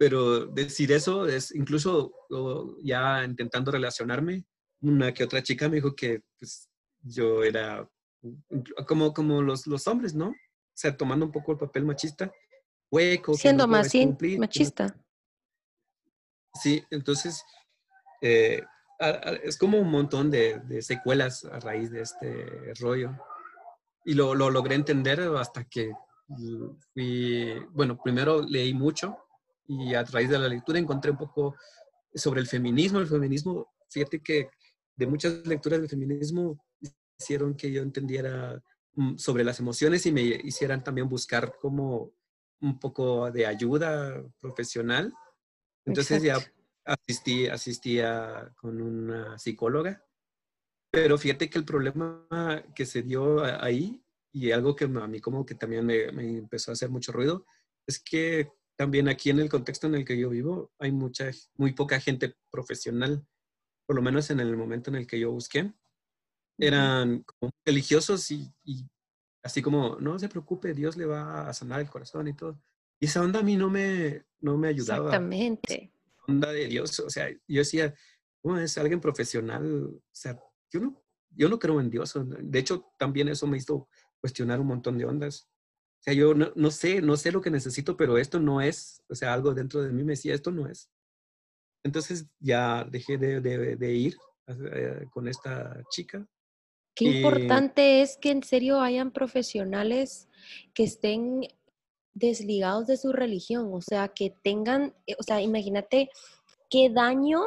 pero 0.00 0.46
decir 0.46 0.90
eso 0.92 1.26
es 1.26 1.54
incluso 1.54 2.14
ya 2.82 3.22
intentando 3.22 3.70
relacionarme, 3.70 4.46
una 4.80 5.12
que 5.12 5.24
otra 5.24 5.42
chica 5.42 5.68
me 5.68 5.74
dijo 5.74 5.94
que 5.94 6.22
pues, 6.38 6.70
yo 7.02 7.44
era 7.44 7.86
como, 8.86 9.12
como 9.12 9.42
los, 9.42 9.66
los 9.66 9.86
hombres, 9.86 10.14
¿no? 10.14 10.28
O 10.28 10.34
sea, 10.72 10.96
tomando 10.96 11.26
un 11.26 11.32
poco 11.32 11.52
el 11.52 11.58
papel 11.58 11.84
machista, 11.84 12.32
hueco. 12.90 13.34
Siendo 13.34 13.68
más 13.68 13.92
machista. 14.38 14.98
Sí, 16.54 16.82
entonces 16.90 17.44
eh, 18.22 18.62
es 19.42 19.56
como 19.56 19.78
un 19.78 19.90
montón 19.90 20.30
de, 20.30 20.82
secuelas 20.82 21.44
a 21.44 21.58
raíz 21.60 21.90
de 21.90 22.02
este 22.02 22.74
rollo. 22.80 23.16
Y 24.04 24.14
lo, 24.14 24.34
lo 24.34 24.50
logré 24.50 24.74
entender 24.74 25.20
hasta 25.20 25.64
que 25.64 25.92
fui, 26.92 27.54
bueno, 27.70 27.98
primero 28.02 28.42
leí 28.42 28.74
mucho 28.74 29.16
y 29.66 29.94
a 29.94 30.04
través 30.04 30.30
de 30.30 30.38
la 30.38 30.48
lectura 30.48 30.78
encontré 30.78 31.10
un 31.10 31.16
poco 31.16 31.56
sobre 32.14 32.40
el 32.40 32.46
feminismo. 32.46 32.98
El 32.98 33.06
feminismo, 33.06 33.72
fíjate 33.88 34.20
que 34.20 34.50
de 34.96 35.06
muchas 35.06 35.46
lecturas 35.46 35.80
del 35.80 35.88
feminismo 35.88 36.62
hicieron 37.18 37.54
que 37.54 37.70
yo 37.70 37.82
entendiera 37.82 38.62
mm, 38.94 39.16
sobre 39.16 39.44
las 39.44 39.60
emociones 39.60 40.04
y 40.06 40.12
me 40.12 40.22
hicieran 40.22 40.82
también 40.82 41.08
buscar 41.08 41.56
como 41.60 42.12
un 42.60 42.78
poco 42.78 43.30
de 43.30 43.46
ayuda 43.46 44.22
profesional. 44.40 45.12
Entonces 45.84 46.22
ya 46.22 46.36
asistí, 46.84 47.46
asistía 47.46 48.52
con 48.56 48.80
una 48.80 49.38
psicóloga. 49.38 50.04
Pero 50.92 51.18
fíjate 51.18 51.48
que 51.48 51.58
el 51.58 51.64
problema 51.64 52.26
que 52.74 52.84
se 52.84 53.02
dio 53.02 53.44
ahí 53.62 54.02
y 54.32 54.50
algo 54.50 54.74
que 54.74 54.84
a 54.84 54.88
mí 54.88 55.20
como 55.20 55.46
que 55.46 55.54
también 55.54 55.86
me, 55.86 56.10
me 56.12 56.38
empezó 56.38 56.70
a 56.70 56.74
hacer 56.74 56.90
mucho 56.90 57.12
ruido 57.12 57.46
es 57.86 58.00
que 58.00 58.50
también 58.80 59.08
aquí 59.08 59.28
en 59.28 59.40
el 59.40 59.50
contexto 59.50 59.86
en 59.86 59.94
el 59.94 60.06
que 60.06 60.18
yo 60.18 60.30
vivo 60.30 60.72
hay 60.78 60.90
mucha, 60.90 61.30
muy 61.56 61.74
poca 61.74 62.00
gente 62.00 62.34
profesional, 62.50 63.26
por 63.86 63.94
lo 63.94 64.00
menos 64.00 64.30
en 64.30 64.40
el 64.40 64.56
momento 64.56 64.88
en 64.88 64.96
el 64.96 65.06
que 65.06 65.20
yo 65.20 65.30
busqué. 65.30 65.70
Eran 66.58 67.22
como 67.24 67.52
religiosos 67.66 68.30
y, 68.30 68.50
así 69.42 69.60
como, 69.60 69.96
no 69.96 70.18
se 70.18 70.30
preocupe, 70.30 70.72
Dios 70.72 70.96
le 70.96 71.04
va 71.04 71.48
a 71.48 71.52
sanar 71.52 71.80
el 71.80 71.90
corazón 71.90 72.28
y 72.28 72.32
todo. 72.32 72.58
Y 72.98 73.04
esa 73.04 73.20
onda 73.20 73.40
a 73.40 73.42
mí 73.42 73.56
no 73.56 73.68
me, 73.68 74.24
no 74.40 74.56
me 74.56 74.68
ayudaba. 74.68 75.08
Exactamente. 75.08 75.92
Onda 76.26 76.52
de 76.52 76.66
Dios, 76.66 77.00
o 77.00 77.10
sea, 77.10 77.30
yo 77.30 77.58
decía, 77.58 77.94
¿cómo 78.42 78.58
es 78.58 78.76
alguien 78.78 79.00
profesional? 79.00 79.86
O 79.86 80.00
sea, 80.12 80.38
yo 80.72 80.80
no, 80.80 81.02
yo 81.30 81.48
no 81.48 81.58
creo 81.58 81.80
en 81.80 81.90
Dios. 81.90 82.14
De 82.16 82.58
hecho, 82.58 82.86
también 82.98 83.28
eso 83.28 83.46
me 83.46 83.56
hizo 83.56 83.88
cuestionar 84.20 84.60
un 84.60 84.68
montón 84.68 84.98
de 84.98 85.04
ondas. 85.04 85.48
O 86.00 86.02
sea, 86.02 86.14
yo 86.14 86.34
no, 86.34 86.70
sé, 86.70 87.02
no 87.02 87.16
sé 87.16 87.30
lo 87.30 87.42
que 87.42 87.50
necesito, 87.50 87.96
pero 87.96 88.16
esto 88.16 88.40
no 88.40 88.60
es, 88.60 89.02
o 89.08 89.14
sea, 89.14 89.34
algo 89.34 89.52
dentro 89.52 89.82
de 89.82 89.92
mí 89.92 90.02
me 90.02 90.12
decía, 90.12 90.34
esto 90.34 90.50
no 90.50 90.66
es. 90.66 90.90
Entonces 91.84 92.26
ya 92.38 92.84
dejé 92.84 93.18
de, 93.18 93.92
ir 93.92 94.16
eh, 94.46 95.06
con 95.10 95.28
esta 95.28 95.82
chica. 95.90 96.26
Qué 96.94 97.04
importante 97.04 98.02
es 98.02 98.16
que 98.16 98.30
en 98.30 98.42
serio 98.42 98.80
hayan 98.80 99.10
profesionales 99.10 100.28
que 100.74 100.84
estén 100.84 101.42
desligados 102.14 102.86
de 102.86 102.96
su 102.96 103.12
religión, 103.12 103.70
o 103.72 103.80
sea, 103.80 104.08
que 104.08 104.34
tengan, 104.42 104.94
eh, 105.06 105.14
o 105.18 105.22
sea, 105.22 105.40
imagínate 105.40 106.10
qué 106.68 106.90
daño, 106.90 107.42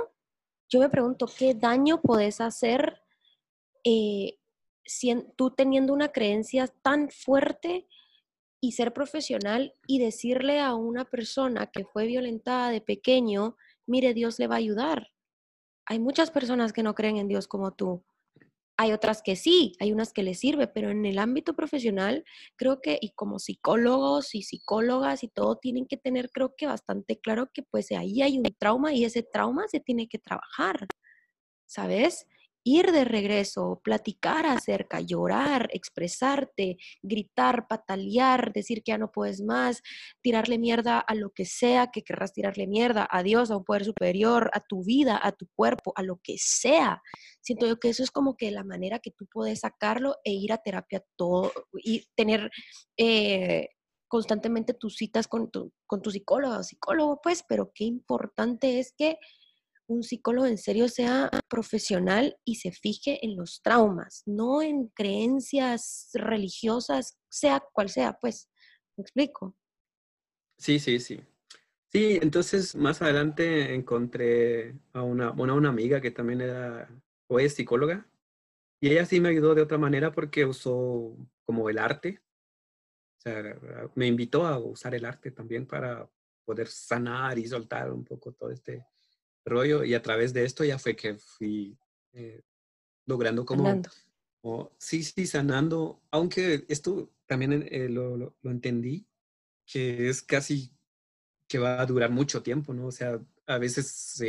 yo 0.70 0.80
me 0.80 0.90
pregunto, 0.90 1.28
¿qué 1.28 1.54
daño 1.54 2.02
podés 2.02 2.42
hacer 2.42 3.02
eh, 3.84 4.38
si, 4.86 5.14
tú 5.36 5.52
teniendo 5.52 5.94
una 5.94 6.12
creencia 6.12 6.68
tan 6.68 7.10
fuerte 7.10 7.88
y 8.60 8.74
ser 8.74 8.94
profesional 8.94 9.76
y 9.88 10.00
decirle 10.00 10.60
a 10.60 10.74
una 10.76 11.06
persona 11.06 11.68
que 11.68 11.86
fue 11.86 12.06
violentada 12.06 12.70
de 12.70 12.82
pequeño, 12.82 13.58
mire, 13.86 14.14
Dios 14.14 14.40
le 14.40 14.48
va 14.48 14.56
a 14.56 14.60
ayudar. 14.60 15.10
Hay 15.86 16.00
muchas 16.00 16.32
personas 16.32 16.72
que 16.72 16.84
no 16.84 16.96
creen 16.96 17.18
en 17.18 17.28
Dios 17.28 17.48
como 17.48 17.72
tú. 17.72 18.04
Hay 18.78 18.92
otras 18.92 19.22
que 19.22 19.36
sí, 19.36 19.74
hay 19.80 19.92
unas 19.92 20.14
que 20.14 20.24
les 20.24 20.40
sirve, 20.40 20.68
pero 20.68 20.90
en 20.90 21.06
el 21.06 21.20
ámbito 21.20 21.54
profesional 21.56 22.24
creo 22.56 22.82
que, 22.82 22.98
y 23.02 23.12
como 23.12 23.38
psicólogos 23.40 24.34
y 24.34 24.42
psicólogas 24.44 25.24
y 25.24 25.28
todo, 25.30 25.58
tienen 25.58 25.86
que 25.88 25.98
tener, 25.98 26.32
creo 26.32 26.56
que 26.58 26.66
bastante 26.66 27.20
claro 27.20 27.50
que 27.54 27.62
pues 27.64 27.92
ahí 27.92 28.22
hay 28.24 28.38
un 28.40 28.46
trauma 28.60 28.92
y 28.94 29.06
ese 29.06 29.22
trauma 29.24 29.68
se 29.68 29.80
tiene 29.80 30.08
que 30.08 30.18
trabajar, 30.18 30.88
¿sabes? 31.68 32.28
Ir 32.64 32.92
de 32.92 33.06
regreso, 33.06 33.82
platicar 33.84 34.46
acerca, 34.46 35.00
llorar, 35.02 35.70
expresarte, 35.74 36.78
gritar, 37.02 37.68
patalear, 37.68 38.54
decir 38.54 38.84
que 38.84 38.92
ya 38.92 38.98
no 38.98 39.12
puedes 39.12 39.42
más, 39.42 39.82
tirarle 40.22 40.58
mierda 40.58 41.00
a 41.00 41.16
lo 41.16 41.32
que 41.32 41.46
sea 41.46 41.88
que 41.88 42.04
querrás 42.04 42.34
tirarle 42.34 42.68
mierda, 42.68 43.08
a 43.10 43.24
Dios, 43.24 43.52
a 43.52 43.58
un 43.58 43.66
poder 43.66 43.86
superior, 43.86 44.50
a 44.54 44.62
tu 44.62 44.84
vida, 44.84 45.20
a 45.22 45.32
tu 45.32 45.48
cuerpo, 45.56 45.94
a 45.96 46.04
lo 46.04 46.20
que 46.24 46.36
sea. 46.38 47.02
Siento 47.42 47.68
yo 47.68 47.80
que 47.80 47.90
eso 47.90 48.04
es 48.04 48.12
como 48.12 48.38
que 48.38 48.52
la 48.52 48.64
manera 48.64 49.00
que 49.00 49.12
tú 49.12 49.26
puedes 49.32 49.62
sacarlo 49.62 50.18
e 50.24 50.32
ir 50.32 50.54
a 50.54 50.58
terapia 50.58 51.04
todo 51.16 51.52
y 51.84 52.06
tener... 52.16 52.50
Eh, 52.98 53.70
constantemente 54.14 54.76
tus 54.76 54.96
citas 54.96 55.28
con 55.28 55.50
tu, 55.50 55.74
con 55.88 56.04
tu 56.04 56.12
o 56.12 56.64
psicólogo, 56.64 57.20
pues, 57.24 57.44
pero 57.50 57.72
qué 57.74 57.86
importante 57.86 58.78
es 58.78 58.94
que 58.96 59.18
un 59.88 60.04
psicólogo 60.04 60.48
en 60.48 60.58
serio 60.58 60.88
sea 60.88 61.30
profesional 61.50 62.38
y 62.44 62.56
se 62.56 62.72
fije 62.72 63.26
en 63.26 63.36
los 63.36 63.62
traumas, 63.62 64.24
no 64.26 64.62
en 64.62 64.88
creencias 64.90 66.10
religiosas, 66.14 67.18
sea 67.30 67.64
cual 67.74 67.90
sea, 67.90 68.18
pues. 68.20 68.50
¿Me 68.96 69.02
explico? 69.02 69.56
Sí, 70.58 70.80
sí, 70.80 71.00
sí. 71.00 71.22
Sí, 71.92 72.20
entonces 72.22 72.76
más 72.76 73.02
adelante 73.02 73.74
encontré 73.74 74.76
a 74.94 75.04
una, 75.04 75.32
bueno, 75.32 75.56
una 75.56 75.70
amiga 75.70 76.02
que 76.02 76.12
también 76.12 76.42
era 76.42 76.90
o 77.28 77.40
es 77.40 77.54
psicóloga 77.54 78.08
y 78.82 78.90
ella 78.90 79.06
sí 79.06 79.20
me 79.22 79.30
ayudó 79.30 79.56
de 79.56 79.62
otra 79.62 79.78
manera 79.78 80.12
porque 80.12 80.46
usó 80.46 81.16
como 81.46 81.70
el 81.70 81.78
arte. 81.78 82.22
O 83.18 83.22
sea, 83.22 83.42
me 83.96 84.08
invitó 84.08 84.46
a 84.46 84.58
usar 84.60 84.96
el 84.96 85.06
arte 85.06 85.32
también 85.32 85.66
para 85.66 86.10
poder 86.46 86.68
sanar 86.68 87.38
y 87.38 87.48
soltar 87.48 87.92
un 87.92 88.04
poco 88.04 88.34
todo 88.34 88.52
este 88.52 88.86
rollo 89.46 89.84
y 89.84 89.94
a 89.94 90.02
través 90.02 90.34
de 90.34 90.46
esto 90.46 90.64
ya 90.64 90.80
fue 90.80 90.96
que 90.96 91.16
fui 91.16 91.78
eh, 92.14 92.42
logrando 93.06 93.46
como, 93.46 93.82
sí, 94.78 95.04
sí, 95.04 95.26
sanando, 95.26 96.02
aunque 96.12 96.66
esto 96.68 97.12
también 97.26 97.68
eh, 97.70 97.90
lo, 97.90 98.18
lo, 98.18 98.36
entendí, 98.44 99.06
que 99.66 100.10
es 100.10 100.22
casi 100.22 100.72
que 101.48 101.60
va 101.60 101.82
a 101.82 101.86
durar 101.86 102.10
mucho 102.10 102.42
tiempo, 102.42 102.74
¿no? 102.74 102.88
O 102.88 102.92
sea, 102.92 103.20
a 103.46 103.58
veces 103.58 104.22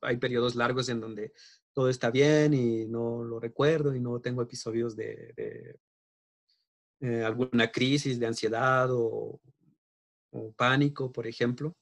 hay 0.00 0.16
periodos 0.16 0.54
largos 0.56 0.88
en 0.88 1.00
donde 1.00 1.32
todo 1.72 1.88
está 1.88 2.10
bien 2.10 2.54
y 2.54 2.86
no 2.86 3.22
lo 3.22 3.38
recuerdo 3.38 3.94
y 3.94 4.00
no 4.00 4.20
tengo 4.20 4.42
episodios 4.42 4.96
de, 4.96 5.32
de 5.36 5.78
eh, 7.00 7.24
alguna 7.24 7.70
crisis 7.70 8.18
de 8.18 8.26
ansiedad 8.26 8.88
o 8.90 9.40
o 10.30 10.52
pánico, 10.52 11.12
por 11.12 11.26
ejemplo, 11.26 11.74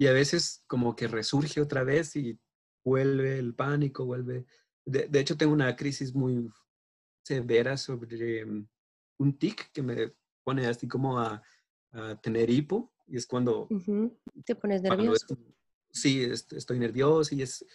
y 0.00 0.06
a 0.06 0.14
veces 0.14 0.64
como 0.66 0.96
que 0.96 1.08
resurge 1.08 1.60
otra 1.60 1.84
vez 1.84 2.16
y 2.16 2.40
vuelve 2.82 3.38
el 3.38 3.54
pánico, 3.54 4.06
vuelve... 4.06 4.46
De, 4.86 5.20
hecho, 5.20 5.36
tengo 5.36 5.52
una 5.52 5.76
crisis 5.76 6.14
muy 6.14 6.50
severa 7.22 7.76
sobre 7.76 8.46
mm, 8.46 8.66
un 9.18 9.38
tic 9.38 9.70
que 9.72 9.82
me 9.82 10.14
pone 10.42 10.66
así 10.66 10.88
como 10.88 11.20
a, 11.20 11.42
tener 12.22 12.48
hipo 12.48 12.94
y 13.08 13.18
es 13.18 13.26
cuando... 13.26 13.68
Te 14.46 14.54
pones 14.54 14.80
nervioso. 14.80 15.36
sí, 15.90 16.22
estoy 16.22 16.78
nervioso 16.78 17.34
y 17.34 17.42
es... 17.42 17.66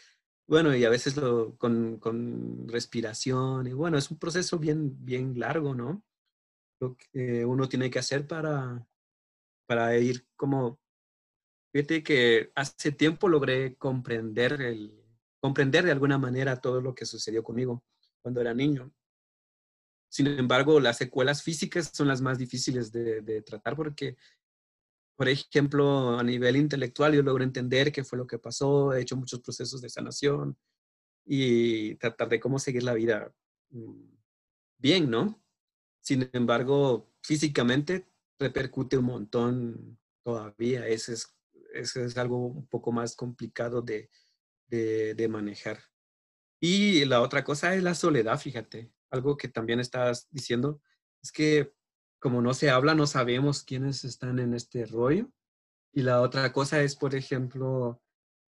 Bueno, 0.48 0.76
y 0.76 0.84
a 0.84 0.90
veces 0.90 1.16
lo, 1.18 1.56
con, 1.58 2.00
con, 2.00 2.68
respiración, 2.68 3.68
y 3.68 3.74
bueno, 3.74 4.00
es 4.00 4.10
un 4.10 4.18
proceso 4.18 4.58
bien, 4.58 5.06
bien 5.06 5.40
largo, 5.40 5.76
¿no? 5.76 6.04
Lo 6.80 6.98
que 6.98 7.46
uno 7.46 7.70
tiene 7.70 7.92
que 7.92 8.00
hacer 8.00 8.26
para, 8.26 8.88
para 9.68 9.96
ir 9.98 10.28
como 10.36 10.80
Fíjate 11.76 12.04
que 12.04 12.54
hace 12.56 12.94
tiempo 12.94 13.28
logré 13.28 13.76
comprender, 13.76 14.62
el, 14.62 14.98
comprender 15.42 15.84
de 15.84 15.92
alguna 15.92 16.18
manera 16.18 16.62
todo 16.62 16.80
lo 16.80 16.96
que 16.96 17.06
sucedió 17.06 17.44
conmigo 17.44 17.84
cuando 18.22 18.40
era 18.40 18.54
niño. 18.54 18.94
Sin 20.08 20.28
embargo, 20.28 20.80
las 20.80 20.98
secuelas 20.98 21.44
físicas 21.44 21.92
son 21.94 22.08
las 22.08 22.22
más 22.22 22.38
difíciles 22.38 22.94
de, 22.94 23.42
tratar 23.42 23.76
porque, 23.76 24.16
por 25.18 25.28
ejemplo, 25.28 26.18
a 26.18 26.24
nivel 26.24 26.56
intelectual 26.56 27.14
yo 27.14 27.22
logro 27.22 27.44
entender 27.44 27.92
qué 27.92 28.06
fue 28.06 28.20
lo 28.20 28.26
que 28.26 28.40
pasó, 28.40 28.94
he 28.94 29.02
hecho 29.02 29.18
muchos 29.18 29.42
procesos 29.42 29.82
de 29.82 29.90
sanación 29.90 30.58
y 31.26 31.96
tratar 31.96 32.30
de 32.30 32.40
cómo 32.40 32.58
seguir 32.58 32.84
la 32.84 32.94
vida 32.94 33.34
mm, 33.72 34.14
bien, 34.78 35.10
¿no? 35.10 35.44
Sin 36.00 36.30
embargo, 36.32 37.12
físicamente 37.22 38.08
repercute 38.40 38.98
un 38.98 39.06
montón 39.06 40.00
todavía. 40.24 40.88
Ese 40.88 41.16
es 41.16 41.35
eso 41.76 42.02
es 42.02 42.18
algo 42.18 42.48
un 42.48 42.68
poco 42.68 42.92
más 42.92 43.16
complicado 43.16 43.82
de, 43.82 44.10
de, 44.68 45.28
manejar. 45.30 45.80
Y 46.60 47.06
la 47.06 47.22
otra 47.22 47.44
cosa 47.44 47.76
es 47.76 47.84
la 47.84 47.94
soledad, 47.96 48.40
fíjate. 48.40 48.92
Algo 49.12 49.38
que 49.38 49.48
también 49.48 49.80
estás 49.80 50.28
diciendo 50.32 50.82
es 51.22 51.32
que 51.32 51.74
como 52.20 52.42
no 52.42 52.54
se 52.54 52.70
habla, 52.70 52.96
no 52.96 53.06
sabemos 53.06 53.64
quiénes 53.64 54.04
están 54.04 54.40
en 54.40 54.54
este 54.54 54.86
rollo. 54.86 55.30
Y 55.94 56.02
la 56.02 56.22
otra 56.22 56.52
cosa 56.52 56.82
es, 56.82 56.96
por 56.96 57.14
ejemplo, 57.14 58.02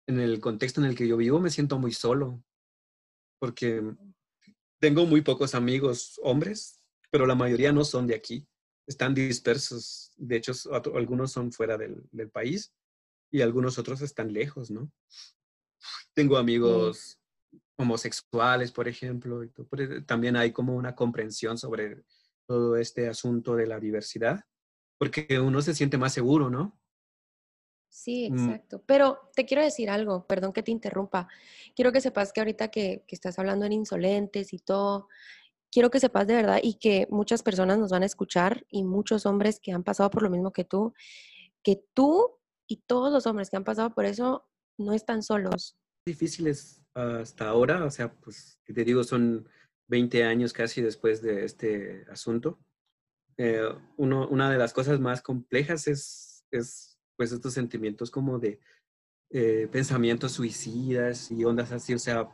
en 0.08 0.20
el 0.20 0.40
contexto 0.42 0.82
en 0.82 0.88
el 0.88 0.96
que 0.96 1.08
yo 1.08 1.18
vivo, 1.18 1.40
me 1.40 1.50
siento 1.50 1.80
muy 1.80 1.94
solo, 1.94 2.44
porque 3.40 3.82
tengo 4.80 5.06
muy 5.06 5.22
pocos 5.22 5.56
amigos 5.56 6.20
hombres, 6.24 6.82
pero 7.10 7.26
la 7.26 7.36
mayoría 7.36 7.72
no 7.72 7.86
son 7.86 8.08
de 8.08 8.16
aquí, 8.16 8.48
están 8.86 9.14
dispersos. 9.14 10.12
De 10.18 10.36
hecho, 10.36 10.54
algunos 10.94 11.32
son 11.32 11.52
fuera 11.52 11.78
del 11.78 12.30
país 12.32 12.74
y 13.32 13.42
algunos 13.42 13.80
otros 13.80 14.02
están 14.02 14.34
lejos, 14.34 14.70
¿no? 14.70 14.92
Tengo 16.14 16.38
amigos 16.38 17.20
homosexuales, 17.78 18.72
por 18.72 18.88
ejemplo, 18.88 19.44
y 19.44 19.50
también 20.06 20.36
hay 20.36 20.52
como 20.52 20.76
una 20.76 20.94
comprensión 20.96 21.58
sobre 21.58 22.04
todo 22.48 22.76
este 22.76 23.08
asunto 23.08 23.56
de 23.56 23.66
la 23.66 23.80
diversidad, 23.80 24.42
porque 25.00 25.40
uno 25.40 25.62
se 25.62 25.74
siente 25.74 25.98
más 25.98 26.14
seguro, 26.14 26.50
¿no? 26.50 26.78
Sí, 27.90 28.30
mm. 28.30 28.34
exacto. 28.34 28.84
Pero 28.86 29.32
te 29.36 29.46
quiero 29.46 29.64
decir 29.64 29.90
algo, 29.90 30.26
perdón 30.28 30.54
que 30.54 30.64
te 30.64 30.72
interrumpa. 30.72 31.28
Quiero 31.76 31.92
que 31.92 32.02
sepas 32.02 32.32
que 32.32 32.42
ahorita 32.42 32.70
que, 32.70 33.04
que 33.08 33.16
estás 33.16 33.40
hablando 33.40 33.66
en 33.66 33.74
insolentes 33.74 34.54
y 34.54 34.60
todo, 34.60 35.08
quiero 35.72 35.90
que 35.90 36.00
sepas 36.00 36.28
de 36.28 36.36
verdad 36.36 36.60
y 36.62 36.76
que 36.76 37.08
muchas 37.10 37.44
personas 37.44 37.80
nos 37.80 37.92
van 37.92 38.04
a 38.04 38.06
escuchar 38.06 38.66
y 38.70 38.84
muchos 38.84 39.26
hombres 39.26 39.60
que 39.60 39.72
han 39.72 39.84
pasado 39.84 40.10
por 40.10 40.24
lo 40.24 40.30
mismo 40.30 40.52
que 40.52 40.64
tú, 40.64 40.94
que 41.64 41.84
tú 41.94 42.41
y 42.72 42.78
todos 42.88 43.12
los 43.12 43.28
hombres 43.28 43.50
que 43.50 43.58
han 43.58 43.66
pasado 43.66 43.94
por 43.94 44.06
eso 44.06 44.48
no 44.78 44.94
están 44.94 45.24
solos. 45.24 45.76
Difíciles 46.06 46.82
hasta 46.94 47.50
ahora, 47.50 47.84
o 47.84 47.92
sea, 47.92 48.14
pues 48.14 48.62
te 48.64 48.86
digo, 48.86 49.04
son 49.04 49.46
20 49.90 50.24
años 50.24 50.54
casi 50.54 50.82
después 50.82 51.22
de 51.22 51.44
este 51.44 52.06
asunto. 52.10 52.60
Eh, 53.36 53.68
uno, 53.98 54.26
una 54.30 54.50
de 54.50 54.58
las 54.58 54.72
cosas 54.72 55.02
más 55.02 55.22
complejas 55.22 55.86
es, 55.90 56.46
es 56.50 56.98
pues 57.18 57.34
estos 57.34 57.54
sentimientos 57.54 58.10
como 58.10 58.40
de 58.40 58.62
eh, 59.32 59.68
pensamientos 59.70 60.32
suicidas 60.32 61.30
y 61.30 61.44
ondas 61.44 61.74
así, 61.74 61.94
o 61.94 62.00
sea, 62.00 62.30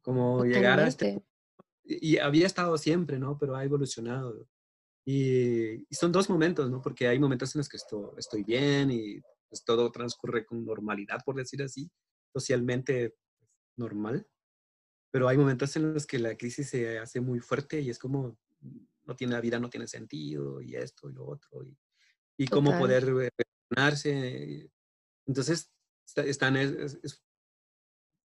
como 0.00 0.44
llegar 0.44 0.80
a 0.80 0.88
este... 0.88 1.22
Y 1.84 2.16
había 2.16 2.46
estado 2.46 2.78
siempre, 2.78 3.18
¿no? 3.18 3.38
Pero 3.38 3.54
ha 3.54 3.64
evolucionado. 3.64 4.46
Y, 5.06 5.86
son 5.90 6.10
dos 6.10 6.30
momentos, 6.30 6.70
¿no? 6.70 6.80
Porque 6.80 7.06
hay 7.06 7.18
momentos 7.18 7.54
en 7.54 7.60
los 7.60 7.68
que 7.68 7.76
estoy, 7.76 8.10
estoy 8.16 8.44
bien 8.44 8.90
y 8.90 9.22
pues 9.48 9.64
todo 9.64 9.90
transcurre 9.90 10.44
con 10.44 10.64
normalidad, 10.64 11.20
por 11.24 11.36
decir 11.36 11.62
así, 11.62 11.90
socialmente 12.32 13.16
pues, 13.38 13.50
normal. 13.76 14.26
Pero 15.10 15.28
hay 15.28 15.38
momentos 15.38 15.74
en 15.76 15.94
los 15.94 16.06
que 16.06 16.18
la 16.18 16.36
crisis 16.36 16.68
se 16.68 16.98
hace 16.98 17.20
muy 17.20 17.40
fuerte 17.40 17.80
y 17.80 17.90
es 17.90 17.98
como, 17.98 18.38
no 19.04 19.16
tiene 19.16 19.32
la 19.32 19.40
vida, 19.40 19.58
no 19.58 19.70
tiene 19.70 19.88
sentido, 19.88 20.60
y 20.60 20.76
esto 20.76 21.08
y 21.08 21.14
lo 21.14 21.26
otro, 21.26 21.64
y, 21.64 21.76
y 22.36 22.46
cómo 22.46 22.78
poder 22.78 23.06
relacionarse. 23.06 24.70
Entonces, 25.26 25.72
están, 26.16 26.56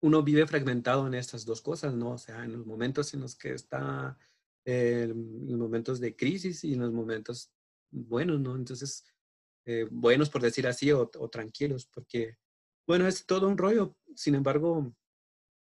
uno 0.02 0.24
vive 0.24 0.48
fragmentado 0.48 1.08
en 1.08 1.14
estas 1.14 1.46
dos 1.46 1.62
cosas, 1.62 1.94
¿no? 1.94 2.12
O 2.14 2.18
sea, 2.18 2.44
en 2.44 2.54
los 2.54 2.66
momentos 2.66 3.14
en 3.14 3.22
los 3.22 3.36
que 3.36 3.54
está, 3.54 4.18
en 4.66 5.48
los 5.48 5.60
momentos 5.60 6.00
de 6.00 6.16
crisis 6.16 6.64
y 6.64 6.74
en 6.74 6.82
los 6.82 6.92
momentos 6.92 7.54
buenos, 7.92 8.40
¿no? 8.40 8.56
Entonces, 8.56 9.06
eh, 9.66 9.88
buenos, 9.90 10.30
por 10.30 10.42
decir 10.42 10.68
así, 10.68 10.92
o, 10.92 11.08
tranquilos, 11.30 11.88
porque, 11.94 12.38
bueno, 12.88 13.08
es 13.08 13.26
todo 13.26 13.48
un 13.48 13.58
rollo. 13.58 13.96
Sin 14.16 14.36
embargo, 14.36 14.94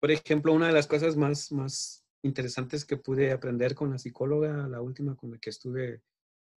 por 0.00 0.10
ejemplo, 0.10 0.52
una 0.52 0.68
de 0.68 0.72
las 0.72 0.86
cosas 0.86 1.16
más, 1.16 1.52
más 1.52 2.04
interesantes 2.22 2.84
que 2.84 2.96
pude 2.96 3.32
aprender 3.32 3.74
con 3.74 3.90
la 3.90 3.98
psicóloga, 3.98 4.68
la 4.68 4.80
última 4.80 5.16
con 5.16 5.32
la 5.32 5.38
que 5.38 5.50
estuve 5.50 6.02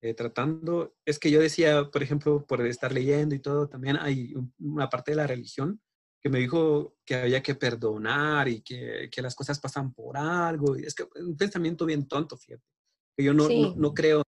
eh, 0.01 0.13
tratando, 0.13 0.95
es 1.05 1.19
que 1.19 1.31
yo 1.31 1.39
decía, 1.39 1.89
por 1.91 2.03
ejemplo, 2.03 2.45
por 2.45 2.65
estar 2.65 2.91
leyendo 2.91 3.35
y 3.35 3.39
todo, 3.39 3.67
también 3.67 3.97
hay 3.97 4.33
una 4.59 4.89
parte 4.89 5.11
de 5.11 5.17
la 5.17 5.27
religión 5.27 5.81
que 6.21 6.29
me 6.29 6.39
dijo 6.39 6.95
que 7.05 7.15
había 7.15 7.43
que 7.43 7.55
perdonar 7.55 8.47
y 8.47 8.61
que, 8.61 9.09
que 9.11 9.21
las 9.21 9.35
cosas 9.35 9.59
pasan 9.59 9.93
por 9.93 10.17
algo. 10.17 10.77
Y 10.77 10.85
es 10.85 10.95
que 10.95 11.05
un 11.17 11.35
pensamiento 11.35 11.85
bien 11.85 12.07
tonto, 12.07 12.37
fíjate, 12.37 12.63
que 13.17 13.25
yo 13.25 13.33
no, 13.33 13.49
no, 13.49 13.75
no 13.75 13.93
creo 13.93 14.23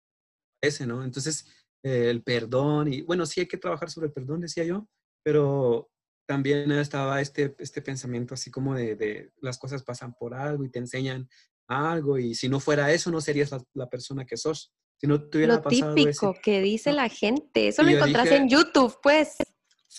ese, 0.60 0.86
¿no? 0.86 1.04
Entonces, 1.04 1.46
el 1.84 2.22
perdón 2.22 2.92
y 2.92 3.02
bueno, 3.02 3.26
sí 3.26 3.40
hay 3.40 3.46
que 3.46 3.58
trabajar 3.58 3.90
sobre 3.90 4.06
el 4.06 4.12
perdón, 4.12 4.40
decía 4.40 4.64
yo, 4.64 4.88
pero 5.22 5.90
también 6.26 6.72
estaba 6.72 7.20
este, 7.20 7.54
este 7.58 7.82
pensamiento 7.82 8.32
así 8.32 8.50
como 8.50 8.74
de, 8.74 9.30
las 9.40 9.58
cosas 9.58 9.82
pasan 9.82 10.14
por 10.14 10.34
algo 10.34 10.64
y 10.64 10.70
te 10.70 10.78
enseñan 10.78 11.28
algo 11.68 12.18
y 12.18 12.34
si 12.34 12.48
no 12.48 12.58
fuera 12.58 12.90
eso 12.90 13.10
no 13.10 13.20
serías 13.20 13.50
la, 13.74 13.88
persona 13.88 14.24
que 14.24 14.38
sos. 14.38 14.72
Si 14.96 15.06
no 15.06 15.22
tuviera 15.28 15.56
Lo 15.56 15.62
típico 15.62 16.34
que 16.42 16.62
dice 16.62 16.92
la 16.92 17.08
gente, 17.08 17.68
eso 17.68 17.82
lo 17.82 17.90
encontrás 17.90 18.30
en 18.30 18.48
YouTube, 18.48 18.96
pues. 19.02 19.36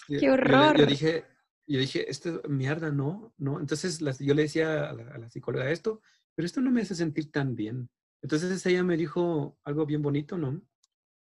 Qué 0.08 0.32
horror. 0.32 0.78
Yo, 0.78 0.86
dije, 0.86 1.26
yo 1.68 1.80
dije, 1.80 2.10
esto 2.10 2.42
mierda, 2.48 2.92
no, 2.92 3.34
no. 3.38 3.60
Entonces 3.60 4.00
yo 4.00 4.34
le 4.34 4.44
decía 4.44 4.90
a 4.90 4.94
la, 4.94 5.04
a 5.12 5.18
la 5.20 5.30
psicóloga 5.30 5.70
esto, 5.70 6.02
pero 6.34 6.46
esto 6.46 6.62
no 6.62 6.72
me 6.72 6.82
hace 6.82 6.96
sentir 6.96 7.32
tan 7.32 7.56
bien. 7.56 7.90
Entonces 8.24 8.66
ella 8.66 8.84
me 8.84 8.98
dijo 8.98 9.60
algo 9.64 9.86
bien 9.86 10.02
bonito, 10.02 10.38
¿no? 10.38 10.62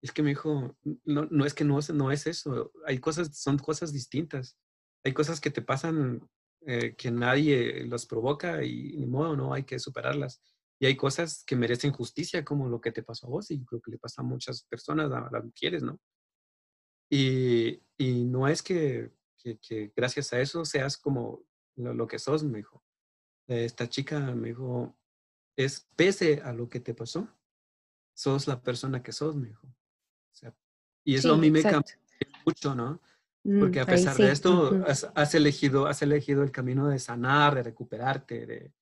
Es 0.02 0.12
que 0.12 0.22
me 0.22 0.30
dijo, 0.30 0.76
no, 1.04 1.26
no 1.30 1.44
es 1.44 1.54
que 1.54 1.64
no, 1.64 1.78
no 1.94 2.12
es 2.12 2.26
eso, 2.26 2.72
hay 2.86 2.98
cosas, 2.98 3.36
son 3.38 3.58
cosas 3.58 3.92
distintas. 3.92 4.58
Hay 5.04 5.12
cosas 5.12 5.40
que 5.40 5.50
te 5.50 5.62
pasan 5.62 6.28
eh, 6.66 6.96
que 6.96 7.10
nadie 7.10 7.84
los 7.86 8.06
provoca 8.06 8.64
y 8.64 8.96
ni 8.96 9.06
modo, 9.06 9.36
no 9.36 9.54
hay 9.54 9.64
que 9.64 9.78
superarlas. 9.78 10.42
Y 10.78 10.86
hay 10.86 10.96
cosas 10.96 11.44
que 11.46 11.56
merecen 11.56 11.92
justicia, 11.92 12.44
como 12.44 12.68
lo 12.68 12.80
que 12.80 12.92
te 12.92 13.02
pasó 13.02 13.26
a 13.26 13.30
vos 13.30 13.50
y 13.50 13.64
creo 13.64 13.80
que 13.80 13.92
le 13.92 13.98
pasa 13.98 14.22
a 14.22 14.24
muchas 14.24 14.64
personas, 14.64 15.10
a 15.12 15.30
las 15.30 15.44
mujeres, 15.44 15.82
¿no? 15.82 15.98
Y, 17.08 17.82
y 17.96 18.24
no 18.24 18.48
es 18.48 18.62
que, 18.62 19.12
que, 19.62 19.92
gracias 19.94 20.32
a 20.32 20.40
eso 20.40 20.64
seas 20.64 20.96
como 20.98 21.44
lo, 21.76 21.94
lo, 21.94 22.06
que 22.06 22.18
sos, 22.18 22.42
me 22.42 22.58
dijo. 22.58 22.82
Esta 23.46 23.88
chica 23.88 24.18
me 24.18 24.48
dijo, 24.48 24.98
es 25.56 25.88
pese 25.94 26.42
a 26.42 26.52
lo 26.52 26.68
que 26.68 26.80
te 26.80 26.94
pasó, 26.94 27.28
sos 28.12 28.48
la 28.48 28.60
persona 28.60 29.02
que 29.02 29.12
sos, 29.12 29.36
me 29.36 29.48
dijo 29.48 29.75
y 31.04 31.14
eso 31.14 31.34
a 31.34 31.38
mí 31.38 31.50
me 31.50 31.62
cambió 31.62 31.94
mucho, 32.44 32.74
¿no? 32.74 33.00
Mm, 33.44 33.60
Porque 33.60 33.80
a 33.80 33.86
pesar 33.86 34.16
de 34.16 34.32
esto, 34.32 34.84
has, 34.86 35.34
elegido, 35.34 35.86
has 35.86 36.02
elegido 36.02 36.42
el 36.42 36.50
camino 36.50 36.88
de 36.88 36.98
sanar, 36.98 37.54
de 37.54 37.62
recuperarte, 37.62 38.44
de, 38.44 38.72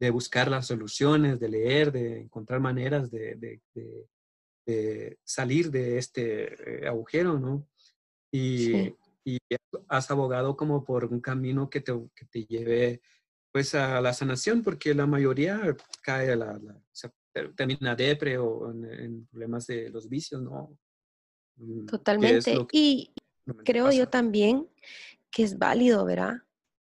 de 0.00 0.10
buscar 0.10 0.50
las 0.50 0.66
soluciones, 0.66 1.38
de 1.40 1.48
leer, 1.48 1.92
de 1.92 2.20
encontrar 2.20 2.60
maneras 2.60 3.10
de, 3.10 3.34
de, 3.36 4.08
de 4.66 5.18
salir 5.24 5.70
de 5.70 5.98
este 5.98 6.84
eh, 6.84 6.88
agujero, 6.88 7.38
¿no? 7.38 7.68
Y, 8.32 8.94
y, 9.24 9.38
has 9.88 10.10
abogado 10.10 10.56
como 10.56 10.84
por 10.84 11.04
un 11.04 11.20
camino 11.20 11.68
que 11.70 11.80
te, 11.80 11.92
que 12.14 12.24
te 12.26 12.44
lleve 12.44 13.02
pues 13.52 13.74
a 13.74 14.00
la 14.00 14.12
sanación, 14.12 14.62
porque 14.62 14.94
la 14.94 15.06
mayoría 15.06 15.76
cae 16.02 16.32
a 16.32 16.36
la, 16.36 16.56
o 16.56 16.82
sea, 16.92 17.12
termina 17.54 17.94
depre 17.94 18.36
o 18.38 18.70
en, 18.70 18.84
en, 18.84 19.26
problemas 19.26 19.66
de 19.66 19.90
los 19.90 20.08
vicios, 20.08 20.42
¿no? 20.42 20.76
Mm, 21.56 21.86
Totalmente. 21.86 22.56
y 22.72 23.12
creo 23.64 23.90
yo 23.92 24.08
también 24.08 24.68
que 25.30 25.42
es 25.42 25.58
válido, 25.58 26.04
¿verdad? 26.04 26.34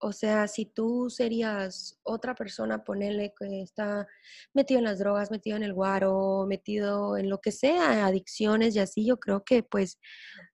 O 0.01 0.13
sea, 0.13 0.47
si 0.47 0.65
tú 0.65 1.09
serías 1.09 1.99
otra 2.03 2.33
persona, 2.33 2.85
ponerle 2.85 3.33
que 3.37 3.61
está 3.61 4.07
metido 4.53 4.79
en 4.79 4.85
las 4.85 4.99
drogas, 4.99 5.29
metido 5.29 5.57
en 5.57 5.63
el 5.63 5.73
guaro, 5.73 6.45
metido 6.47 7.17
en 7.17 7.29
lo 7.29 7.39
que 7.39 7.51
sea, 7.51 8.05
adicciones 8.05 8.75
y 8.75 8.79
así, 8.79 9.05
yo 9.05 9.19
creo 9.19 9.43
que 9.43 9.61
pues 9.61 9.99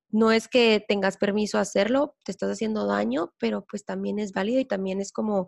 no 0.09 0.31
es 0.31 0.47
que 0.47 0.83
tengas 0.87 1.17
permiso 1.17 1.57
a 1.59 1.61
hacerlo, 1.61 2.15
te 2.23 2.31
estás 2.31 2.49
haciendo 2.49 2.87
daño, 2.87 3.33
pero 3.37 3.65
pues 3.69 3.85
también 3.85 4.17
es 4.17 4.31
válido 4.31 4.59
y 4.59 4.65
también 4.65 4.99
es 4.99 5.11
como, 5.11 5.47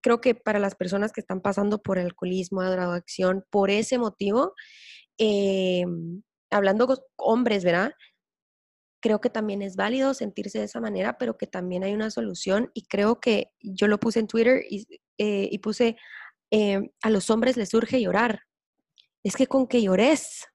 creo 0.00 0.20
que 0.20 0.34
para 0.34 0.58
las 0.58 0.74
personas 0.74 1.12
que 1.12 1.20
están 1.20 1.40
pasando 1.40 1.80
por 1.80 1.98
alcoholismo, 1.98 2.62
drogadicción, 2.64 3.44
por 3.50 3.70
ese 3.70 3.98
motivo, 3.98 4.54
eh, 5.18 5.84
hablando 6.50 7.04
hombres, 7.16 7.64
¿verdad? 7.64 7.92
Creo 9.00 9.20
que 9.20 9.30
también 9.30 9.62
es 9.62 9.76
válido 9.76 10.14
sentirse 10.14 10.58
de 10.58 10.64
esa 10.64 10.80
manera, 10.80 11.18
pero 11.18 11.36
que 11.38 11.46
también 11.46 11.84
hay 11.84 11.94
una 11.94 12.10
solución 12.10 12.70
y 12.74 12.86
creo 12.86 13.20
que 13.20 13.52
yo 13.60 13.86
lo 13.86 13.98
puse 14.00 14.20
en 14.20 14.26
Twitter 14.26 14.62
y, 14.68 14.86
eh, 15.18 15.58
puse, 15.60 15.96
eh, 16.50 16.90
a 17.02 17.10
los 17.10 17.30
hombres 17.30 17.56
les 17.56 17.68
surge 17.70 18.00
llorar. 18.00 18.42
Es 19.22 19.36
que 19.36 19.46
con 19.46 19.66
que 19.68 19.82
llores, 19.82 20.46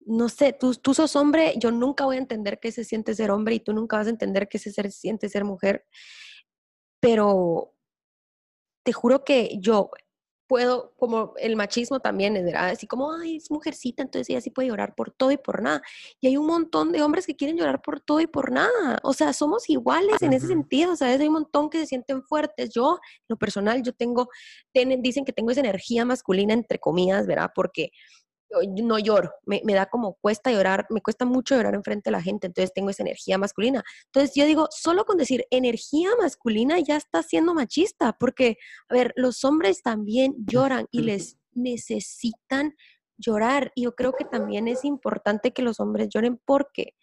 no 0.00 0.28
sé, 0.28 0.52
tú, 0.52 0.74
tú 0.74 0.94
sos 0.94 1.14
hombre, 1.16 1.54
yo 1.58 1.70
nunca 1.70 2.04
voy 2.04 2.16
a 2.16 2.20
entender 2.20 2.58
qué 2.60 2.72
se 2.72 2.84
siente 2.84 3.14
ser 3.14 3.30
hombre 3.30 3.56
y 3.56 3.60
tú 3.60 3.72
nunca 3.72 3.98
vas 3.98 4.06
a 4.08 4.10
entender 4.10 4.48
qué 4.48 4.58
se 4.58 4.72
siente 4.90 5.28
ser 5.28 5.44
mujer, 5.44 5.84
pero 7.00 7.74
te 8.84 8.92
juro 8.92 9.24
que 9.24 9.58
yo 9.60 9.90
puedo, 10.48 10.94
como 10.96 11.34
el 11.36 11.54
machismo 11.56 12.00
también, 12.00 12.34
¿verdad? 12.34 12.70
Así 12.70 12.86
como, 12.86 13.12
ay, 13.12 13.36
es 13.36 13.50
mujercita, 13.50 14.02
entonces 14.02 14.30
ella 14.30 14.40
sí 14.40 14.50
puede 14.50 14.68
llorar 14.68 14.94
por 14.94 15.12
todo 15.12 15.30
y 15.30 15.36
por 15.36 15.62
nada. 15.62 15.82
Y 16.20 16.26
hay 16.26 16.36
un 16.36 16.46
montón 16.46 16.90
de 16.90 17.02
hombres 17.02 17.26
que 17.26 17.36
quieren 17.36 17.56
llorar 17.56 17.82
por 17.82 18.00
todo 18.00 18.20
y 18.20 18.26
por 18.26 18.50
nada. 18.50 18.98
O 19.02 19.12
sea, 19.12 19.32
somos 19.32 19.68
iguales 19.68 20.22
en 20.22 20.32
ese 20.32 20.48
sentido, 20.48 20.96
¿sabes? 20.96 21.20
Hay 21.20 21.28
un 21.28 21.34
montón 21.34 21.70
que 21.70 21.78
se 21.78 21.86
sienten 21.86 22.22
fuertes. 22.22 22.70
Yo, 22.70 22.98
lo 23.28 23.36
personal, 23.36 23.82
yo 23.82 23.92
tengo, 23.92 24.28
dicen 24.72 25.24
que 25.24 25.32
tengo 25.32 25.50
esa 25.50 25.60
energía 25.60 26.04
masculina, 26.04 26.54
entre 26.54 26.78
comillas, 26.78 27.26
¿verdad? 27.26 27.50
Porque 27.54 27.90
no 28.66 28.98
lloro, 28.98 29.32
me, 29.44 29.60
da 29.74 29.86
como 29.86 30.14
cuesta 30.20 30.50
llorar, 30.50 30.86
me 30.90 31.00
cuesta 31.00 31.24
mucho 31.24 31.54
llorar 31.54 31.74
enfrente 31.74 32.08
de 32.08 32.12
la 32.12 32.22
gente, 32.22 32.46
entonces 32.46 32.72
tengo 32.72 32.90
esa 32.90 33.02
energía 33.02 33.38
masculina. 33.38 33.84
Entonces 34.06 34.34
yo 34.34 34.46
digo, 34.46 34.68
solo 34.70 35.04
con 35.04 35.16
decir 35.16 35.46
energía 35.50 36.10
masculina 36.20 36.78
ya 36.80 36.96
está 36.96 37.22
siendo 37.22 37.54
machista, 37.54 38.16
porque, 38.18 38.56
a 38.88 38.94
ver, 38.94 39.12
los 39.16 39.44
hombres 39.44 39.82
también 39.82 40.34
lloran 40.38 40.86
y 40.90 41.02
les 41.02 41.38
necesitan 41.52 42.74
llorar. 43.18 43.72
Y 43.74 43.84
yo 43.84 43.94
creo 43.94 44.12
que 44.12 44.24
también 44.24 44.68
es 44.68 44.84
importante 44.84 45.52
que 45.52 45.62
los 45.62 45.80
hombres 45.80 46.08
lloren 46.08 46.40
porque 46.44 46.94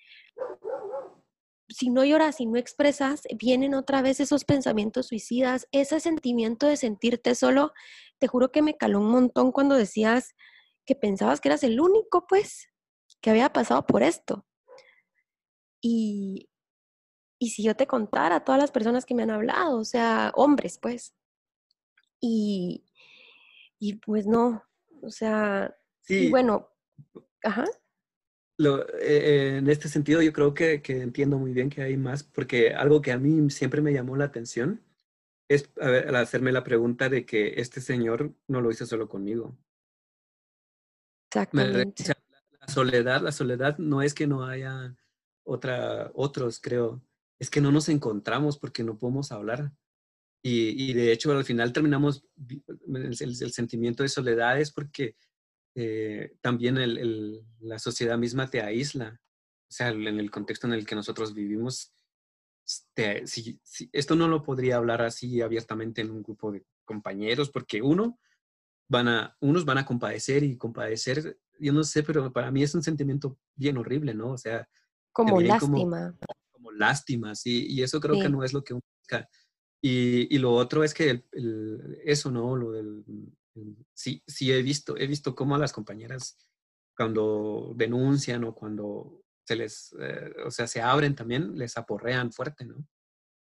si 1.67 1.89
no 1.89 2.05
lloras, 2.05 2.39
y 2.39 2.45
no 2.45 2.57
expresas, 2.57 3.23
vienen 3.37 3.73
otra 3.73 4.01
vez 4.01 4.19
esos 4.19 4.45
pensamientos 4.45 5.07
suicidas, 5.07 5.67
ese 5.71 5.99
sentimiento 5.99 6.67
de 6.67 6.77
sentirte 6.77 7.35
solo. 7.35 7.73
Te 8.19 8.27
juro 8.27 8.51
que 8.51 8.61
me 8.61 8.77
caló 8.77 8.99
un 8.99 9.09
montón 9.09 9.51
cuando 9.51 9.75
decías, 9.75 10.35
que 10.85 10.95
pensabas 10.95 11.41
que 11.41 11.49
eras 11.49 11.63
el 11.63 11.79
único, 11.79 12.25
pues, 12.27 12.69
que 13.21 13.29
había 13.29 13.51
pasado 13.51 13.85
por 13.85 14.03
esto. 14.03 14.45
Y, 15.81 16.49
y 17.39 17.49
si 17.49 17.63
yo 17.63 17.75
te 17.75 17.87
contara 17.87 18.37
a 18.37 18.43
todas 18.43 18.59
las 18.61 18.71
personas 18.71 19.05
que 19.05 19.15
me 19.15 19.23
han 19.23 19.31
hablado, 19.31 19.77
o 19.77 19.85
sea, 19.85 20.31
hombres, 20.35 20.79
pues, 20.81 21.15
y, 22.19 22.85
y 23.79 23.95
pues 23.95 24.25
no, 24.25 24.63
o 25.01 25.09
sea, 25.09 25.75
sí. 26.01 26.29
bueno, 26.29 26.69
ajá. 27.43 27.65
Lo, 28.57 28.87
eh, 28.99 29.57
en 29.57 29.69
este 29.69 29.89
sentido 29.89 30.21
yo 30.21 30.31
creo 30.31 30.53
que, 30.53 30.81
que, 30.81 31.01
entiendo 31.01 31.37
muy 31.37 31.51
bien 31.51 31.69
que 31.69 31.81
hay 31.81 31.97
más, 31.97 32.23
porque 32.23 32.73
algo 32.73 33.01
que 33.01 33.11
a 33.11 33.17
mí 33.17 33.49
siempre 33.49 33.81
me 33.81 33.93
llamó 33.93 34.15
la 34.15 34.25
atención 34.25 34.81
es 35.49 35.69
al 35.79 36.15
hacerme 36.15 36.51
la 36.51 36.63
pregunta 36.63 37.09
de 37.09 37.25
que 37.25 37.59
este 37.59 37.81
señor 37.81 38.33
no 38.47 38.61
lo 38.61 38.71
hizo 38.71 38.85
solo 38.85 39.07
conmigo, 39.07 39.55
Exactamente. 41.35 42.03
La 42.61 42.67
soledad, 42.67 43.21
la 43.21 43.31
soledad 43.31 43.77
no 43.77 44.01
es 44.01 44.13
que 44.13 44.25
no 44.25 44.45
haya 44.45 44.95
otra, 45.43 46.11
otros, 46.15 46.59
creo. 46.59 47.03
Es 47.39 47.49
que 47.49 47.61
no 47.61 47.71
nos 47.71 47.89
encontramos 47.89 48.57
porque 48.57 48.83
no 48.83 48.97
podemos 48.97 49.31
hablar. 49.31 49.71
Y, 50.41 50.89
y 50.89 50.93
de 50.93 51.11
hecho, 51.11 51.31
al 51.31 51.43
final 51.43 51.73
terminamos, 51.73 52.25
el, 52.87 53.17
el, 53.19 53.51
sentimiento 53.51 54.03
de 54.03 54.09
soledad 54.09 54.59
es 54.59 54.71
porque 54.71 55.15
eh, 55.75 56.37
también 56.41 56.77
el, 56.77 57.43
la 57.59 57.79
sociedad 57.79 58.17
misma 58.17 58.49
te 58.49 58.61
aísla. 58.61 59.19
O 59.67 59.71
sea, 59.71 59.89
en 59.89 60.19
el 60.19 60.31
contexto 60.31 60.67
en 60.67 60.73
el 60.73 60.85
que 60.85 60.95
nosotros 60.95 61.33
vivimos, 61.33 61.93
te, 62.93 63.27
si, 63.27 63.59
si, 63.63 63.89
esto 63.91 64.15
no 64.15 64.27
lo 64.27 64.41
podría 64.41 64.77
hablar 64.77 65.01
así 65.01 65.41
abiertamente 65.41 66.01
en 66.01 66.11
un 66.11 66.23
grupo 66.23 66.51
de 66.51 66.63
compañeros, 66.85 67.49
porque 67.49 67.81
uno, 67.81 68.19
van 68.87 69.07
a, 69.07 69.37
unos 69.39 69.65
van 69.65 69.77
a 69.77 69.85
compadecer 69.85 70.43
y 70.43 70.57
compadecer, 70.57 71.39
yo 71.59 71.73
no 71.73 71.83
sé, 71.83 72.03
pero 72.03 72.31
para 72.31 72.51
mí 72.51 72.63
es 72.63 72.75
un 72.75 72.83
sentimiento 72.83 73.37
bien 73.55 73.77
horrible, 73.77 74.13
¿no? 74.13 74.31
O 74.31 74.37
sea, 74.37 74.67
como 75.11 75.39
lástima. 75.41 76.15
Como, 76.51 76.71
lástima, 76.71 77.35
sí, 77.35 77.67
y 77.69 77.83
eso 77.83 77.99
creo 77.99 78.19
que 78.19 78.29
no 78.29 78.43
es 78.43 78.53
lo 78.53 78.63
que 78.63 78.73
uno 78.73 78.83
busca. 79.01 79.29
Y, 79.81 80.33
y 80.35 80.39
lo 80.39 80.53
otro 80.53 80.83
es 80.83 80.93
que 80.93 81.25
eso, 82.03 82.31
¿no? 82.31 82.55
Lo 82.55 82.71
del, 82.71 83.03
sí, 83.93 84.21
sí 84.27 84.51
he 84.51 84.61
visto, 84.61 84.97
he 84.97 85.07
visto 85.07 85.35
cómo 85.35 85.55
a 85.55 85.59
las 85.59 85.73
compañeras 85.73 86.37
cuando 86.95 87.73
denuncian 87.75 88.43
o 88.45 88.55
cuando 88.55 89.23
se 89.45 89.55
les, 89.55 89.95
eh, 89.99 90.33
o 90.45 90.51
sea, 90.51 90.67
se 90.67 90.81
abren 90.81 91.15
también, 91.15 91.57
les 91.57 91.77
aporrean 91.77 92.31
fuerte, 92.31 92.65
¿no? 92.65 92.85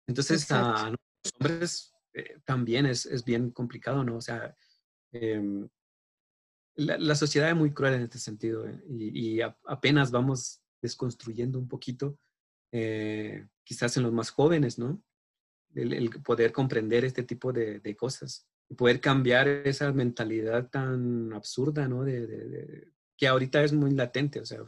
Entonces, 0.08 0.50
a 0.50 0.90
los 0.90 1.32
hombres 1.38 1.92
eh, 2.12 2.40
también 2.44 2.86
es, 2.86 3.06
es, 3.06 3.24
bien 3.24 3.50
complicado, 3.50 4.04
¿no? 4.04 4.16
O 4.16 4.20
sea, 4.20 4.56
Em, 5.14 5.68
la, 6.74 7.14
sociedad 7.14 7.48
es 7.48 7.56
muy 7.56 7.72
cruel 7.72 7.94
en 7.94 8.02
este 8.02 8.18
sentido 8.18 8.66
eh, 8.66 8.82
y, 8.88 9.40
apenas 9.40 10.10
vamos 10.10 10.60
desconstruyendo 10.82 11.58
un 11.58 11.68
poquito, 11.68 12.18
eh, 12.72 13.46
quizás 13.62 13.96
en 13.96 14.02
los 14.02 14.12
más 14.12 14.30
jóvenes, 14.30 14.76
¿no? 14.76 15.00
El, 15.74 16.10
poder 16.22 16.52
comprender 16.52 17.04
este 17.04 17.22
tipo 17.22 17.52
de, 17.52 17.96
cosas 17.96 18.48
y 18.68 18.74
poder 18.74 19.00
cambiar 19.00 19.46
esa 19.48 19.92
mentalidad 19.92 20.68
tan 20.68 21.32
absurda, 21.32 21.86
¿no? 21.86 22.02
De, 22.02 22.92
que 23.16 23.28
ahorita 23.28 23.62
es 23.62 23.72
muy 23.72 23.92
latente, 23.92 24.40
o 24.40 24.44
sea, 24.44 24.66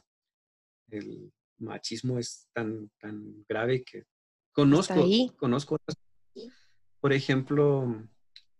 el 0.90 1.32
machismo 1.58 2.20
es 2.20 2.48
tan, 2.52 2.88
tan 3.00 3.44
grave 3.48 3.82
que 3.82 4.04
conozco, 4.52 5.04
conozco, 5.36 5.76
por 7.00 7.12
ejemplo, 7.12 8.08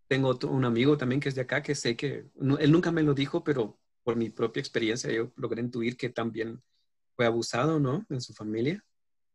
tengo 0.08 0.38
un 0.48 0.64
amigo 0.64 0.96
también 0.96 1.20
que 1.20 1.28
es 1.28 1.34
de 1.34 1.42
acá 1.42 1.62
que 1.62 1.74
sé 1.74 1.96
que, 1.96 2.26
él 2.58 2.72
nunca 2.72 2.92
me 2.92 3.02
lo 3.02 3.14
dijo, 3.14 3.42
pero 3.42 3.78
por 4.02 4.16
mi 4.16 4.30
propia 4.30 4.60
experiencia 4.60 5.10
yo 5.12 5.32
logré 5.36 5.60
intuir 5.60 5.96
que 5.96 6.10
también 6.10 6.62
fue 7.16 7.26
abusado, 7.26 7.80
¿no? 7.80 8.06
En 8.08 8.20
su 8.20 8.32
familia, 8.34 8.84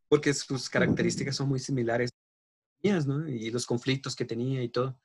porque 0.08 0.34
sus 0.34 0.70
características 0.70 1.36
son 1.36 1.50
muy 1.50 1.60
similares 1.60 2.12
mías, 2.84 3.06
¿no? 3.06 3.28
Y 3.28 3.50
los 3.50 3.66
conflictos 3.66 4.16
que 4.16 4.26
tenía 4.26 4.64
y 4.64 4.70
todo. 4.70 4.98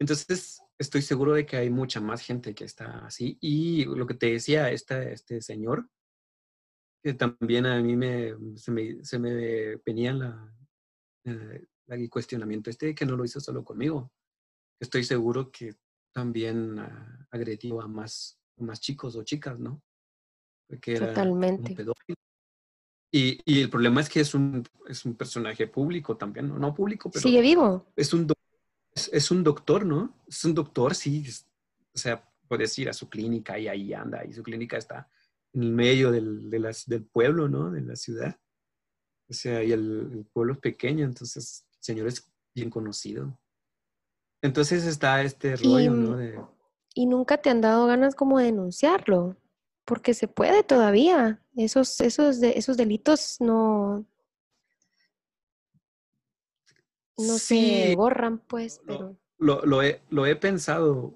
Entonces, 0.00 0.60
estoy 0.78 1.02
seguro 1.02 1.34
de 1.34 1.46
que 1.46 1.56
hay 1.56 1.70
mucha 1.70 2.00
más 2.00 2.22
gente 2.22 2.54
que 2.54 2.64
está 2.64 3.06
así. 3.06 3.36
Y 3.40 3.84
lo 3.84 4.06
que 4.06 4.14
te 4.14 4.32
decía 4.32 4.70
este, 4.70 5.12
este 5.12 5.42
señor, 5.42 5.88
que 7.02 7.14
también 7.14 7.66
a 7.66 7.80
mí 7.80 7.96
me, 7.96 8.34
se, 8.56 8.70
me, 8.70 9.04
se 9.04 9.18
me 9.18 9.76
venía 9.76 10.12
la, 10.12 10.54
eh, 11.24 11.66
el 11.88 12.10
cuestionamiento 12.10 12.70
este 12.70 12.94
que 12.94 13.06
no 13.06 13.16
lo 13.16 13.24
hizo 13.24 13.40
solo 13.40 13.64
conmigo 13.64 14.10
estoy 14.80 15.04
seguro 15.04 15.50
que 15.50 15.74
también 16.12 16.78
uh, 16.78 17.26
agredió 17.30 17.80
a 17.80 17.88
más, 17.88 18.38
más 18.56 18.80
chicos 18.80 19.16
o 19.16 19.22
chicas, 19.22 19.58
¿no? 19.58 19.82
Porque 20.66 20.96
era 20.96 21.08
Totalmente. 21.08 21.76
Y, 23.10 23.40
y, 23.44 23.62
el 23.62 23.70
problema 23.70 24.02
es 24.02 24.08
que 24.08 24.20
es 24.20 24.34
un, 24.34 24.62
es 24.86 25.04
un 25.06 25.14
personaje 25.14 25.66
público 25.66 26.16
también, 26.16 26.48
¿no? 26.48 26.58
No 26.58 26.74
público, 26.74 27.10
pero... 27.10 27.22
Sigue 27.22 27.40
vivo. 27.40 27.86
Es 27.96 28.12
un, 28.12 28.30
es, 28.94 29.08
es, 29.12 29.30
un 29.30 29.42
doctor, 29.42 29.86
¿no? 29.86 30.14
Es 30.26 30.44
un 30.44 30.54
doctor, 30.54 30.94
sí. 30.94 31.24
o 31.94 31.98
sea, 31.98 32.22
puedes 32.46 32.78
ir 32.78 32.90
a 32.90 32.92
su 32.92 33.08
clínica 33.08 33.58
y 33.58 33.66
ahí 33.66 33.94
anda, 33.94 34.24
y 34.26 34.34
su 34.34 34.42
clínica 34.42 34.76
está 34.76 35.08
en 35.54 35.62
el 35.62 35.72
medio 35.72 36.10
del, 36.10 36.50
de 36.50 36.58
las, 36.58 36.86
del 36.86 37.04
pueblo, 37.04 37.48
¿no? 37.48 37.70
De 37.70 37.80
la 37.80 37.96
ciudad. 37.96 38.38
O 39.30 39.32
sea, 39.32 39.64
y 39.64 39.72
el, 39.72 40.10
el 40.12 40.24
pueblo 40.26 40.52
es 40.54 40.58
pequeño, 40.58 41.06
entonces 41.06 41.66
el 41.72 41.78
señor 41.80 42.08
es 42.08 42.28
bien 42.54 42.68
conocido. 42.68 43.38
Entonces 44.42 44.84
está 44.84 45.22
este 45.22 45.56
rollo, 45.56 45.78
y, 45.80 45.88
¿no? 45.88 46.56
Y 46.94 47.06
nunca 47.06 47.38
te 47.38 47.50
han 47.50 47.60
dado 47.60 47.86
ganas 47.86 48.14
como 48.14 48.38
de 48.38 48.46
denunciarlo, 48.46 49.36
porque 49.84 50.14
se 50.14 50.28
puede 50.28 50.62
todavía. 50.62 51.42
Esos, 51.56 52.00
esos, 52.00 52.40
de, 52.40 52.52
esos 52.56 52.76
delitos 52.76 53.36
no, 53.40 54.06
no 57.16 57.38
se 57.38 57.94
borran, 57.96 58.38
pues, 58.38 58.80
pero... 58.86 59.16
Lo, 59.38 59.64
lo, 59.64 59.82
he, 59.82 60.02
lo 60.10 60.26
he 60.26 60.34
pensado, 60.34 61.14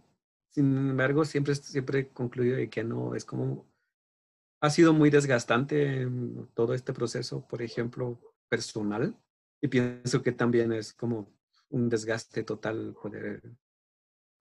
sin 0.51 0.77
embargo, 0.77 1.25
siempre, 1.25 1.55
siempre 1.57 1.99
he 2.01 2.09
concluido 2.09 2.57
de 2.57 2.71
que 2.71 2.85
no, 2.85 3.15
es 3.17 3.25
como 3.25 3.67
ha 4.63 4.71
sido 4.71 4.93
muy 4.93 5.11
desgastante 5.11 6.09
todo 6.55 6.73
este 6.73 6.93
proceso, 6.93 7.45
por 7.49 7.63
ejemplo, 7.63 8.21
personal. 8.49 9.19
Y 9.61 9.67
pienso 9.67 10.23
que 10.23 10.31
también 10.31 10.73
es 10.73 10.93
como 10.93 11.29
un 11.73 11.89
desgaste 11.89 12.45
total 12.45 12.95
poder 13.01 13.43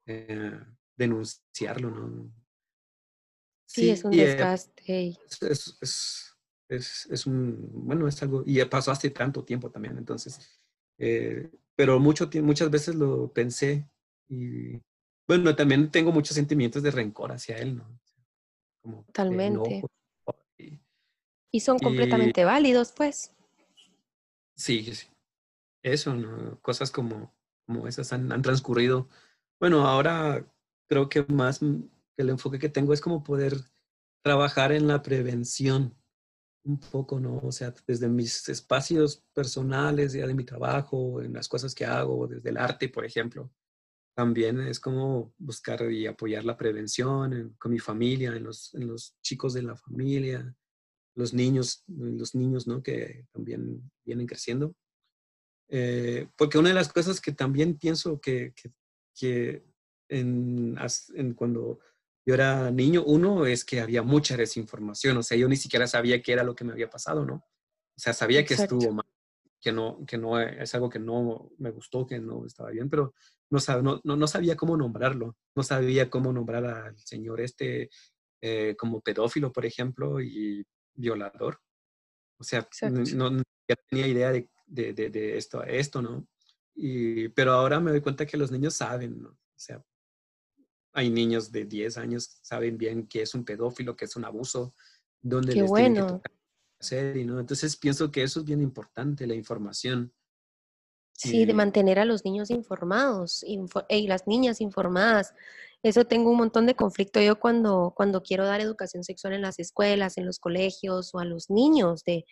eh, 0.05 0.59
denunciarlo, 0.95 1.89
¿no? 1.89 2.31
Sí, 3.65 3.89
es 3.89 4.03
un 4.03 4.11
desgaste. 4.11 5.17
Es, 5.41 5.77
es, 5.81 6.37
es, 6.67 7.07
es, 7.09 7.25
un, 7.25 7.69
bueno, 7.85 8.07
es 8.07 8.21
algo, 8.21 8.43
y 8.45 8.63
pasó 8.65 8.91
hace 8.91 9.09
tanto 9.09 9.43
tiempo 9.43 9.71
también, 9.71 9.97
entonces, 9.97 10.59
eh, 10.97 11.49
pero 11.75 11.99
mucho, 11.99 12.29
muchas 12.43 12.69
veces 12.69 12.95
lo 12.95 13.31
pensé 13.31 13.89
y, 14.27 14.79
bueno, 15.27 15.55
también 15.55 15.89
tengo 15.89 16.11
muchos 16.11 16.35
sentimientos 16.35 16.83
de 16.83 16.91
rencor 16.91 17.31
hacia 17.31 17.57
él, 17.57 17.77
¿no? 17.77 17.99
Como 18.81 19.03
Totalmente. 19.05 19.83
Y, 21.53 21.59
son 21.59 21.79
completamente 21.79 22.45
válidos, 22.45 22.91
pues. 22.91 23.33
Sí, 24.55 24.83
sí. 24.93 25.10
Eso. 25.83 26.15
Cosas 26.61 26.91
como, 26.91 27.35
como 27.65 27.87
esas 27.87 28.13
han, 28.13 28.31
han 28.31 28.41
transcurrido. 28.41 29.09
Bueno, 29.59 29.87
ahora 29.87 30.45
creo 30.87 31.09
que 31.09 31.23
más 31.23 31.61
el 31.61 32.29
enfoque 32.29 32.59
que 32.59 32.69
tengo 32.69 32.93
es 32.93 33.01
como 33.01 33.23
poder 33.23 33.55
trabajar 34.23 34.71
en 34.71 34.87
la 34.87 35.01
prevención 35.01 35.95
un 36.63 36.79
poco, 36.79 37.19
¿no? 37.19 37.39
O 37.39 37.51
sea, 37.51 37.73
desde 37.87 38.07
mis 38.07 38.47
espacios 38.49 39.23
personales, 39.33 40.13
ya 40.13 40.27
de 40.27 40.33
mi 40.33 40.43
trabajo, 40.43 41.21
en 41.21 41.33
las 41.33 41.47
cosas 41.47 41.73
que 41.73 41.85
hago, 41.85 42.27
desde 42.27 42.49
el 42.49 42.57
arte, 42.57 42.89
por 42.89 43.05
ejemplo. 43.05 43.51
También 44.15 44.59
es 44.59 44.79
como 44.79 45.33
buscar 45.37 45.91
y 45.91 46.05
apoyar 46.05 46.43
la 46.43 46.57
prevención 46.57 47.55
con 47.57 47.71
mi 47.71 47.79
familia, 47.79 48.35
en 48.35 48.43
los, 48.43 48.73
en 48.75 48.87
los 48.87 49.15
chicos 49.21 49.53
de 49.53 49.63
la 49.63 49.75
familia, 49.75 50.55
los 51.15 51.33
niños, 51.33 51.83
los 51.87 52.35
niños, 52.35 52.67
¿no? 52.67 52.83
Que 52.83 53.25
también 53.31 53.91
vienen 54.05 54.27
creciendo. 54.27 54.75
Eh, 55.73 56.27
porque 56.37 56.57
una 56.57 56.67
de 56.67 56.75
las 56.75 56.91
cosas 56.91 57.21
que 57.21 57.31
también 57.31 57.77
pienso 57.77 58.19
que, 58.19 58.53
que, 58.53 58.73
que 59.15 59.63
en, 60.09 60.77
en, 61.15 61.33
cuando 61.33 61.79
yo 62.25 62.33
era 62.33 62.69
niño, 62.71 63.03
uno 63.05 63.45
es 63.45 63.63
que 63.63 63.79
había 63.79 64.03
mucha 64.03 64.35
desinformación, 64.35 65.15
o 65.15 65.23
sea, 65.23 65.37
yo 65.37 65.47
ni 65.47 65.55
siquiera 65.55 65.87
sabía 65.87 66.21
qué 66.21 66.33
era 66.33 66.43
lo 66.43 66.55
que 66.55 66.65
me 66.65 66.73
había 66.73 66.89
pasado, 66.89 67.25
¿no? 67.25 67.35
O 67.35 67.99
sea, 67.99 68.11
sabía 68.11 68.45
que 68.45 68.55
estuvo 68.55 68.91
mal, 68.91 69.05
que 69.61 69.71
no, 69.71 70.05
que 70.05 70.17
no 70.17 70.41
es 70.41 70.75
algo 70.75 70.89
que 70.89 70.99
no 70.99 71.51
me 71.57 71.71
gustó, 71.71 72.05
que 72.05 72.19
no 72.19 72.45
estaba 72.45 72.71
bien, 72.71 72.89
pero 72.89 73.13
no, 73.49 74.01
no, 74.03 74.15
no 74.17 74.27
sabía 74.27 74.57
cómo 74.57 74.75
nombrarlo, 74.75 75.37
no 75.55 75.63
sabía 75.63 76.09
cómo 76.09 76.33
nombrar 76.33 76.65
al 76.65 76.97
señor 76.97 77.39
este 77.39 77.89
eh, 78.41 78.75
como 78.77 78.99
pedófilo, 78.99 79.53
por 79.53 79.65
ejemplo, 79.65 80.19
y 80.19 80.65
violador. 80.95 81.61
O 82.37 82.43
sea, 82.43 82.67
no, 82.89 83.29
no, 83.29 83.43
tenía 83.87 84.07
idea 84.07 84.31
de, 84.31 84.49
de, 84.71 84.93
de, 84.93 85.37
esto, 85.37 85.63
esto, 85.63 86.01
¿no? 86.01 86.27
Y, 86.73 87.29
pero 87.29 87.51
ahora 87.51 87.79
me 87.79 87.91
doy 87.91 88.01
cuenta 88.01 88.25
que 88.25 88.37
los 88.37 88.51
niños 88.51 88.75
saben, 88.75 89.21
¿no? 89.21 89.29
O 89.29 89.57
sea, 89.57 89.83
hay 90.93 91.09
niños 91.09 91.51
de 91.51 91.65
10 91.65 91.97
años 91.97 92.39
saben 92.41 92.77
bien 92.77 93.07
qué 93.07 93.21
es 93.21 93.35
un 93.35 93.45
pedófilo, 93.45 93.95
qué 93.95 94.05
es 94.05 94.15
un 94.15 94.25
abuso, 94.25 94.73
dónde 95.21 95.55
les 95.55 95.69
bueno. 95.69 96.21
que 96.21 96.31
hacer, 96.79 97.17
y 97.17 97.25
¿no? 97.25 97.39
Entonces 97.39 97.75
pienso 97.75 98.11
que 98.11 98.23
eso 98.23 98.39
es 98.39 98.45
bien 98.45 98.61
importante, 98.61 99.27
la 99.27 99.35
información. 99.35 100.13
Sí, 101.13 101.45
de 101.45 101.53
mantener 101.53 101.99
a 101.99 102.05
los 102.05 102.25
niños 102.25 102.49
informados 102.49 103.45
y 103.45 104.07
las 104.07 104.25
niñas 104.25 104.59
informadas. 104.59 105.35
Eso 105.83 106.05
tengo 106.05 106.31
un 106.31 106.37
montón 106.37 106.65
de 106.65 106.75
conflicto 106.75 107.21
yo 107.21 107.39
cuando, 107.39 107.93
cuando 107.95 108.23
quiero 108.23 108.45
dar 108.45 108.59
educación 108.59 109.03
sexual 109.03 109.33
en 109.33 109.43
las 109.43 109.59
escuelas, 109.59 110.17
en 110.17 110.25
los 110.25 110.39
colegios 110.39 111.13
o 111.13 111.19
a 111.19 111.25
los 111.25 111.51
niños, 111.51 112.03
de, 112.05 112.25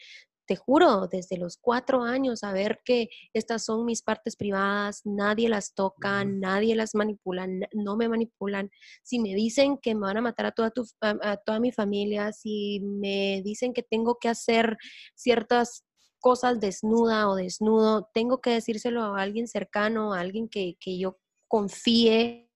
te 0.50 0.56
juro, 0.56 1.08
desde 1.08 1.38
los 1.38 1.58
cuatro 1.62 2.02
años, 2.02 2.44
a 2.44 2.52
ver 2.52 2.82
que 2.84 3.10
estas 3.34 3.64
son 3.66 3.86
mis 3.86 4.02
partes 4.02 4.36
privadas, 4.36 5.02
nadie 5.06 5.48
las 5.48 5.76
toca, 5.76 6.26
nadie 6.26 6.76
las 6.76 6.96
manipula, 6.96 7.48
no 7.72 7.96
me 7.96 8.10
manipulan. 8.10 8.72
Si 9.04 9.20
me 9.20 9.36
dicen 9.36 9.78
que 9.78 9.94
me 9.94 10.02
van 10.02 10.18
a 10.18 10.22
matar 10.22 10.48
a 10.48 10.52
toda, 10.52 10.72
tu, 10.72 10.88
a, 11.02 11.38
toda 11.38 11.60
mi 11.60 11.72
familia, 11.72 12.32
si 12.32 12.80
me 12.80 13.44
dicen 13.46 13.74
que 13.74 13.84
tengo 13.84 14.18
que 14.20 14.28
hacer 14.28 14.76
ciertas 15.14 15.86
cosas 16.20 16.60
desnuda 16.60 17.30
o 17.30 17.36
desnudo, 17.36 18.10
tengo 18.12 18.42
que 18.42 18.50
decírselo 18.50 19.04
a 19.04 19.22
alguien 19.22 19.48
cercano, 19.48 20.16
a 20.16 20.20
alguien 20.20 20.50
que, 20.50 20.78
que 20.80 20.98
yo 20.98 21.20
confíe. 21.48 22.50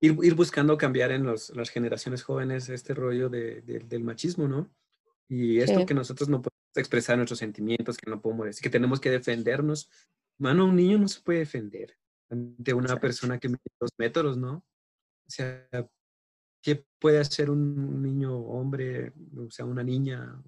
Ir, 0.00 0.16
ir, 0.22 0.34
buscando 0.34 0.78
cambiar 0.78 1.10
en 1.10 1.24
los, 1.24 1.54
las 1.54 1.68
generaciones 1.68 2.22
jóvenes 2.22 2.70
este 2.70 2.94
rollo 2.94 3.28
de, 3.28 3.60
del 3.60 4.02
machismo, 4.02 4.48
¿no? 4.48 4.70
Y 5.28 5.58
esto 5.58 5.84
que 5.84 5.92
nosotros 5.92 6.30
no 6.30 6.40
podemos 6.40 6.56
expresar 6.80 7.16
nuestros 7.16 7.38
sentimientos, 7.38 7.96
que 7.96 8.10
no 8.10 8.20
podemos 8.20 8.46
decir, 8.46 8.62
que 8.62 8.70
tenemos 8.70 9.00
que 9.00 9.10
defendernos. 9.10 9.90
Mano, 10.38 10.66
un 10.66 10.76
niño 10.76 10.98
no 10.98 11.08
se 11.08 11.20
puede 11.20 11.40
defender 11.40 11.96
ante 12.28 12.74
una 12.74 12.96
persona 12.96 13.38
que 13.38 13.48
mide 13.48 13.60
dos 13.80 13.90
metros, 13.98 14.36
¿no? 14.36 14.64
O 15.26 15.30
sea, 15.30 15.68
¿qué 16.62 16.84
puede 16.98 17.18
hacer 17.18 17.50
un 17.50 18.02
niño 18.02 18.36
hombre, 18.36 19.12
o 19.36 19.50
sea, 19.50 19.64
una 19.64 19.82
niña 19.82 20.42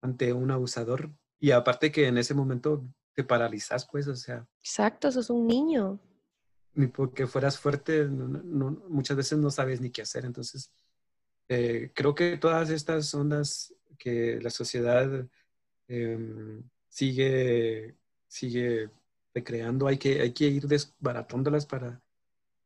ante 0.00 0.32
un 0.32 0.50
abusador? 0.50 1.10
Y 1.38 1.50
aparte 1.50 1.90
que 1.90 2.06
en 2.06 2.18
ese 2.18 2.34
momento 2.34 2.84
te 3.14 3.24
paralizas, 3.24 3.86
pues, 3.90 4.06
o 4.08 4.16
sea. 4.16 4.46
Exacto, 4.60 5.10
sos 5.10 5.30
un 5.30 5.46
niño. 5.46 6.00
Ni 6.74 6.86
porque 6.86 7.26
fueras 7.26 7.58
fuerte, 7.58 8.06
muchas 8.06 9.16
veces 9.16 9.38
no 9.38 9.50
sabes 9.50 9.80
ni 9.80 9.90
qué 9.90 10.02
hacer. 10.02 10.24
Entonces, 10.24 10.72
eh, 11.48 11.92
creo 11.94 12.14
que 12.14 12.38
todas 12.38 12.70
estas 12.70 13.12
ondas 13.14 13.74
que 13.98 14.40
la 14.40 14.50
sociedad 14.50 15.26
Em, 15.94 16.62
sigue, 16.88 17.94
sigue 18.26 18.88
recreando, 19.34 19.86
hay 19.86 19.98
que, 19.98 20.22
hay 20.22 20.32
que 20.32 20.46
ir 20.46 20.66
desbaratándolas 20.66 21.66
para, 21.66 22.02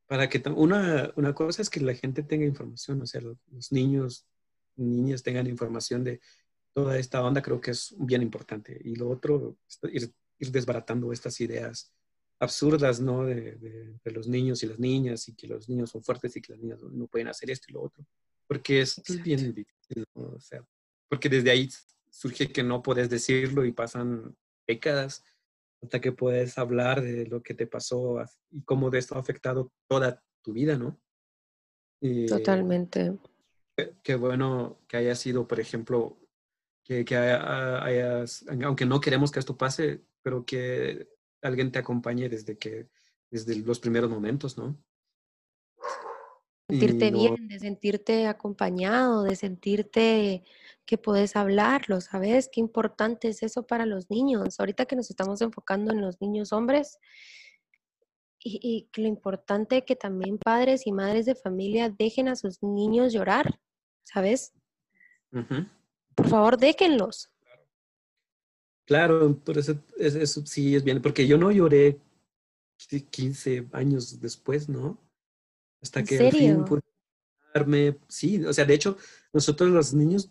para 0.07 0.29
que 0.29 0.41
una, 0.51 1.13
una 1.17 1.35
cosa 1.35 1.61
es 1.61 1.69
que 1.69 1.81
la 1.81 1.95
gente 1.95 2.23
tenga 2.23 2.45
información, 2.45 3.03
o 3.03 3.07
sea, 3.07 3.21
los, 3.21 3.37
niños, 3.73 4.29
niñas 4.77 5.25
tengan 5.25 5.49
información 5.49 6.05
de 6.05 6.21
toda 6.73 6.99
esta 6.99 7.21
onda, 7.21 7.43
creo 7.43 7.61
que 7.61 7.73
es 7.73 7.97
bien 7.99 8.23
importante. 8.23 8.81
Y 8.85 8.95
lo 8.95 9.11
otro, 9.11 9.57
ir, 9.91 10.13
ir 10.39 10.53
desbaratando 10.53 11.13
estas 11.13 11.41
ideas 11.41 11.93
absurdas, 12.39 13.01
¿no? 13.01 13.25
De, 13.25 13.57
de, 14.05 14.11
los 14.13 14.29
niños 14.29 14.63
y 14.63 14.67
las 14.67 14.79
niñas, 14.79 15.27
y 15.29 15.35
que 15.35 15.49
los 15.49 15.69
niños 15.69 15.91
son 15.91 16.05
fuertes 16.05 16.37
y 16.37 16.41
que 16.41 16.53
las 16.53 16.63
niñas 16.63 16.81
no, 16.81 17.09
pueden 17.09 17.27
hacer 17.27 17.51
esto 17.51 17.67
y 17.71 17.73
lo 17.73 17.83
otro. 17.83 18.07
Porque 18.47 18.83
es, 18.83 18.99
es 18.99 19.21
bien 19.21 19.53
difícil, 19.53 20.05
O 20.15 20.39
sea, 20.39 20.65
porque 21.09 21.29
desde 21.29 21.51
ahí 21.51 21.69
surge 22.11 22.53
que 22.53 22.63
no 22.63 22.83
puedes 22.83 23.11
decirlo 23.11 23.65
y 23.65 23.73
pasan 23.73 24.37
décadas 24.67 25.25
hasta 25.83 26.01
que 26.01 26.13
puedes 26.13 26.59
hablar 26.59 27.03
de 27.03 27.27
lo 27.27 27.43
que 27.43 27.55
te 27.55 27.67
pasó 27.67 28.23
y 28.51 28.63
cómo 28.63 28.91
de 28.91 28.99
esto 28.99 29.15
ha 29.15 29.21
afectado 29.21 29.73
toda 29.89 30.23
tu 30.43 30.53
vida, 30.53 30.77
¿no? 30.77 30.99
Totalmente. 32.29 33.19
Qué, 34.03 34.15
bueno 34.15 34.79
que 34.89 34.97
haya 34.97 35.15
sido, 35.15 35.47
por 35.47 35.61
ejemplo, 35.61 36.17
que, 36.83 37.05
que 37.05 37.17
hayas, 37.17 38.45
aunque 38.65 38.87
no 38.87 39.01
queremos 39.01 39.31
que 39.31 39.39
esto 39.39 39.57
pase, 39.57 40.03
pero 40.23 40.45
que 40.45 41.09
alguien 41.43 41.71
te 41.71 41.79
acompañe 41.79 42.29
desde 42.29 42.57
que, 42.57 42.89
desde 43.31 43.57
los 43.57 43.79
primeros 43.79 44.11
momentos, 44.11 44.57
¿no? 44.57 44.77
Sentirte 46.69 47.11
bien, 47.13 47.49
de 47.49 47.61
sentirte 47.61 48.27
acompañado, 48.27 49.23
de 49.23 49.37
sentirte 49.37 50.43
que 50.87 50.99
puedes 50.99 51.37
hablarlo, 51.37 52.01
¿sabes? 52.01 52.49
Qué 52.51 52.61
importante 52.61 53.29
es 53.29 53.43
eso 53.43 53.67
para 53.67 53.87
los 53.87 54.09
niños. 54.09 54.61
Ahorita 54.61 54.87
que 54.87 54.97
nos 54.97 55.11
estamos 55.11 55.41
enfocando 55.43 55.93
en 55.93 56.01
los 56.01 56.21
niños 56.21 56.53
hombres, 56.53 56.99
y, 58.49 58.89
lo 58.95 59.09
importante 59.09 59.85
que 59.85 59.97
también 59.97 60.39
padres 60.39 60.87
y 60.87 60.93
madres 60.93 61.27
de 61.27 61.35
familia 61.35 61.91
dejen 61.91 62.29
a 62.29 62.37
sus 62.37 62.63
niños 62.63 63.13
llorar, 63.13 63.61
¿sabes? 64.05 64.53
Por 66.15 66.29
favor, 66.29 66.57
déjenlos. 66.57 67.33
Claro, 68.87 69.37
por 69.41 69.59
eso, 69.59 69.83
eso, 69.99 70.47
sí 70.47 70.77
es 70.77 70.85
bien, 70.85 71.03
porque 71.03 71.27
yo 71.27 71.37
no 71.37 71.51
lloré 71.51 72.01
15 73.11 73.67
años 73.73 74.21
después, 74.21 74.69
¿no? 74.69 74.97
Hasta 75.83 76.05
que 76.05 76.19
al 76.19 76.31
fin 76.31 76.65
pude 76.65 76.83
sí, 78.09 78.45
o 78.45 78.53
sea, 78.53 78.65
de 78.65 78.75
hecho, 78.75 78.97
nosotros 79.33 79.71
los 79.71 79.95
niños 79.95 80.31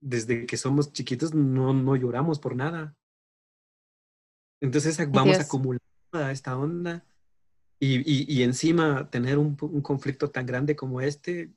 desde 0.00 0.46
que 0.46 0.56
somos 0.56 0.92
chiquitos 0.92 1.34
no, 1.34 1.72
no 1.72 1.96
lloramos 1.96 2.38
por 2.38 2.56
nada. 2.56 2.96
Entonces 4.60 4.98
vamos 5.10 5.38
acumulando 5.38 5.84
esta 6.30 6.56
onda 6.56 7.04
y, 7.78 8.34
y, 8.34 8.42
encima 8.42 9.10
tener 9.10 9.36
un, 9.36 9.56
un, 9.60 9.82
conflicto 9.82 10.30
tan 10.30 10.46
grande 10.46 10.74
como 10.74 11.00
este 11.00 11.52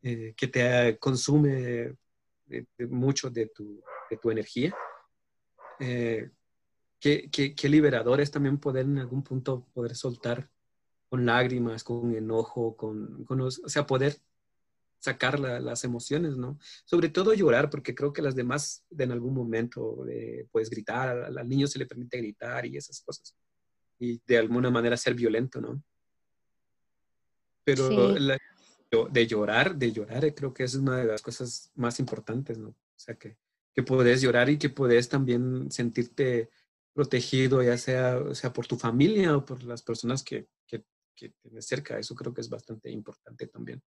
eh, 0.00 0.32
que 0.36 0.48
te 0.48 0.98
consume 0.98 1.96
mucho 2.88 3.30
de 3.30 3.46
tu, 3.46 3.82
de 4.10 4.16
tu 4.16 4.30
energía. 4.30 4.74
Eh, 5.80 6.30
qué, 7.00 7.28
qué, 7.30 7.54
qué, 7.54 7.68
liberador 7.68 8.20
es 8.20 8.30
también 8.30 8.58
poder 8.58 8.86
en 8.86 8.98
algún 8.98 9.22
punto 9.22 9.66
poder 9.74 9.96
soltar 9.96 10.48
con 11.08 11.26
lágrimas, 11.26 11.84
con 11.84 12.14
enojo, 12.14 12.76
con, 12.76 13.24
con 13.24 13.40
o 13.40 13.50
sea, 13.50 13.86
poder 13.86 14.16
sacar 15.04 15.38
las 15.38 15.84
emociones, 15.84 16.38
¿no? 16.38 16.58
Sobre 16.86 17.10
todo 17.10 17.34
llorar, 17.34 17.68
porque 17.68 17.94
creo 17.94 18.10
que 18.10 18.22
las 18.22 18.34
demás 18.34 18.86
en 18.98 19.12
algún 19.12 19.34
momento 19.34 20.02
puedes 20.50 20.70
gritar, 20.70 21.24
al, 21.24 21.46
niño 21.46 21.66
se 21.66 21.78
le 21.78 21.84
permite 21.84 22.16
gritar 22.16 22.64
y 22.64 22.78
esas 22.78 23.02
cosas. 23.02 23.36
Y 23.98 24.18
de 24.26 24.38
alguna 24.38 24.70
manera 24.70 24.96
ser 24.96 25.14
violento, 25.14 25.60
¿no? 25.60 25.82
Pero 27.64 28.14
de 29.10 29.26
llorar, 29.26 29.76
de 29.76 29.92
llorar, 29.92 30.24
eh, 30.24 30.34
creo 30.34 30.54
que 30.54 30.64
es 30.64 30.74
una 30.74 30.96
de 30.96 31.04
las 31.04 31.20
cosas 31.20 31.70
más 31.74 32.00
importantes, 32.00 32.56
¿no? 32.56 32.68
O 32.70 32.98
sea, 32.98 33.14
que, 33.16 33.36
que 33.74 33.82
puedes 33.82 34.22
llorar 34.22 34.48
y 34.48 34.56
que 34.56 34.70
puedes 34.70 35.08
también 35.10 35.70
sentirte 35.70 36.48
protegido, 36.94 37.62
ya 37.62 37.76
sea, 37.76 38.34
sea 38.34 38.52
por 38.54 38.66
tu 38.66 38.76
familia 38.76 39.36
o 39.36 39.44
por 39.44 39.64
las 39.64 39.82
personas 39.82 40.22
que, 40.22 40.46
que, 40.66 40.84
que 41.14 41.30
tienes 41.42 41.66
cerca. 41.66 41.98
Eso 41.98 42.14
creo 42.14 42.32
que 42.32 42.40
es 42.40 42.48
bastante 42.48 42.90
importante 42.90 43.46
también. 43.48 43.82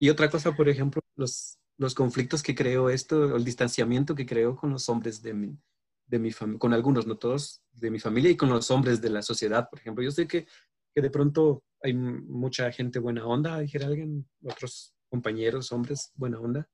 Y 0.00 0.10
otra 0.10 0.28
cosa, 0.30 0.52
por 0.52 0.68
ejemplo, 0.68 1.00
los, 1.16 1.58
los 1.78 1.94
conflictos 1.94 2.42
que 2.42 2.54
creo 2.54 2.90
esto, 2.90 3.36
el 3.36 3.44
distanciamiento 3.44 4.14
que 4.14 4.26
creo 4.26 4.56
con 4.56 4.70
los 4.70 4.88
hombres 4.88 5.22
de 5.22 5.34
mi, 5.34 5.58
de 6.06 6.18
mi 6.18 6.32
familia, 6.32 6.58
con 6.58 6.72
algunos, 6.72 7.06
no 7.06 7.16
todos, 7.16 7.62
de 7.72 7.90
mi 7.90 7.98
familia 7.98 8.30
y 8.30 8.36
con 8.36 8.50
los 8.50 8.70
hombres 8.70 9.00
de 9.00 9.10
la 9.10 9.22
sociedad, 9.22 9.68
por 9.68 9.78
ejemplo. 9.78 10.04
Yo 10.04 10.10
sé 10.10 10.26
que, 10.26 10.46
que 10.94 11.02
de 11.02 11.10
pronto 11.10 11.64
hay 11.82 11.94
mucha 11.94 12.70
gente 12.72 12.98
buena 12.98 13.26
onda, 13.26 13.60
dijera 13.60 13.86
alguien, 13.86 14.28
otros 14.44 14.94
compañeros, 15.08 15.70
hombres, 15.72 16.12
buena 16.16 16.40
onda. 16.40 16.68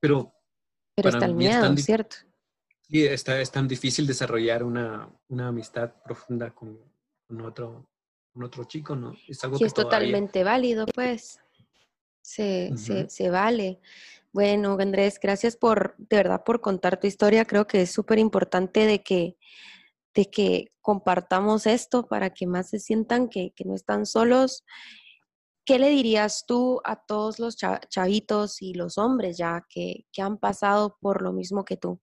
pero 0.00 0.34
pero 0.94 1.08
está 1.08 1.26
el 1.26 1.34
miedo, 1.34 1.76
¿cierto? 1.76 2.16
Sí, 2.82 3.04
está, 3.06 3.40
es 3.40 3.50
tan 3.50 3.66
difícil 3.66 4.06
desarrollar 4.06 4.62
una, 4.62 5.08
una 5.28 5.48
amistad 5.48 5.92
profunda 6.04 6.54
con, 6.54 6.78
con, 7.26 7.40
otro, 7.40 7.88
con 8.34 8.42
otro 8.42 8.64
chico, 8.64 8.94
¿no? 8.94 9.14
Es 9.26 9.42
algo 9.44 9.58
que 9.58 9.64
es 9.64 9.72
totalmente 9.72 10.44
válido, 10.44 10.84
pues. 10.94 11.40
Se, 12.20 12.76
se, 12.76 13.08
se, 13.08 13.30
vale. 13.30 13.80
Bueno, 14.32 14.76
Andrés, 14.78 15.18
gracias 15.22 15.56
por, 15.56 15.94
de 15.96 16.16
verdad, 16.16 16.42
por 16.44 16.60
contar 16.60 17.00
tu 17.00 17.06
historia. 17.06 17.46
Creo 17.46 17.66
que 17.66 17.82
es 17.82 17.92
súper 17.92 18.18
importante 18.18 18.86
de 18.86 19.02
que, 19.02 19.36
de 20.14 20.30
que 20.30 20.72
compartamos 20.82 21.66
esto 21.66 22.06
para 22.06 22.30
que 22.30 22.46
más 22.46 22.70
se 22.70 22.80
sientan 22.80 23.28
que, 23.28 23.52
que 23.54 23.64
no 23.64 23.74
están 23.74 24.04
solos 24.04 24.64
¿Qué 25.66 25.78
le 25.78 25.88
dirías 25.88 26.44
tú 26.46 26.82
a 26.84 26.96
todos 26.96 27.38
los 27.38 27.56
chavitos 27.56 28.60
y 28.60 28.74
los 28.74 28.98
hombres 28.98 29.38
ya 29.38 29.66
que, 29.70 30.04
han 30.18 30.36
pasado 30.36 30.98
por 31.00 31.22
lo 31.22 31.32
mismo 31.32 31.64
que 31.64 31.78
tú? 31.78 32.02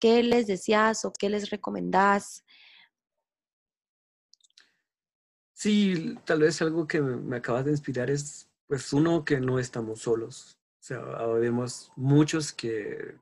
¿Qué 0.00 0.22
les 0.22 0.46
decías 0.46 1.04
o 1.04 1.12
qué 1.12 1.28
les 1.28 1.50
recomendás? 1.50 2.44
Sí, 5.58 6.16
tal 6.24 6.38
vez 6.38 6.62
algo 6.62 6.86
que 6.86 7.00
me 7.02 7.36
acabas 7.36 7.64
de 7.64 7.72
inspirar 7.72 8.10
es, 8.10 8.48
pues, 8.68 8.92
uno, 8.92 9.24
que 9.24 9.40
no 9.40 9.58
estamos 9.58 10.02
solos. 10.02 10.56
O 10.80 10.82
sea, 10.84 11.00
vemos 11.34 11.90
muchos 11.96 12.52
que, 12.52 13.16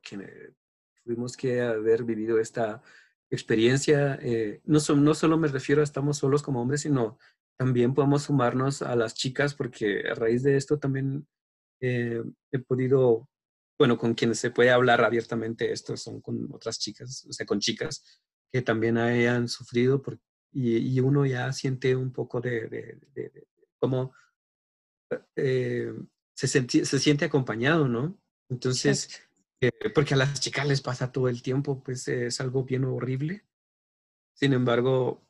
tuvimos 1.03 1.35
que 1.35 1.63
haber 1.63 2.05
vivido 2.05 2.39
esta 2.39 2.83
experiencia. 3.31 4.19
Eh, 4.21 4.61
no, 4.65 4.81
no 4.97 5.15
solo 5.15 5.39
me 5.39 5.49
refiero 5.49 5.81
a 5.81 5.85
estamos 5.85 6.19
solos 6.19 6.43
como 6.43 6.61
hombres, 6.61 6.83
sino 6.83 7.19
también 7.57 7.95
podemos 7.95 8.25
sumarnos 8.25 8.83
a 8.83 8.95
las 8.97 9.15
chicas 9.15 9.55
porque 9.55 10.07
a 10.07 10.15
raíz 10.15 10.43
de 10.43 10.59
esto 10.59 10.79
también 10.79 11.27
eh, 11.81 12.23
he 12.53 12.59
podido, 12.59 13.31
bueno, 13.79 13.97
con 13.97 14.13
quienes 14.13 14.41
se 14.41 14.51
puede 14.51 14.71
hablar 14.73 15.03
abiertamente 15.03 15.73
esto 15.73 15.97
son 15.97 16.21
con 16.21 16.53
otras 16.53 16.79
chicas, 16.79 17.27
o 17.27 17.33
sea, 17.33 17.47
con 17.47 17.61
chicas 17.61 18.21
que 18.53 18.61
también 18.61 18.99
hayan 18.99 19.49
sufrido 19.49 20.03
y, 20.59 20.99
uno 21.01 21.27
ya 21.27 21.53
siente 21.53 21.95
un 21.95 22.13
poco 22.13 22.41
de, 22.41 22.67
de, 23.15 23.47
cómo 23.79 24.15
eh, 25.37 25.93
se, 26.35 26.47
se 26.47 26.99
siente 26.99 27.27
acompañado, 27.27 27.89
¿no? 27.89 28.19
Entonces, 28.49 29.23
eh, 29.61 29.71
porque 29.95 30.15
a 30.15 30.17
las 30.17 30.41
chicas 30.41 30.67
les 30.67 30.81
pasa 30.81 31.13
todo 31.13 31.29
el 31.29 31.43
tiempo, 31.43 31.83
pues 31.83 32.09
es 32.09 32.41
algo 32.41 32.65
bien 32.65 32.85
horrible. 32.85 33.45
Sin 34.33 34.55
embargo, 34.55 35.23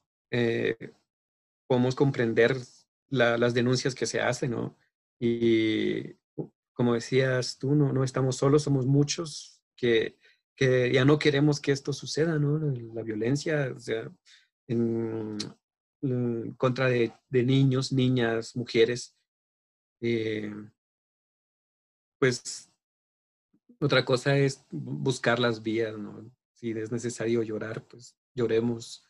podemos 1.66 1.96
comprender 1.96 2.56
las 3.08 3.54
denuncias 3.54 3.96
que 3.96 4.06
se 4.06 4.20
hacen, 4.20 4.52
¿no? 4.52 4.76
Y 5.18 6.14
como 6.72 6.94
decías 6.94 7.58
tú, 7.58 7.74
no, 7.74 7.92
no 7.92 8.04
estamos 8.04 8.36
solos, 8.36 8.62
somos 8.62 8.86
muchos 8.86 9.60
que, 9.74 10.18
que 10.54 10.92
ya 10.92 11.04
no 11.04 11.18
queremos 11.18 11.60
que 11.60 11.72
esto 11.72 11.92
suceda, 11.92 12.38
¿no? 12.38 12.58
La 12.94 13.02
violencia, 13.02 13.72
o 13.74 13.80
sea, 13.80 14.10
en, 14.68 15.38
contra 16.56 16.88
de, 16.88 17.12
niños, 17.30 17.92
niñas, 17.92 18.56
mujeres. 18.56 19.14
Eh, 20.00 20.52
pues 22.18 22.70
otra 23.80 24.04
cosa 24.04 24.36
es 24.36 24.64
buscar 24.70 25.38
las 25.38 25.62
vías, 25.62 25.96
¿no? 25.98 26.30
Si 26.52 26.70
es 26.70 26.90
necesario 26.90 27.42
llorar, 27.42 27.82
pues 27.84 28.16
lloremos. 28.34 29.04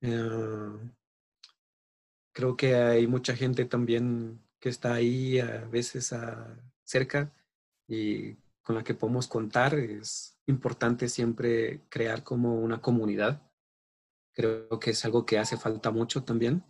Eh, 0.00 0.90
creo 2.32 2.56
que 2.56 2.74
hay 2.74 3.06
mucha 3.06 3.36
gente 3.36 3.64
también 3.64 4.40
que 4.58 4.68
está 4.68 4.94
ahí 4.94 5.38
a 5.38 5.64
veces 5.66 6.12
a, 6.12 6.58
cerca 6.82 7.32
y 7.86 8.34
con 8.62 8.76
la 8.76 8.84
que 8.84 8.94
podemos 8.94 9.28
contar. 9.28 9.74
Es 9.74 10.38
importante 10.46 11.08
siempre 11.08 11.82
crear 11.88 12.24
como 12.24 12.60
una 12.60 12.80
comunidad. 12.80 13.40
Creo 14.34 14.78
que 14.80 14.90
es 14.90 15.04
algo 15.04 15.24
que 15.24 15.38
hace 15.38 15.56
falta 15.56 15.90
mucho 15.90 16.24
también. 16.24 16.64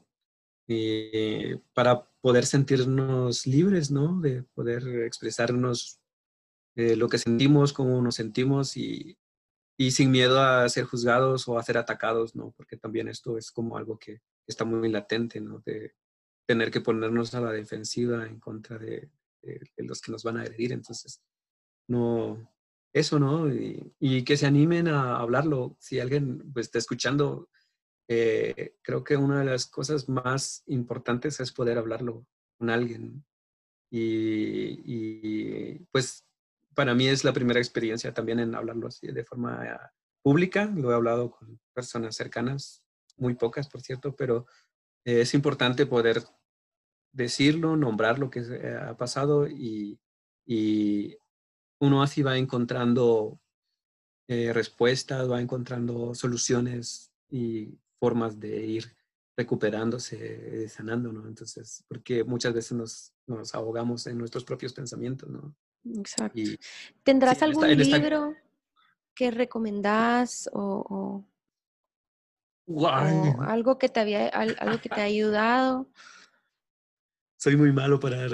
Y 0.67 1.57
para 1.75 2.09
poder 2.21 2.47
sentirnos 2.47 3.47
libres, 3.47 3.91
¿no? 3.91 4.21
De 4.21 4.43
poder 4.43 4.87
expresarnos 5.05 6.01
eh, 6.77 6.97
lo 6.97 7.09
que 7.09 7.19
sentimos, 7.19 7.73
cómo 7.73 8.01
nos 8.01 8.17
sentimos 8.17 8.77
y, 8.77 9.19
y 9.77 9.91
sin 9.91 10.11
miedo 10.11 10.41
a 10.41 10.69
ser 10.69 10.85
juzgados 10.85 11.49
o 11.49 11.59
a 11.59 11.63
ser 11.63 11.79
atacados, 11.79 12.35
¿no? 12.35 12.53
Porque 12.57 12.77
también 12.77 13.09
esto 13.09 13.37
es 13.39 13.51
como 13.51 13.77
algo 13.77 13.99
que 13.99 14.23
está 14.47 14.65
muy 14.65 14.89
latente, 14.89 15.41
¿no? 15.41 15.61
De 15.65 15.95
tener 16.47 16.71
que 16.71 16.81
ponernos 16.81 17.35
a 17.35 17.41
la 17.41 17.53
defensiva 17.53 18.27
en 18.27 18.39
contra 18.39 18.79
de, 18.79 19.11
los 19.79 20.01
que 20.01 20.13
nos 20.13 20.23
van 20.23 20.39
a 20.39 20.43
agredir. 20.43 20.73
Entonces, 20.73 21.23
no, 21.89 22.54
eso, 22.95 23.19
¿no? 23.19 23.53
Y, 23.53 24.25
que 24.25 24.37
se 24.37 24.47
animen 24.47 24.89
a 24.89 25.17
hablarlo. 25.17 25.77
Si 25.81 26.01
alguien 26.01 26.53
pues, 26.53 26.67
está 26.67 26.79
escuchando, 26.79 27.51
eh, 28.09 28.77
creo 28.83 29.03
que 29.03 29.17
una 29.17 29.41
de 29.41 29.47
las 29.47 29.67
cosas 29.67 30.09
más 30.09 30.63
importantes 30.67 31.41
es 31.41 31.53
poder 31.53 31.77
hablarlo 31.77 32.25
con 32.57 32.71
alguien. 32.71 33.25
Y, 33.91 35.79
pues 35.91 36.25
para 36.75 36.95
mí 36.95 37.07
es 37.07 37.23
la 37.25 37.33
primera 37.33 37.61
experiencia 37.61 38.13
también 38.13 38.41
en 38.41 38.55
hablarlo 38.55 38.89
así 38.89 39.09
de 39.09 39.25
forma 39.25 39.93
pública. 40.23 40.67
Lo 40.67 40.91
he 40.91 40.95
hablado 40.95 41.31
con 41.31 41.61
personas 41.73 42.17
cercanas 42.17 42.85
muy 43.17 43.35
pocas, 43.35 43.69
por 43.69 43.81
cierto, 43.83 44.15
pero 44.17 44.47
eh, 45.05 45.21
es 45.21 45.35
importante 45.35 45.87
poder 45.87 46.23
decirlo, 47.13 47.77
nombrar 47.77 48.19
lo 48.19 48.31
que 48.31 48.41
ha 48.41 48.97
pasado 48.97 49.49
y, 49.49 49.99
uno 51.85 52.03
así 52.03 52.23
va 52.23 52.37
encontrando 52.37 53.39
eh, 54.29 54.53
respuestas, 54.53 55.31
va 55.31 55.41
encontrando 55.41 56.15
soluciones 56.15 57.13
y 57.31 57.79
formas 58.01 58.41
de 58.41 58.67
ir 58.67 58.97
recuperándose, 59.37 60.69
sanando, 60.69 61.13
¿no? 61.13 61.27
Entonces, 61.27 61.85
porque 61.89 62.25
muchas 62.25 62.55
veces 62.55 62.73
nos, 62.73 63.13
nos 63.27 63.55
ahogamos 63.55 64.07
en 64.07 64.19
nuestros 64.19 64.45
propios 64.45 64.73
pensamientos, 64.73 65.29
¿no? 65.29 65.55
Exacto. 65.85 66.41
¿Tendrás 67.03 67.43
algún 67.43 67.69
libro 67.77 68.35
que 69.15 69.31
recomendás 69.31 70.49
o, 70.53 71.25
algo 73.47 73.79
que 73.79 73.89
te 73.89 74.01
había, 74.01 74.29
algo 74.29 74.81
que 74.81 74.89
te 74.89 75.01
ha 75.01 75.05
ayudado. 75.05 75.89
Soy 77.37 77.57
muy 77.57 77.73
malo 77.73 78.01
para 78.01 78.27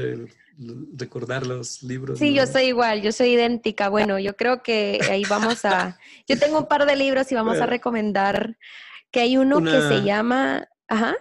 recordar 0.96 1.46
los 1.46 1.82
libros. 1.82 2.18
Sí, 2.18 2.34
yo 2.34 2.46
soy 2.46 2.64
igual, 2.64 3.02
yo 3.02 3.12
soy 3.12 3.30
idéntica. 3.30 3.88
Bueno, 3.88 4.18
yo 4.18 4.36
creo 4.36 4.62
que 4.62 5.00
ahí 5.10 5.22
vamos 5.28 5.64
a. 5.64 5.98
Yo 6.28 6.38
tengo 6.38 6.58
un 6.58 6.66
par 6.66 6.86
de 6.86 6.96
libros 6.96 7.30
y 7.32 7.34
vamos 7.34 7.58
a 7.58 7.66
recomendar 7.66 8.56
que 9.10 9.20
hay 9.20 9.36
uno 9.36 9.62
que 9.62 9.80
se 9.82 10.02
llama. 10.02 10.68
Ajá. 10.88 11.16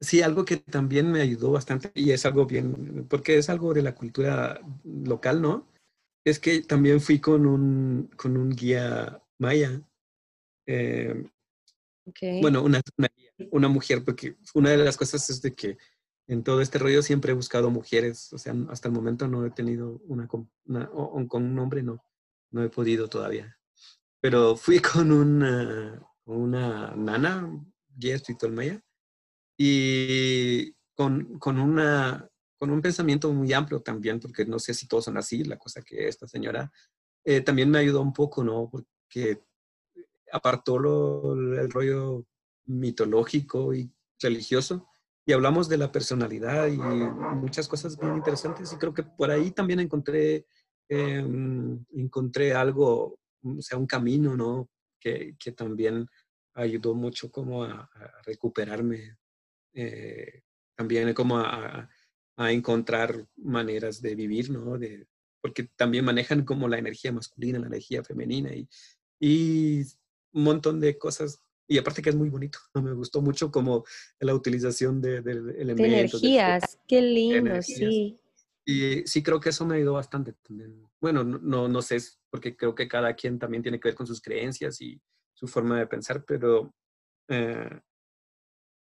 Sí, 0.00 0.22
algo 0.22 0.44
que 0.44 0.58
también 0.58 1.10
me 1.10 1.20
ayudó 1.20 1.52
bastante 1.52 1.90
y 1.94 2.10
es 2.10 2.26
algo 2.26 2.46
bien, 2.46 3.06
porque 3.08 3.38
es 3.38 3.48
algo 3.48 3.72
de 3.72 3.82
la 3.82 3.94
cultura 3.94 4.60
local, 4.84 5.40
¿no? 5.40 5.66
Es 6.24 6.38
que 6.38 6.60
también 6.60 7.00
fui 7.00 7.18
con 7.18 7.46
un, 7.46 8.10
con 8.16 8.36
un 8.36 8.50
guía 8.50 9.22
maya. 9.38 9.80
Eh, 10.66 11.24
bueno, 12.40 12.62
una, 12.62 12.80
una, 13.50 13.68
mujer, 13.68 14.04
porque 14.04 14.36
una 14.54 14.70
de 14.70 14.76
las 14.76 14.96
cosas 14.96 15.28
es 15.30 15.42
de 15.42 15.52
que 15.54 15.76
en 16.28 16.42
todo 16.42 16.60
este 16.60 16.78
rollo 16.78 17.02
siempre 17.02 17.32
he 17.32 17.34
buscado 17.34 17.70
mujeres, 17.70 18.32
o 18.32 18.38
sea, 18.38 18.54
hasta 18.68 18.88
el 18.88 18.94
momento 18.94 19.28
no 19.28 19.46
he 19.46 19.50
tenido 19.50 20.00
una, 20.06 20.26
con 20.26 20.50
un 20.66 21.58
hombre 21.58 21.82
no, 21.82 22.04
no 22.50 22.62
he 22.62 22.68
podido 22.68 23.08
todavía. 23.08 23.58
Pero 24.20 24.56
fui 24.56 24.78
con 24.80 25.12
una, 25.12 26.02
una 26.24 26.94
nana, 26.96 27.48
espiritual 28.00 28.52
maya, 28.52 28.82
y 29.56 30.72
con, 30.94 31.38
con 31.38 31.58
una, 31.58 32.28
con 32.58 32.70
un 32.70 32.82
pensamiento 32.82 33.32
muy 33.32 33.52
amplio 33.52 33.80
también, 33.80 34.20
porque 34.20 34.44
no 34.44 34.58
sé 34.58 34.74
si 34.74 34.88
todos 34.88 35.04
son 35.04 35.16
así, 35.16 35.44
la 35.44 35.58
cosa 35.58 35.82
que 35.82 36.08
esta 36.08 36.26
señora 36.26 36.70
eh, 37.24 37.40
también 37.40 37.70
me 37.70 37.78
ayudó 37.78 38.02
un 38.02 38.12
poco, 38.12 38.44
¿no? 38.44 38.68
Porque 38.70 39.42
apartó 40.32 40.78
lo, 40.78 41.34
el 41.34 41.70
rollo 41.70 42.26
mitológico 42.66 43.72
y 43.74 43.90
religioso 44.20 44.88
y 45.28 45.32
hablamos 45.32 45.68
de 45.68 45.76
la 45.76 45.90
personalidad 45.90 46.68
y 46.68 46.76
muchas 46.76 47.66
cosas 47.66 47.98
bien 47.98 48.16
interesantes 48.16 48.72
y 48.72 48.76
creo 48.76 48.94
que 48.94 49.02
por 49.02 49.28
ahí 49.28 49.50
también 49.50 49.80
encontré, 49.80 50.46
em, 50.88 51.84
encontré 51.94 52.54
algo, 52.54 53.18
o 53.42 53.60
sea, 53.60 53.76
un 53.76 53.88
camino, 53.88 54.36
¿no? 54.36 54.70
Que, 55.00 55.34
que 55.36 55.50
también 55.50 56.06
ayudó 56.54 56.94
mucho 56.94 57.30
como 57.32 57.64
a, 57.64 57.90
recuperarme, 58.24 59.16
eh, 59.74 60.42
también 60.76 61.12
como 61.12 61.38
a, 61.38 61.90
a, 62.36 62.52
encontrar 62.52 63.26
maneras 63.36 64.00
de 64.00 64.14
vivir, 64.14 64.50
¿no? 64.50 64.78
De, 64.78 65.08
porque 65.40 65.64
también 65.74 66.04
manejan 66.04 66.44
como 66.44 66.68
la 66.68 66.78
energía 66.78 67.10
masculina, 67.12 67.58
la 67.58 67.66
energía 67.66 68.04
femenina 68.04 68.54
y, 68.54 68.68
y 69.18 69.82
un 70.32 70.44
montón 70.44 70.78
de 70.78 70.96
cosas 70.96 71.42
y 71.68 71.78
aparte 71.78 72.02
que 72.02 72.10
es 72.10 72.16
muy 72.16 72.28
bonito, 72.28 72.58
me 72.82 72.92
gustó 72.92 73.20
mucho 73.20 73.50
como 73.50 73.84
la 74.20 74.34
utilización 74.34 75.00
de, 75.00 75.20
de 75.22 75.32
elementos. 75.32 76.20
De 76.20 76.28
energías, 76.28 76.78
qué 76.86 77.02
lindo, 77.02 77.62
sí. 77.62 78.18
Y 78.68 79.06
sí 79.06 79.22
creo 79.22 79.38
que 79.38 79.50
eso 79.50 79.64
me 79.64 79.76
ayudó 79.76 79.92
bastante 79.92 80.32
también. 80.42 80.82
Bueno, 81.00 81.22
no, 81.22 81.68
no 81.68 81.82
sé, 81.82 81.98
porque 82.30 82.56
creo 82.56 82.74
que 82.74 82.88
cada 82.88 83.14
quien 83.14 83.38
también 83.38 83.62
tiene 83.62 83.78
que 83.78 83.88
ver 83.88 83.94
con 83.94 84.08
sus 84.08 84.20
creencias 84.20 84.80
y 84.80 85.00
su 85.34 85.46
forma 85.46 85.78
de 85.78 85.86
pensar, 85.86 86.24
pero 86.24 86.74
eh, 87.28 87.80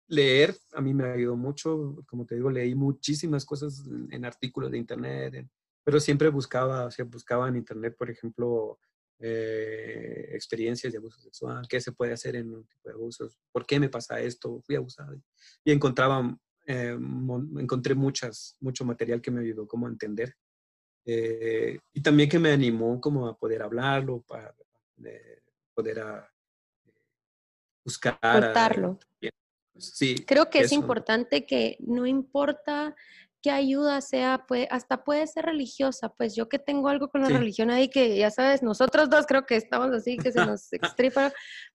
leer 0.08 0.56
a 0.72 0.80
mí 0.80 0.94
me 0.94 1.04
ayudó 1.04 1.36
mucho. 1.36 2.02
Como 2.06 2.24
te 2.24 2.36
digo, 2.36 2.50
leí 2.50 2.74
muchísimas 2.74 3.44
cosas 3.44 3.84
en, 4.10 4.24
artículos 4.24 4.70
de 4.70 4.78
internet, 4.78 5.48
pero 5.84 6.00
siempre 6.00 6.30
buscaba, 6.30 6.86
o 6.86 6.90
sea, 6.90 7.04
buscaba 7.04 7.48
en 7.48 7.56
internet, 7.56 7.94
por 7.98 8.10
ejemplo, 8.10 8.78
eh, 9.20 10.30
experiencias 10.32 10.92
de 10.92 10.98
abuso 10.98 11.20
sexual, 11.20 11.66
qué 11.68 11.80
se 11.80 11.92
puede 11.92 12.12
hacer 12.12 12.36
en 12.36 12.52
un 12.52 12.66
tipo 12.66 12.88
de 12.88 12.94
abusos, 12.94 13.38
por 13.52 13.64
qué 13.64 13.78
me 13.78 13.88
pasa 13.88 14.20
esto, 14.20 14.60
fui 14.62 14.76
abusado. 14.76 15.16
Y 15.64 15.72
encontraba, 15.72 16.36
eh, 16.66 16.96
encontré 17.58 17.94
muchas, 17.94 18.56
mucho 18.60 18.84
material 18.84 19.20
que 19.20 19.30
me 19.30 19.40
ayudó 19.40 19.66
como 19.66 19.86
a 19.86 19.90
entender. 19.90 20.34
Eh, 21.06 21.78
y 21.92 22.02
también 22.02 22.28
que 22.28 22.38
me 22.38 22.50
animó 22.50 23.00
como 23.00 23.26
a 23.26 23.36
poder 23.36 23.62
hablarlo, 23.62 24.22
para 24.22 24.54
poder 25.74 26.00
a, 26.00 26.32
buscar. 27.84 28.18
Contarlo. 28.20 28.98
sí. 29.76 30.24
Creo 30.26 30.50
que 30.50 30.60
es 30.60 30.72
importante 30.72 31.46
que 31.46 31.76
no 31.80 32.06
importa 32.06 32.96
qué 33.44 33.50
ayuda 33.50 34.00
sea, 34.00 34.46
puede, 34.48 34.66
hasta 34.70 35.04
puede 35.04 35.26
ser 35.26 35.44
religiosa, 35.44 36.08
pues 36.08 36.34
yo 36.34 36.48
que 36.48 36.58
tengo 36.58 36.88
algo 36.88 37.08
con 37.08 37.20
la 37.20 37.28
religión 37.28 37.70
ahí 37.70 37.90
que 37.90 38.16
ya 38.16 38.30
sabes, 38.30 38.62
nosotros 38.62 39.10
dos 39.10 39.26
creo 39.26 39.44
que 39.44 39.56
estamos 39.56 39.90
así, 39.90 40.16
que 40.16 40.32
se 40.32 40.46
nos 40.46 40.72
extripa, 40.72 41.30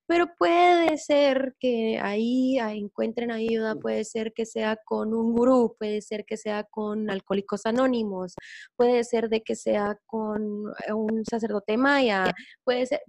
pero 0.08 0.34
puede 0.36 0.98
ser 0.98 1.56
que 1.60 2.00
ahí, 2.02 2.58
encuentren 2.58 3.30
ayuda, 3.30 3.76
puede 3.76 4.04
ser 4.04 4.34
que 4.34 4.48
sea 4.48 4.80
con 4.84 5.14
un 5.14 5.32
gurú, 5.32 5.76
puede 5.78 6.02
ser 6.02 6.26
que 6.26 6.38
sea 6.38 6.64
con 6.64 7.08
alcohólicos 7.12 7.68
anónimos, 7.68 8.34
puede 8.76 9.04
ser 9.04 9.30
de 9.30 9.44
que 9.44 9.56
sea 9.56 9.96
con 10.08 10.74
un 10.92 11.24
sacerdote 11.30 11.78
maya, 11.78 12.34
puede 12.64 12.88
ser, 12.88 13.02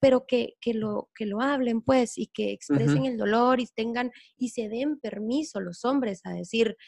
pero 0.00 0.24
que, 0.26 0.54
que, 0.58 0.72
lo, 0.72 1.10
que 1.14 1.26
lo 1.26 1.42
hablen, 1.42 1.82
pues, 1.82 2.16
y 2.16 2.28
que 2.28 2.50
expresen 2.50 3.04
el 3.04 3.18
dolor 3.18 3.60
y 3.60 3.66
tengan 3.66 4.10
y 4.38 4.48
se 4.48 4.70
den 4.70 4.98
permiso 5.00 5.60
los 5.60 5.84
hombres 5.84 6.22
a 6.24 6.32
decir, 6.32 6.78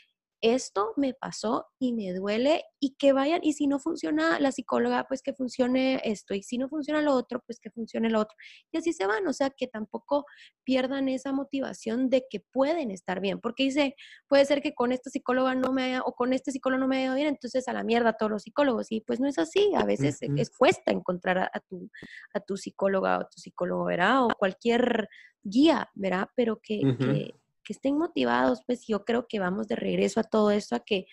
esto 0.40 0.92
me 0.96 1.14
pasó 1.14 1.66
y 1.78 1.92
me 1.92 2.12
duele 2.12 2.62
y 2.80 2.94
que 2.96 3.12
vayan, 3.12 3.40
y 3.42 3.54
si 3.54 3.66
no 3.66 3.78
funciona 3.80 4.38
la 4.38 4.52
psicóloga, 4.52 5.04
pues 5.08 5.22
que 5.22 5.32
funcione 5.32 6.00
esto, 6.04 6.34
y 6.34 6.42
si 6.42 6.58
no 6.58 6.68
funciona 6.68 7.02
lo 7.02 7.14
otro, 7.14 7.42
pues 7.44 7.58
que 7.60 7.70
funcione 7.70 8.08
lo 8.08 8.20
otro. 8.20 8.36
Y 8.70 8.78
así 8.78 8.92
se 8.92 9.06
van, 9.06 9.26
o 9.26 9.32
sea, 9.32 9.50
que 9.50 9.66
tampoco 9.66 10.26
pierdan 10.64 11.08
esa 11.08 11.32
motivación 11.32 12.08
de 12.08 12.24
que 12.30 12.40
pueden 12.52 12.90
estar 12.90 13.20
bien, 13.20 13.40
porque 13.40 13.64
dice, 13.64 13.96
puede 14.28 14.44
ser 14.44 14.62
que 14.62 14.74
con 14.74 14.92
esta 14.92 15.10
psicóloga 15.10 15.54
no 15.54 15.72
me 15.72 15.82
haya, 15.84 16.02
o 16.02 16.12
con 16.12 16.32
este 16.32 16.52
psicólogo 16.52 16.80
no 16.80 16.88
me 16.88 16.98
haya 16.98 17.06
ido 17.06 17.14
bien, 17.16 17.28
entonces 17.28 17.66
a 17.66 17.72
la 17.72 17.82
mierda 17.82 18.12
todos 18.12 18.30
los 18.30 18.42
psicólogos, 18.42 18.92
y 18.92 19.00
pues 19.00 19.18
no 19.18 19.28
es 19.28 19.38
así, 19.38 19.72
a 19.76 19.84
veces 19.84 20.18
es, 20.20 20.50
cuesta 20.50 20.92
encontrar 20.92 21.50
a, 21.52 21.60
tu, 21.68 21.90
a 22.32 22.40
tu 22.40 22.56
psicóloga 22.56 23.18
o 23.18 23.22
tu 23.22 23.40
psicólogo, 23.40 23.86
¿verdad? 23.86 24.24
O 24.24 24.28
cualquier 24.38 25.08
guía, 25.42 25.90
¿verdad? 25.94 26.28
Pero 26.36 26.60
que, 26.62 26.80
que 26.98 27.34
que 27.68 27.74
estén 27.74 27.98
motivados, 27.98 28.62
pues 28.64 28.86
yo 28.86 29.04
creo 29.04 29.28
que 29.28 29.38
vamos 29.38 29.68
de 29.68 29.76
regreso 29.76 30.20
a 30.20 30.24
todo 30.24 30.50
esto, 30.50 30.74
a 30.74 30.80
que 30.80 31.06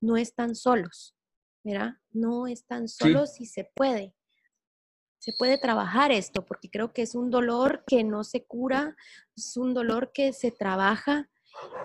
no 0.00 0.16
están 0.16 0.54
solos, 0.54 1.14
¿verdad? 1.62 1.96
No 2.12 2.46
están 2.46 2.88
solos 2.88 3.38
y 3.42 3.44
se 3.44 3.70
puede. 3.74 4.14
Se 5.18 5.34
puede 5.34 5.58
trabajar 5.58 6.10
esto, 6.10 6.46
porque 6.46 6.70
creo 6.70 6.94
que 6.94 7.02
es 7.02 7.14
un 7.14 7.30
dolor 7.30 7.84
que 7.86 8.04
no 8.04 8.24
se 8.24 8.46
cura, 8.46 8.96
es 9.36 9.58
un 9.58 9.74
dolor 9.74 10.10
que 10.14 10.32
se 10.32 10.50
trabaja 10.50 11.28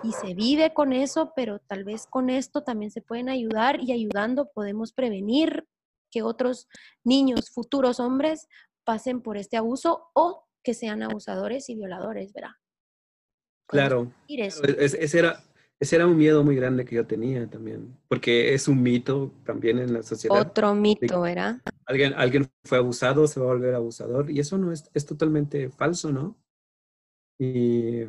y 0.02 0.12
se 0.12 0.32
vive 0.32 0.72
con 0.72 0.94
eso, 0.94 1.34
pero 1.36 1.58
tal 1.58 1.84
vez 1.84 2.06
con 2.06 2.30
esto 2.30 2.62
también 2.62 2.90
se 2.90 3.02
pueden 3.02 3.28
ayudar 3.28 3.82
y 3.82 3.92
ayudando 3.92 4.50
podemos 4.54 4.94
prevenir 4.94 5.68
que 6.10 6.22
otros 6.22 6.66
niños, 7.02 7.50
futuros 7.50 8.00
hombres, 8.00 8.48
pasen 8.84 9.20
por 9.20 9.36
este 9.36 9.58
abuso 9.58 10.08
o 10.14 10.46
que 10.62 10.72
sean 10.72 11.02
abusadores 11.02 11.68
y 11.68 11.74
violadores, 11.74 12.32
¿verdad? 12.32 12.52
Claro. 13.66 14.12
ese, 14.28 15.18
era, 15.18 15.42
ese 15.80 15.96
era 15.96 16.06
un 16.06 16.16
miedo 16.16 16.44
muy 16.44 16.56
grande 16.56 16.84
que 16.84 16.96
yo 16.96 17.06
tenía 17.06 17.48
también, 17.48 17.96
porque 18.08 18.54
es 18.54 18.68
un 18.68 18.82
mito 18.82 19.32
también 19.44 19.78
en 19.78 19.92
la 19.92 20.02
sociedad. 20.02 20.40
Otro 20.40 20.74
mito, 20.74 21.20
¿verdad? 21.20 21.60
Alguien, 21.86 22.14
alguien 22.14 22.50
fue 22.64 22.78
abusado, 22.78 23.26
se 23.26 23.40
va 23.40 23.46
a 23.46 23.54
volver 23.54 23.74
abusador, 23.74 24.30
y 24.30 24.40
eso 24.40 24.58
no 24.58 24.72
es, 24.72 24.90
es 24.94 25.06
totalmente 25.06 25.70
falso, 25.70 26.12
¿no? 26.12 26.36
Y 27.38 28.02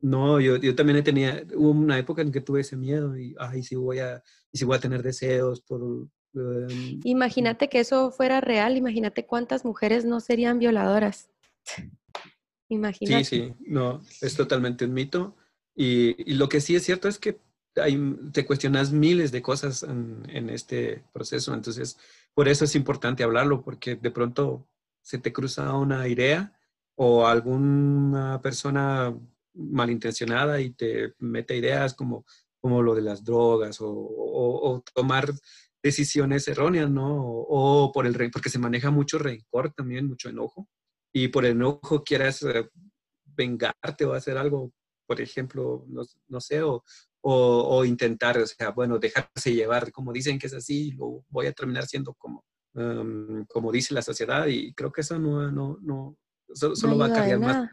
no, 0.00 0.40
yo, 0.40 0.56
yo 0.56 0.74
también 0.74 1.02
tenía, 1.02 1.42
hubo 1.54 1.70
una 1.70 1.98
época 1.98 2.22
en 2.22 2.30
que 2.30 2.40
tuve 2.40 2.60
ese 2.60 2.76
miedo, 2.76 3.16
y, 3.16 3.34
ay, 3.38 3.62
si 3.62 3.76
voy 3.76 4.00
a, 4.00 4.22
y 4.52 4.58
si 4.58 4.64
voy 4.64 4.76
a 4.76 4.80
tener 4.80 5.02
deseos 5.02 5.60
por... 5.60 6.08
Em, 6.34 7.00
imagínate 7.04 7.68
que 7.68 7.80
eso 7.80 8.10
fuera 8.10 8.40
real, 8.40 8.76
imagínate 8.76 9.26
cuántas 9.26 9.64
mujeres 9.64 10.04
no 10.04 10.20
serían 10.20 10.58
violadoras. 10.58 11.30
Imagínate. 12.68 13.24
Sí, 13.24 13.40
sí, 13.40 13.54
no, 13.66 14.02
es 14.20 14.34
totalmente 14.34 14.84
un 14.84 14.94
mito. 14.94 15.36
Y, 15.74 16.34
lo 16.34 16.48
que 16.48 16.60
sí 16.60 16.74
es 16.74 16.82
cierto 16.84 17.08
es 17.08 17.18
que 17.18 17.40
te 18.32 18.44
cuestionas 18.44 18.90
miles 18.92 19.30
de 19.30 19.42
cosas 19.42 19.84
en, 19.84 20.50
este 20.50 21.04
proceso. 21.12 21.54
Entonces, 21.54 21.96
por 22.34 22.48
eso 22.48 22.64
es 22.64 22.74
importante 22.74 23.22
hablarlo, 23.22 23.62
porque 23.62 23.94
de 23.94 24.10
pronto 24.10 24.66
se 25.02 25.18
te 25.18 25.32
cruza 25.32 25.72
una 25.74 26.08
idea 26.08 26.52
o 26.96 27.26
alguna 27.26 28.40
persona 28.42 29.16
malintencionada 29.54 30.60
y 30.60 30.70
te 30.70 31.14
mete 31.18 31.56
ideas 31.56 31.94
como, 31.94 32.26
como 32.60 32.82
lo 32.82 32.94
de 32.94 33.02
las 33.02 33.24
drogas 33.24 33.78
o, 33.80 34.82
tomar 34.94 35.32
decisiones 35.80 36.48
erróneas, 36.48 36.90
¿no? 36.90 37.22
O, 37.22 37.84
o 37.84 37.92
por 37.92 38.06
el 38.06 38.30
porque 38.32 38.50
se 38.50 38.58
maneja 38.58 38.90
mucho 38.90 39.18
rencor 39.18 39.72
también, 39.72 40.08
mucho 40.08 40.28
enojo 40.28 40.68
y 41.12 41.28
por 41.28 41.44
enojo 41.46 42.02
quieras 42.04 42.42
eh, 42.42 42.68
vengarte 43.24 44.04
o 44.04 44.12
hacer 44.12 44.36
algo, 44.36 44.72
por 45.06 45.20
ejemplo, 45.20 45.86
no, 45.88 46.40
sé, 46.40 46.62
o, 46.62 46.84
o, 47.22 47.84
intentar, 47.84 48.38
o 48.38 48.46
sea, 48.46 48.70
bueno, 48.70 48.98
dejarse 48.98 49.54
llevar, 49.54 49.90
como 49.92 50.12
dicen 50.12 50.38
que 50.38 50.48
es 50.48 50.54
así, 50.54 50.92
lo 50.92 51.24
voy 51.28 51.46
a 51.46 51.52
terminar 51.52 51.86
siendo 51.86 52.14
como, 52.14 52.44
em, 52.74 53.44
como 53.46 53.72
dice 53.72 53.94
la 53.94 54.02
sociedad 54.02 54.46
y 54.46 54.72
creo 54.74 54.92
que 54.92 55.00
eso 55.00 55.18
no, 55.18 55.50
no, 55.50 55.78
no, 55.80 56.16
solo, 56.52 56.98
va 56.98 57.06
a 57.06 57.12
cargar 57.12 57.38
más. 57.38 57.70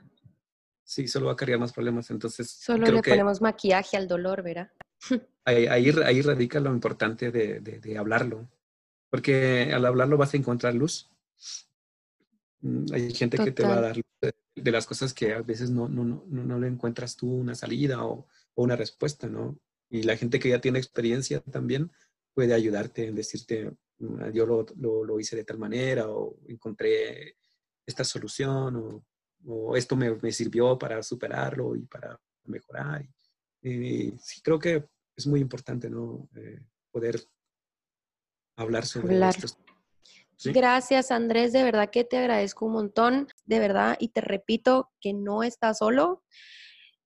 Sí, 0.83 1.07
solo 1.07 1.27
va 1.27 1.31
a 1.31 1.35
cargar 1.35 1.59
más 1.59 1.73
problemas, 1.73 2.11
entonces. 2.11 2.49
Solo 2.49 2.85
le 2.85 3.01
ponemos 3.01 3.41
maquillaje 3.41 3.97
al 3.97 4.07
dolor, 4.07 4.43
¿verdad? 4.43 4.71
Ahí, 5.47 5.67
ahí, 5.67 6.21
radica 6.21 6.59
lo 6.59 6.71
importante 6.71 7.29
de, 7.29 7.59
de, 7.59 7.79
de 7.79 7.97
hablarlo, 7.99 8.49
porque 9.11 9.71
al 9.71 9.85
hablarlo 9.85 10.17
vas 10.17 10.33
a 10.33 10.37
encontrar 10.37 10.73
luz 10.73 11.11
hay 12.91 13.13
gente 13.13 13.37
que 13.37 13.51
te 13.51 13.63
va 13.63 13.77
a 13.77 13.81
dar 13.81 14.01
de 14.55 14.71
las 14.71 14.85
cosas 14.85 15.13
que 15.13 15.33
a 15.33 15.41
veces 15.41 15.69
no, 15.69 15.87
no, 15.87 16.03
no, 16.03 16.43
no 16.43 16.59
le 16.59 16.67
encuentras 16.67 17.15
tú 17.15 17.31
una 17.31 17.55
salida 17.55 18.05
o, 18.05 18.27
una 18.55 18.77
respuesta, 18.77 19.27
¿no? 19.27 19.59
Y 19.89 20.03
la 20.03 20.15
gente 20.15 20.39
que 20.39 20.49
ya 20.49 20.61
tiene 20.61 20.79
experiencia 20.79 21.41
también 21.41 21.91
puede 22.33 22.53
ayudarte 22.53 23.07
en 23.07 23.15
decirte, 23.15 23.69
mm, 23.99 24.31
yo 24.31 24.45
lo, 24.45 24.65
lo, 24.77 25.19
hice 25.19 25.35
de 25.35 25.43
tal 25.43 25.57
manera 25.57 26.09
o 26.09 26.37
encontré 26.47 27.35
esta 27.85 28.05
solución 28.05 28.77
o, 28.77 29.05
o 29.45 29.75
esto 29.75 29.97
me, 29.97 30.15
me, 30.15 30.31
sirvió 30.31 30.77
para 30.79 31.03
superarlo 31.03 31.75
y 31.75 31.81
para 31.81 32.17
mejorar. 32.45 33.05
Y, 33.61 34.11
sí, 34.19 34.41
creo 34.41 34.57
que 34.57 34.85
es 35.17 35.27
muy 35.27 35.41
importante, 35.41 35.89
¿no? 35.89 36.29
Eh, 36.35 36.61
poder 36.91 37.19
hablar 38.55 38.85
sobre 38.85 39.15
hablar. 39.15 39.35
estos 39.35 39.57
Gracias, 40.43 41.11
Andrés. 41.11 41.53
De 41.53 41.63
verdad 41.63 41.89
que 41.89 42.03
te 42.03 42.17
agradezco 42.17 42.65
un 42.65 42.73
montón, 42.73 43.27
de 43.45 43.59
verdad. 43.59 43.95
Y 43.99 44.09
te 44.09 44.21
repito 44.21 44.91
que 44.99 45.13
no 45.13 45.43
estás 45.43 45.79
solo. 45.79 46.23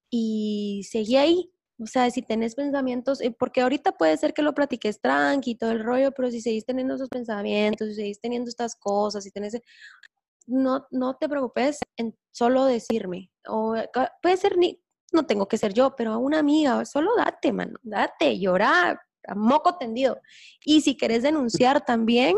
Y 0.09 0.87
seguí 0.89 1.17
ahí, 1.17 1.51
O 1.81 1.85
sea, 1.85 2.09
si 2.11 2.21
tenés 2.21 2.55
pensamientos, 2.55 3.21
eh, 3.21 3.31
porque 3.31 3.61
ahorita 3.61 3.93
puede 3.93 4.17
ser 4.17 4.33
que 4.33 4.41
lo 4.41 4.53
platiques 4.53 4.99
tranqui, 4.99 5.55
todo 5.55 5.71
el 5.71 5.83
rollo, 5.83 6.11
pero 6.11 6.29
si 6.29 6.41
seguís 6.41 6.65
teniendo 6.65 6.95
esos 6.95 7.07
pensamientos, 7.09 7.87
si 7.89 7.95
seguís 7.95 8.19
teniendo 8.19 8.49
estas 8.49 8.75
cosas, 8.75 9.23
si 9.23 9.31
tenés, 9.31 9.61
no, 10.47 10.85
no 10.91 11.15
te 11.15 11.29
preocupes 11.29 11.79
en 11.95 12.17
solo 12.31 12.65
decirme. 12.65 13.31
O 13.47 13.75
puede 14.21 14.37
ser 14.37 14.57
ni, 14.57 14.81
no 15.13 15.25
tengo 15.25 15.47
que 15.47 15.57
ser 15.57 15.73
yo, 15.73 15.95
pero 15.95 16.11
a 16.13 16.17
una 16.17 16.39
amiga, 16.39 16.83
solo 16.85 17.11
date, 17.15 17.53
mano, 17.53 17.77
date, 17.83 18.39
llorar, 18.39 18.99
a 19.27 19.35
moco 19.35 19.77
tendido. 19.77 20.19
Y 20.65 20.81
si 20.81 20.97
querés 20.97 21.23
denunciar 21.23 21.85
también, 21.85 22.35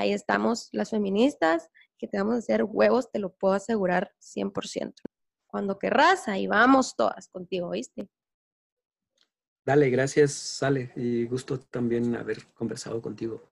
ahí 0.00 0.12
estamos 0.12 0.68
las 0.72 0.90
feministas, 0.90 1.70
que 1.98 2.08
te 2.08 2.18
vamos 2.18 2.34
a 2.34 2.38
hacer 2.38 2.64
huevos, 2.64 3.10
te 3.10 3.18
lo 3.18 3.32
puedo 3.34 3.54
asegurar 3.54 4.12
100%. 4.18 4.94
Cuando 5.46 5.78
querrás, 5.78 6.28
ahí 6.28 6.46
vamos 6.46 6.96
todas 6.96 7.28
contigo, 7.28 7.70
¿viste? 7.70 8.08
Dale, 9.64 9.90
gracias, 9.90 10.32
Sale, 10.32 10.92
y 10.96 11.26
gusto 11.26 11.60
también 11.60 12.16
haber 12.16 12.46
conversado 12.54 13.02
contigo. 13.02 13.50